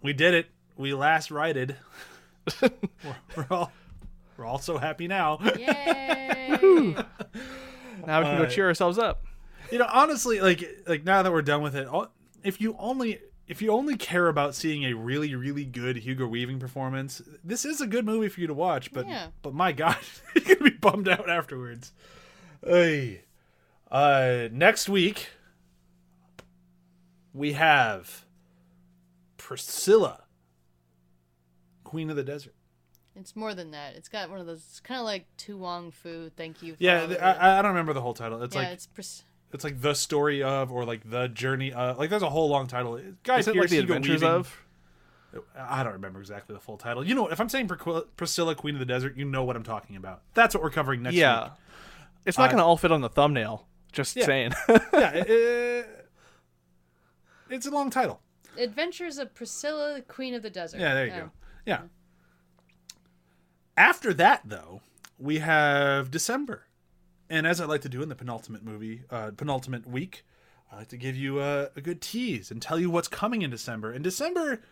we 0.00 0.12
did 0.12 0.34
it. 0.34 0.46
We 0.76 0.94
last 0.94 1.32
righted. 1.32 1.74
we're, 2.62 2.70
we're 3.36 3.46
all 3.50 3.72
we're 4.36 4.44
all 4.46 4.58
so 4.60 4.78
happy 4.78 5.08
now. 5.08 5.40
Yay! 5.58 6.48
Now 8.06 8.20
we 8.20 8.24
can 8.26 8.38
go 8.38 8.44
Uh, 8.44 8.46
cheer 8.48 8.66
ourselves 8.68 8.96
up. 8.98 9.24
You 9.72 9.78
know, 9.78 9.88
honestly, 9.92 10.40
like 10.40 10.64
like 10.86 11.02
now 11.04 11.22
that 11.24 11.32
we're 11.32 11.42
done 11.42 11.62
with 11.62 11.74
it, 11.74 11.88
all- 11.88 12.12
if 12.44 12.60
you 12.60 12.76
only 12.78 13.18
if 13.48 13.60
you 13.60 13.70
only 13.72 13.96
care 13.96 14.28
about 14.28 14.54
seeing 14.54 14.84
a 14.84 14.92
really 14.94 15.34
really 15.34 15.64
good 15.64 15.96
Hugo 15.96 16.26
Weaving 16.26 16.58
performance, 16.60 17.20
this 17.42 17.64
is 17.64 17.80
a 17.80 17.86
good 17.86 18.04
movie 18.06 18.28
for 18.28 18.40
you 18.40 18.46
to 18.46 18.54
watch. 18.54 18.92
But 18.92 19.08
Yeah. 19.08 19.28
but 19.42 19.52
my 19.54 19.72
God, 19.72 19.96
you're 20.36 20.44
gonna 20.56 20.70
be 20.70 20.76
bummed 20.76 21.08
out 21.08 21.28
afterwards. 21.28 21.92
Hey, 22.64 23.22
Uh, 23.90 24.48
next 24.52 24.88
week 24.88 25.28
we 27.32 27.52
have 27.52 28.24
Priscilla, 29.36 30.24
Queen 31.84 32.08
of 32.10 32.16
the 32.16 32.22
Desert. 32.24 32.54
it's 33.16 33.36
more 33.36 33.54
than 33.54 33.70
that. 33.72 33.94
It's 33.96 34.08
got 34.08 34.30
one 34.30 34.40
of 34.40 34.46
those. 34.46 34.58
It's 34.70 34.80
kind 34.80 34.98
of 34.98 35.04
like 35.04 35.26
To 35.38 35.56
Wong 35.56 35.90
Foo. 35.90 36.30
Thank 36.36 36.62
you. 36.62 36.74
For 36.76 36.82
Yeah, 36.82 37.00
all 37.02 37.06
th- 37.08 37.18
of 37.18 37.22
it. 37.36 37.38
I, 37.42 37.58
I 37.58 37.62
don't 37.62 37.72
remember 37.72 37.92
the 37.92 38.00
whole 38.00 38.14
title. 38.14 38.42
It's 38.42 38.54
yeah, 38.54 38.62
like 38.62 38.70
it's 38.72 38.86
pres- 38.86 39.24
it's 39.52 39.64
like 39.64 39.80
the 39.80 39.94
story 39.94 40.42
of 40.42 40.72
or 40.72 40.84
like 40.84 41.08
the 41.08 41.28
journey 41.28 41.72
of 41.72 41.98
like 41.98 42.10
there's 42.10 42.22
a 42.22 42.30
whole 42.30 42.48
long 42.48 42.66
title. 42.66 43.00
Guys, 43.22 43.40
Is 43.46 43.48
it 43.48 43.56
like 43.56 43.68
the 43.70 43.78
adventures 43.78 44.22
Weaving. 44.22 44.28
of? 44.28 44.60
I 45.58 45.82
don't 45.82 45.94
remember 45.94 46.20
exactly 46.20 46.54
the 46.54 46.60
full 46.60 46.76
title. 46.76 47.04
You 47.04 47.14
know, 47.14 47.26
if 47.28 47.40
I'm 47.40 47.48
saying 47.48 47.66
Priscilla, 47.68 48.02
Priscilla 48.16 48.54
Queen 48.54 48.74
of 48.76 48.78
the 48.78 48.84
Desert, 48.86 49.16
you 49.16 49.24
know 49.24 49.42
what 49.44 49.56
I'm 49.56 49.64
talking 49.64 49.96
about. 49.96 50.22
That's 50.34 50.54
what 50.54 50.62
we're 50.62 50.70
covering 50.70 51.02
next 51.02 51.16
Yeah, 51.16 51.42
week. 51.44 51.52
it's 52.26 52.38
not 52.38 52.44
Uh, 52.44 52.52
going 52.52 52.58
to 52.58 52.64
all 52.64 52.76
fit 52.76 52.92
on 52.92 53.00
the 53.00 53.08
thumbnail. 53.08 53.66
Just 53.90 54.14
Yeah. 54.16 54.26
saying. 54.26 54.52
Yeah, 54.68 55.10
it- 55.10 55.26
it- 55.30 56.08
it's 57.50 57.66
a 57.66 57.70
long 57.70 57.90
title. 57.90 58.20
Adventures 58.56 59.18
of 59.18 59.34
Priscilla, 59.34 60.00
Queen 60.02 60.34
of 60.34 60.42
the 60.42 60.50
Desert. 60.50 60.80
Yeah, 60.80 60.94
there 60.94 61.06
you 61.06 61.12
go. 61.12 61.30
Yeah. 61.66 61.80
After 63.76 64.14
that, 64.14 64.42
though, 64.44 64.82
we 65.18 65.38
have 65.40 66.10
December, 66.10 66.63
and 67.34 67.48
as 67.48 67.60
I 67.60 67.64
like 67.64 67.80
to 67.80 67.88
do 67.88 68.00
in 68.00 68.08
the 68.08 68.14
penultimate 68.14 68.62
movie, 68.62 69.02
uh, 69.10 69.32
penultimate 69.36 69.88
week, 69.88 70.24
I 70.70 70.76
like 70.76 70.88
to 70.88 70.96
give 70.96 71.16
you 71.16 71.40
a, 71.40 71.68
a 71.74 71.80
good 71.80 72.00
tease 72.00 72.52
and 72.52 72.62
tell 72.62 72.78
you 72.78 72.88
what's 72.88 73.08
coming 73.08 73.42
in 73.42 73.50
December. 73.50 73.92
In 73.92 74.02
December, 74.02 74.62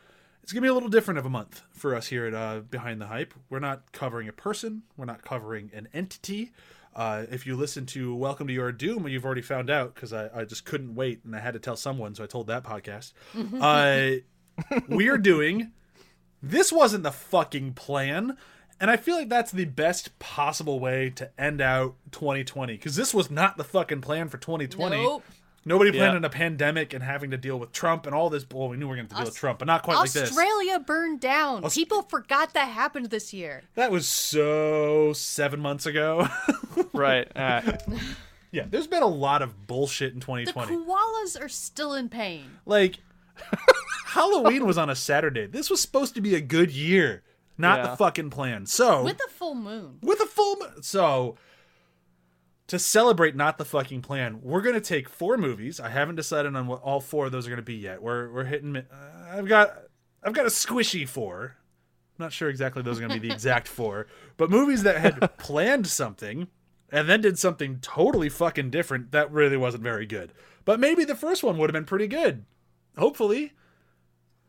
it's 0.44 0.52
gonna 0.52 0.62
be 0.62 0.68
a 0.68 0.72
little 0.72 0.88
different 0.88 1.18
of 1.18 1.26
a 1.26 1.28
month 1.28 1.62
for 1.72 1.92
us 1.92 2.06
here 2.06 2.24
at 2.24 2.34
uh, 2.34 2.60
Behind 2.60 3.00
the 3.00 3.08
Hype. 3.08 3.34
We're 3.50 3.58
not 3.58 3.90
covering 3.90 4.28
a 4.28 4.32
person. 4.32 4.82
We're 4.96 5.06
not 5.06 5.24
covering 5.24 5.72
an 5.74 5.88
entity. 5.92 6.52
Uh, 6.94 7.24
if 7.32 7.48
you 7.48 7.56
listen 7.56 7.84
to 7.86 8.14
Welcome 8.14 8.46
to 8.46 8.52
Your 8.52 8.70
Doom, 8.70 9.08
you've 9.08 9.24
already 9.24 9.42
found 9.42 9.68
out 9.68 9.96
because 9.96 10.12
I, 10.12 10.28
I 10.32 10.44
just 10.44 10.64
couldn't 10.64 10.94
wait 10.94 11.24
and 11.24 11.34
I 11.34 11.40
had 11.40 11.54
to 11.54 11.60
tell 11.60 11.74
someone, 11.76 12.14
so 12.14 12.22
I 12.22 12.28
told 12.28 12.46
that 12.46 12.62
podcast. 12.62 13.12
uh, 13.60 14.22
we 14.88 15.08
are 15.08 15.18
doing. 15.18 15.72
This 16.40 16.70
wasn't 16.70 17.02
the 17.02 17.10
fucking 17.10 17.72
plan. 17.74 18.36
And 18.82 18.90
I 18.90 18.96
feel 18.96 19.14
like 19.14 19.28
that's 19.28 19.52
the 19.52 19.64
best 19.64 20.18
possible 20.18 20.80
way 20.80 21.08
to 21.10 21.30
end 21.40 21.60
out 21.60 21.94
2020 22.10 22.72
because 22.74 22.96
this 22.96 23.14
was 23.14 23.30
not 23.30 23.56
the 23.56 23.62
fucking 23.64 24.00
plan 24.00 24.28
for 24.28 24.38
2020. 24.38 24.96
Nope. 24.96 25.22
Nobody 25.64 25.92
planned 25.92 26.14
Yeah. 26.14 26.16
on 26.16 26.24
a 26.24 26.28
pandemic 26.28 26.92
and 26.92 27.04
having 27.04 27.30
to 27.30 27.36
deal 27.36 27.56
with 27.60 27.70
Trump 27.70 28.06
and 28.06 28.14
all 28.16 28.28
this. 28.28 28.44
Well, 28.52 28.68
we 28.68 28.76
knew 28.76 28.86
we 28.86 28.90
were 28.90 28.96
going 28.96 29.06
to 29.06 29.14
deal 29.14 29.24
with 29.24 29.36
Trump, 29.36 29.60
but 29.60 29.66
not 29.66 29.84
quite 29.84 29.94
like 29.94 30.10
this. 30.10 30.30
Australia 30.30 30.80
burned 30.80 31.20
down. 31.20 31.62
People 31.70 32.02
forgot 32.02 32.54
that 32.54 32.66
happened 32.70 33.10
this 33.10 33.32
year. 33.32 33.62
That 33.76 33.92
was 33.92 34.08
so 34.08 35.12
seven 35.12 35.60
months 35.60 35.86
ago. 35.86 36.28
Right. 36.94 37.26
Uh, 37.34 37.62
yeah, 38.50 38.64
there's 38.68 38.86
been 38.86 39.02
a 39.02 39.06
lot 39.08 39.40
of 39.40 39.66
bullshit 39.66 40.12
in 40.12 40.20
2020. 40.20 40.44
The 40.44 40.52
2020. 40.82 40.84
koalas 40.84 41.42
are 41.42 41.48
still 41.48 41.94
in 41.94 42.08
pain. 42.10 42.44
Like, 42.66 42.98
Halloween 44.06 44.66
was 44.66 44.76
on 44.76 44.90
a 44.90 44.94
Saturday. 44.96 45.46
This 45.46 45.70
was 45.70 45.80
supposed 45.80 46.14
to 46.16 46.20
be 46.20 46.34
a 46.34 46.40
good 46.40 46.70
year, 46.70 47.22
not 47.58 47.78
Yeah. 47.80 47.90
the 47.90 47.96
fucking 47.96 48.30
plan. 48.30 48.66
So 48.66 49.02
With 49.04 49.20
a 49.26 49.30
full 49.30 49.54
moon. 49.54 49.98
with 50.02 50.20
a 50.20 50.26
full 50.26 50.56
mo- 50.56 50.70
so 50.80 51.36
to 52.68 52.78
celebrate 52.78 53.36
not 53.36 53.58
the 53.58 53.64
fucking 53.64 54.00
plan 54.00 54.40
we're 54.40 54.62
gonna 54.62 54.80
take 54.80 55.08
four 55.08 55.36
movies 55.36 55.78
i 55.80 55.88
haven't 55.90 56.14
decided 56.16 56.54
on 56.56 56.66
what 56.66 56.80
all 56.80 57.00
four 57.00 57.26
of 57.26 57.32
those 57.32 57.46
are 57.46 57.50
gonna 57.50 57.60
be 57.60 57.74
yet 57.74 58.00
we're 58.00 58.30
we're 58.32 58.44
hitting 58.44 58.74
uh, 58.76 58.84
i've 59.30 59.46
got 59.46 59.74
i've 60.22 60.32
got 60.32 60.46
a 60.46 60.48
squishy 60.48 61.06
four 61.06 61.56
i'm 62.18 62.24
not 62.24 62.32
sure 62.32 62.48
exactly 62.48 62.80
those 62.80 62.98
are 62.98 63.02
gonna 63.02 63.20
be 63.20 63.28
the 63.28 63.34
exact 63.34 63.68
four 63.68 64.06
but 64.38 64.48
movies 64.48 64.84
that 64.84 64.96
had 64.96 65.18
planned 65.38 65.86
something 65.86 66.48
and 66.90 67.08
then 67.08 67.20
did 67.20 67.38
something 67.38 67.78
totally 67.82 68.28
fucking 68.30 68.70
different 68.70 69.10
that 69.12 69.30
really 69.30 69.56
wasn't 69.56 69.82
very 69.82 70.06
good 70.06 70.32
but 70.64 70.80
maybe 70.80 71.04
the 71.04 71.16
first 71.16 71.42
one 71.42 71.58
would 71.58 71.68
have 71.68 71.74
been 71.74 71.84
pretty 71.84 72.06
good 72.06 72.44
hopefully 72.96 73.52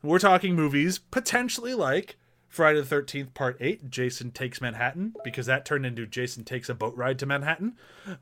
we're 0.01 0.19
talking 0.19 0.55
movies 0.55 0.97
potentially 0.99 1.73
like 1.73 2.15
Friday 2.53 2.79
the 2.81 2.95
13th, 2.95 3.33
Part 3.33 3.57
8, 3.59 3.89
Jason 3.89 4.29
Takes 4.29 4.61
Manhattan, 4.61 5.15
because 5.23 5.47
that 5.47 5.65
turned 5.65 5.87
into 5.87 6.05
Jason 6.05 6.43
Takes 6.43 6.69
a 6.69 6.75
Boat 6.75 6.95
Ride 6.95 7.17
to 7.17 7.25
Manhattan. 7.25 7.75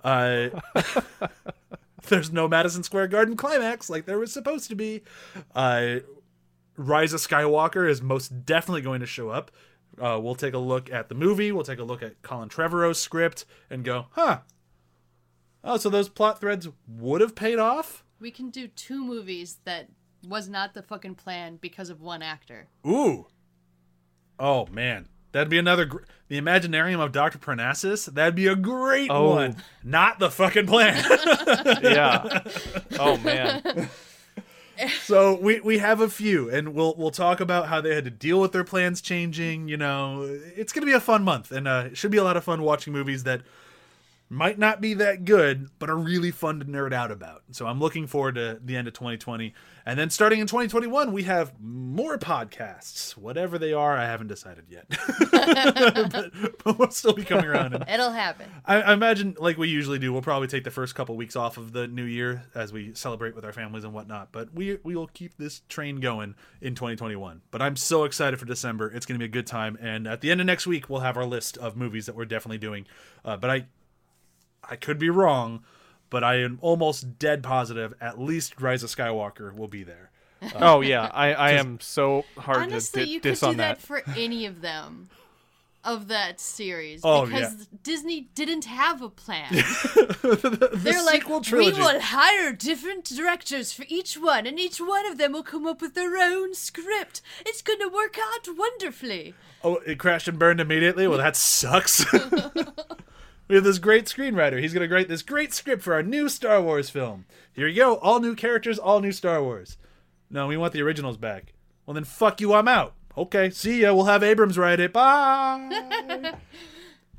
Uh, 0.06 0.48
there's 2.08 2.32
no 2.32 2.48
Madison 2.48 2.82
Square 2.82 3.10
Garden 3.10 3.36
climax 3.36 3.90
like 3.90 4.06
there 4.06 4.18
was 4.18 4.32
supposed 4.32 4.70
to 4.70 4.76
be. 4.76 5.02
Uh, 5.54 5.96
Rise 6.78 7.12
of 7.12 7.20
Skywalker 7.20 7.90
is 7.90 8.02
most 8.02 8.46
definitely 8.46 8.82
going 8.82 9.02
to 9.02 9.06
show 9.06 9.28
up. 9.28 9.52
Uh, 10.00 10.18
we'll 10.18 10.36
take 10.36 10.54
a 10.54 10.60
look 10.60 10.90
at 10.90 11.10
the 11.10 11.16
movie, 11.16 11.52
we'll 11.52 11.66
take 11.66 11.80
a 11.80 11.84
look 11.84 12.02
at 12.02 12.22
Colin 12.22 12.48
Trevorrow's 12.48 13.02
script, 13.02 13.44
and 13.70 13.84
go, 13.84 14.06
huh. 14.12 14.40
Oh, 15.62 15.76
so 15.76 15.90
those 15.90 16.08
plot 16.08 16.40
threads 16.40 16.70
would 16.88 17.20
have 17.20 17.36
paid 17.36 17.60
off? 17.60 18.06
We 18.18 18.32
can 18.32 18.50
do 18.50 18.70
two 18.70 19.04
movies 19.04 19.58
that 19.66 19.90
was 20.26 20.48
not 20.48 20.74
the 20.74 20.84
fucking 20.84 21.16
plan 21.16 21.58
because 21.60 21.90
of 21.90 22.00
one 22.00 22.22
actor. 22.22 22.70
Ooh. 22.88 23.28
Oh 24.42 24.66
man, 24.72 25.08
that'd 25.32 25.50
be 25.50 25.60
another. 25.60 25.86
Gr- 25.86 26.00
the 26.28 26.40
Imaginarium 26.40 27.00
of 27.00 27.12
Doctor 27.12 27.38
Parnassus. 27.38 28.06
That'd 28.06 28.36
be 28.36 28.48
a 28.48 28.56
great 28.56 29.12
Oh. 29.12 29.32
one. 29.36 29.58
Not 29.84 30.18
the 30.18 30.32
fucking 30.32 30.66
plan. 30.66 31.04
yeah. 31.84 32.42
Oh 32.98 33.18
man. 33.18 33.90
so 35.04 35.38
we 35.40 35.60
we 35.60 35.78
have 35.80 36.02
a 36.02 36.08
few, 36.10 36.50
and 36.50 36.74
we'll 36.74 36.96
we'll 36.98 37.12
talk 37.12 37.40
about 37.40 37.68
how 37.68 37.82
they 37.82 37.94
had 37.94 38.06
to 38.06 38.10
deal 38.10 38.40
with 38.40 38.52
their 38.54 38.64
plans 38.64 39.02
changing. 39.02 39.68
You 39.68 39.78
know, 39.78 40.24
it's 40.56 40.72
gonna 40.74 40.86
be 40.86 40.94
a 40.94 41.00
fun 41.02 41.24
month, 41.24 41.52
and 41.52 41.68
uh, 41.68 41.84
it 41.92 41.98
should 41.98 42.12
be 42.12 42.18
a 42.18 42.24
lot 42.24 42.38
of 42.38 42.44
fun 42.44 42.62
watching 42.64 42.94
movies 42.94 43.24
that 43.24 43.42
might 44.32 44.58
not 44.58 44.80
be 44.80 44.94
that 44.94 45.26
good, 45.26 45.68
but 45.78 45.90
are 45.90 45.98
really 45.98 46.32
fun 46.32 46.58
to 46.58 46.66
nerd 46.66 46.94
out 46.94 47.12
about. 47.12 47.44
So 47.52 47.68
I'm 47.68 47.82
looking 47.82 48.08
forward 48.08 48.36
to 48.36 48.62
the 48.64 48.78
end 48.78 48.88
of 48.88 48.94
2020. 48.94 49.54
And 49.86 50.00
then 50.00 50.10
starting 50.10 50.40
in 50.40 50.48
2021, 50.48 51.12
we 51.12 51.24
have 51.24 51.52
more 51.60 52.18
podcasts. 52.18 53.18
Whatever 53.18 53.60
they 53.60 53.74
are, 53.74 53.98
I 53.98 54.06
haven't 54.06 54.28
decided 54.28 54.68
yet. 54.70 54.86
but, 55.32 56.32
but 56.64 56.80
we'll 56.80 56.92
still 56.92 57.12
be 57.12 57.26
coming 57.26 57.44
around. 57.44 57.74
And 57.74 57.84
It'll 57.90 58.12
happen. 58.12 58.50
I, 58.64 58.82
I 58.82 58.94
imagine, 58.94 59.36
like 59.38 59.58
we 59.58 59.68
usually 59.68 60.00
do, 60.00 60.14
we'll 60.14 60.22
probably 60.22 60.48
take 60.48 60.64
the 60.64 60.72
first 60.72 60.96
couple 60.96 61.18
weeks 61.18 61.36
off 61.36 61.58
of 61.58 61.74
the 61.74 61.90
new 61.90 62.06
year 62.06 62.44
as 62.56 62.72
we 62.72 62.94
celebrate 62.94 63.36
with 63.36 63.44
our 63.44 63.52
families 63.52 63.84
and 63.84 63.94
whatnot. 63.94 64.32
But 64.32 64.54
we 64.54 64.80
we 64.84 64.96
will 64.96 65.08
keep 65.08 65.36
this 65.36 65.62
train 65.68 66.00
going 66.00 66.36
in 66.62 66.74
2021. 66.74 67.42
But 67.52 67.62
I'm 67.62 67.76
so 67.76 68.06
excited 68.06 68.40
for 68.40 68.46
December. 68.46 68.90
It's 68.90 69.06
going 69.06 69.16
to 69.16 69.20
be 69.20 69.26
a 69.26 69.34
good 69.34 69.48
time. 69.48 69.78
And 69.82 70.08
at 70.08 70.22
the 70.22 70.32
end 70.32 70.40
of 70.40 70.48
next 70.48 70.68
week, 70.68 70.90
we'll 70.90 71.02
have 71.02 71.18
our 71.18 71.26
list 71.26 71.58
of 71.58 71.76
movies 71.76 72.06
that 72.06 72.16
we're 72.16 72.24
definitely 72.24 72.60
doing. 72.60 72.86
Uh, 73.26 73.36
but 73.36 73.50
I 73.50 73.66
I 74.72 74.78
could 74.78 74.98
be 74.98 75.10
wrong, 75.10 75.64
but 76.10 76.24
I 76.24 76.36
am 76.38 76.58
almost 76.62 77.20
dead 77.20 77.44
positive 77.44 77.94
at 78.00 78.20
least 78.20 78.60
Rise 78.62 78.82
of 78.84 78.90
Skywalker 78.90 79.54
will 79.54 79.68
be 79.68 79.84
there. 79.84 80.10
Oh 80.56 80.82
yeah. 80.82 81.08
I 81.14 81.34
I 81.34 81.52
am 81.52 81.80
so 81.80 82.26
hard 82.36 82.64
Honestly, 82.64 83.02
to 83.02 83.06
di- 83.06 83.12
you 83.14 83.20
could 83.20 83.36
do 83.36 83.46
that, 83.48 83.58
that. 83.58 83.82
for 83.82 84.02
any 84.18 84.48
of 84.48 84.62
them 84.62 85.10
of 85.84 86.08
that 86.08 86.40
series 86.40 87.02
Oh, 87.04 87.26
because 87.26 87.54
yeah. 87.72 87.78
Disney 87.84 88.22
didn't 88.34 88.66
have 88.66 89.02
a 89.02 89.10
plan. 89.10 89.48
the 89.52 90.70
They're 90.74 91.04
like, 91.04 91.24
sequel 91.24 91.42
we 91.52 91.72
will 91.72 92.00
hire 92.00 92.52
different 92.54 93.06
directors 93.06 93.74
for 93.74 93.86
each 93.88 94.16
one, 94.16 94.46
and 94.48 94.60
each 94.60 94.80
one 94.80 95.06
of 95.06 95.18
them 95.18 95.34
will 95.34 95.44
come 95.44 95.66
up 95.68 95.82
with 95.82 95.96
their 95.96 96.18
own 96.18 96.54
script. 96.54 97.22
It's 97.46 97.62
going 97.62 97.80
to 97.80 97.90
work 97.90 98.18
out 98.20 98.48
wonderfully. 98.56 99.34
Oh, 99.64 99.76
it 99.86 100.00
crashed 100.00 100.28
and 100.28 100.40
burned 100.40 100.60
immediately. 100.60 101.08
Well, 101.08 101.18
that 101.18 101.36
sucks. 101.36 102.06
we 103.52 103.56
have 103.56 103.66
this 103.66 103.80
great 103.80 104.06
screenwriter. 104.06 104.62
He's 104.62 104.74
going 104.74 104.88
to 104.88 104.96
write 104.96 105.10
this 105.10 105.22
great 105.22 105.54
script 105.54 105.84
for 105.84 105.94
our 105.94 106.02
new 106.02 106.30
Star 106.30 106.62
Wars 106.62 106.90
film. 106.90 107.26
Here 107.52 107.68
you 107.68 107.76
go. 107.76 107.96
All 107.96 108.22
new 108.22 108.34
characters, 108.34 108.80
all 108.80 109.02
new 109.02 109.12
Star 109.12 109.44
Wars. 109.44 109.76
No, 110.30 110.48
we 110.48 110.56
want 110.56 110.72
the 110.72 110.82
originals 110.82 111.18
back. 111.18 111.52
Well, 111.86 111.94
then 111.94 112.06
fuck 112.06 112.40
you. 112.40 112.54
I'm 112.54 112.70
out. 112.70 112.94
Okay, 113.18 113.50
see 113.50 113.82
ya. 113.82 113.94
We'll 113.94 114.06
have 114.06 114.24
Abrams 114.24 114.58
write 114.58 114.80
it. 114.80 114.94
Bye. 114.94 116.34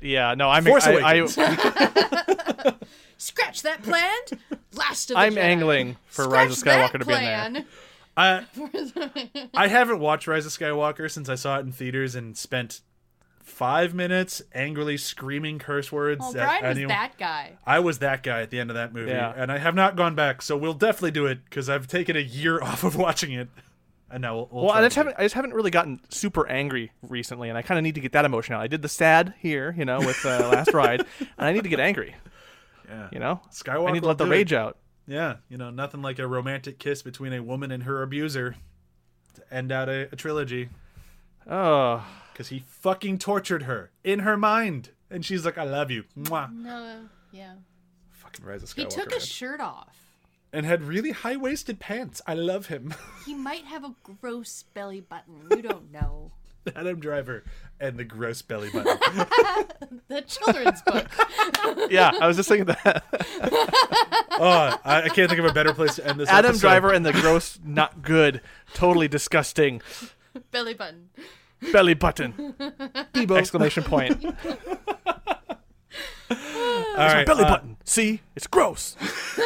Yeah. 0.01 0.33
No. 0.33 0.49
I'm 0.49 0.65
Force 0.65 0.85
I, 0.85 0.95
I, 0.95 1.13
Awakens. 1.13 1.35
Scratch 3.17 3.61
that 3.61 3.83
plan. 3.83 4.17
Last 4.73 5.11
of 5.11 5.15
the 5.15 5.21
I'm 5.21 5.35
Jedi. 5.35 5.37
angling 5.37 5.97
for 6.07 6.23
Scratch 6.23 6.49
Rise 6.49 6.61
of 6.61 6.67
Skywalker 6.67 6.99
to 6.99 7.05
be 7.05 7.13
in 7.13 7.53
there. 7.53 7.65
I, 8.17 8.43
I 9.53 9.67
haven't 9.67 9.99
watched 9.99 10.27
Rise 10.27 10.45
of 10.45 10.51
Skywalker 10.51 11.09
since 11.09 11.29
I 11.29 11.35
saw 11.35 11.57
it 11.57 11.61
in 11.61 11.71
theaters 11.71 12.15
and 12.15 12.37
spent 12.37 12.81
five 13.43 13.93
minutes 13.93 14.41
angrily 14.53 14.97
screaming 14.97 15.59
curse 15.59 15.91
words 15.91 16.19
Well, 16.21 16.37
at 16.37 16.59
Brian 16.61 16.79
was 16.81 16.87
that 16.87 17.17
guy. 17.17 17.57
I 17.65 17.79
was 17.79 17.99
that 17.99 18.23
guy 18.23 18.41
at 18.41 18.49
the 18.49 18.59
end 18.59 18.69
of 18.69 18.75
that 18.75 18.93
movie, 18.93 19.11
Yeah. 19.11 19.33
and 19.35 19.51
I 19.51 19.57
have 19.59 19.75
not 19.75 19.95
gone 19.95 20.15
back. 20.15 20.41
So 20.41 20.57
we'll 20.57 20.73
definitely 20.73 21.11
do 21.11 21.25
it 21.25 21.43
because 21.45 21.69
I've 21.69 21.87
taken 21.87 22.15
a 22.15 22.21
year 22.21 22.61
off 22.63 22.83
of 22.83 22.95
watching 22.95 23.31
it, 23.33 23.49
and 24.09 24.21
now 24.21 24.35
we'll. 24.35 24.49
we'll 24.51 24.63
Well, 24.65 24.73
I 24.73 24.81
just 24.81 24.95
haven't 24.95 25.15
I 25.19 25.23
just 25.23 25.35
haven't 25.35 25.53
really 25.53 25.71
gotten 25.71 25.99
super 26.09 26.47
angry 26.47 26.91
recently, 27.07 27.49
and 27.49 27.57
I 27.57 27.61
kind 27.61 27.77
of 27.77 27.83
need 27.83 27.95
to 27.95 28.01
get 28.01 28.13
that 28.13 28.25
emotion 28.25 28.55
out. 28.55 28.61
I 28.61 28.67
did 28.67 28.81
the 28.81 28.89
sad 28.89 29.33
here, 29.39 29.73
you 29.77 29.85
know, 29.85 29.99
with 29.99 30.25
uh, 30.25 30.49
Last 30.49 30.73
Ride, 30.73 31.01
and 31.19 31.29
I 31.37 31.51
need 31.51 31.63
to 31.63 31.69
get 31.69 31.79
angry. 31.79 32.15
Yeah, 32.87 33.09
You 33.11 33.19
know, 33.19 33.41
Skywalker 33.51 33.89
I 33.89 33.91
need 33.93 34.01
to 34.01 34.07
let 34.07 34.17
the 34.17 34.25
rage 34.27 34.51
it. 34.53 34.57
out. 34.57 34.77
Yeah, 35.07 35.37
you 35.49 35.57
know, 35.57 35.69
nothing 35.69 36.01
like 36.01 36.17
a 36.19 36.27
romantic 36.27 36.79
kiss 36.79 37.01
between 37.01 37.33
a 37.33 37.41
woman 37.43 37.71
and 37.71 37.83
her 37.83 38.01
abuser 38.03 38.55
to 39.35 39.53
end 39.53 39.71
out 39.71 39.89
a, 39.89 40.07
a 40.11 40.15
trilogy 40.15 40.69
Oh, 41.49 42.05
because 42.33 42.49
he 42.49 42.63
fucking 42.67 43.19
tortured 43.19 43.63
her 43.63 43.91
in 44.03 44.19
her 44.19 44.35
mind, 44.35 44.89
and 45.09 45.23
she's 45.25 45.45
like, 45.45 45.57
"I 45.57 45.63
love 45.63 45.91
you," 45.91 46.03
Mwah. 46.17 46.51
No, 46.53 47.05
yeah. 47.31 47.53
Fucking 48.11 48.45
Rise 48.45 48.63
of 48.63 48.69
Skywalker. 48.69 48.77
He 48.77 48.85
took 48.85 49.09
man. 49.11 49.19
his 49.19 49.27
shirt 49.27 49.59
off. 49.61 49.95
and 50.51 50.65
had 50.65 50.83
really 50.83 51.11
high 51.11 51.35
waisted 51.35 51.79
pants. 51.79 52.21
I 52.27 52.33
love 52.33 52.67
him. 52.67 52.93
He 53.25 53.33
might 53.33 53.63
have 53.65 53.83
a 53.85 53.95
gross 54.21 54.63
belly 54.73 54.99
button. 55.01 55.47
You 55.49 55.61
don't 55.61 55.91
know. 55.91 56.31
Adam 56.75 56.99
Driver 56.99 57.43
and 57.79 57.97
the 57.97 58.03
gross 58.03 58.41
belly 58.41 58.69
button. 58.69 58.97
The 60.09 60.21
children's 60.21 60.81
book. 60.83 61.07
yeah, 61.89 62.11
I 62.19 62.27
was 62.27 62.35
just 62.37 62.49
thinking 62.49 62.65
that. 62.65 63.03
oh, 64.31 64.77
I, 64.83 65.03
I 65.03 65.09
can't 65.09 65.29
think 65.29 65.39
of 65.39 65.45
a 65.45 65.53
better 65.53 65.73
place 65.73 65.95
to 65.95 66.07
end 66.07 66.19
this. 66.19 66.29
Adam 66.29 66.49
episode. 66.49 66.61
Driver 66.67 66.91
and 66.91 67.05
the 67.05 67.13
gross, 67.13 67.57
not 67.63 68.01
good, 68.01 68.41
totally 68.73 69.07
disgusting 69.07 69.81
belly 70.51 70.73
button. 70.73 71.09
Belly 71.71 71.93
button! 71.93 72.33
Bebo. 73.13 73.37
Exclamation 73.37 73.83
point! 73.83 74.23
All 76.95 77.07
right, 77.07 77.25
belly 77.25 77.43
uh, 77.43 77.49
button. 77.49 77.77
See, 77.85 78.21
it's 78.35 78.47
gross. 78.47 78.95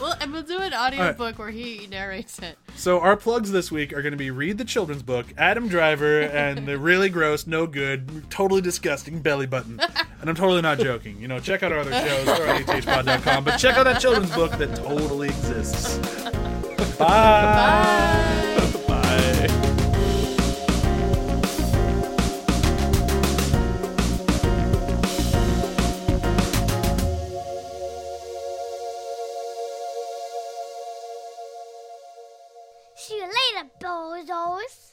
well, 0.00 0.16
and 0.20 0.32
we'll 0.32 0.42
do 0.42 0.58
an 0.58 0.72
audiobook 0.72 1.38
where 1.38 1.50
he 1.50 1.86
narrates 1.86 2.38
it. 2.38 2.58
So 2.76 3.00
our 3.00 3.16
plugs 3.16 3.52
this 3.52 3.70
week 3.70 3.92
are 3.92 4.02
going 4.02 4.12
to 4.12 4.18
be 4.18 4.30
read 4.30 4.58
the 4.58 4.64
children's 4.64 5.02
book, 5.02 5.26
Adam 5.36 5.68
Driver, 5.68 6.22
and 6.22 6.66
the 6.66 6.78
really 6.78 7.08
gross, 7.08 7.46
no 7.46 7.66
good, 7.66 8.30
totally 8.30 8.60
disgusting 8.60 9.20
belly 9.20 9.46
button. 9.46 9.80
And 10.20 10.30
I'm 10.30 10.36
totally 10.36 10.62
not 10.62 10.78
joking. 10.78 11.20
You 11.20 11.28
know, 11.28 11.40
check 11.40 11.62
out 11.62 11.72
our 11.72 11.78
other 11.78 11.92
shows 11.92 12.28
or 12.28 12.46
at 12.46 12.66
athpod.com, 12.66 13.44
but 13.44 13.56
check 13.58 13.76
out 13.76 13.84
that 13.84 14.00
children's 14.00 14.34
book 14.34 14.52
that 14.52 14.74
totally 14.76 15.28
exists. 15.28 15.98
Bye. 16.98 17.44
Bye. 18.88 19.46
See 19.50 19.59
bozos. 34.26 34.89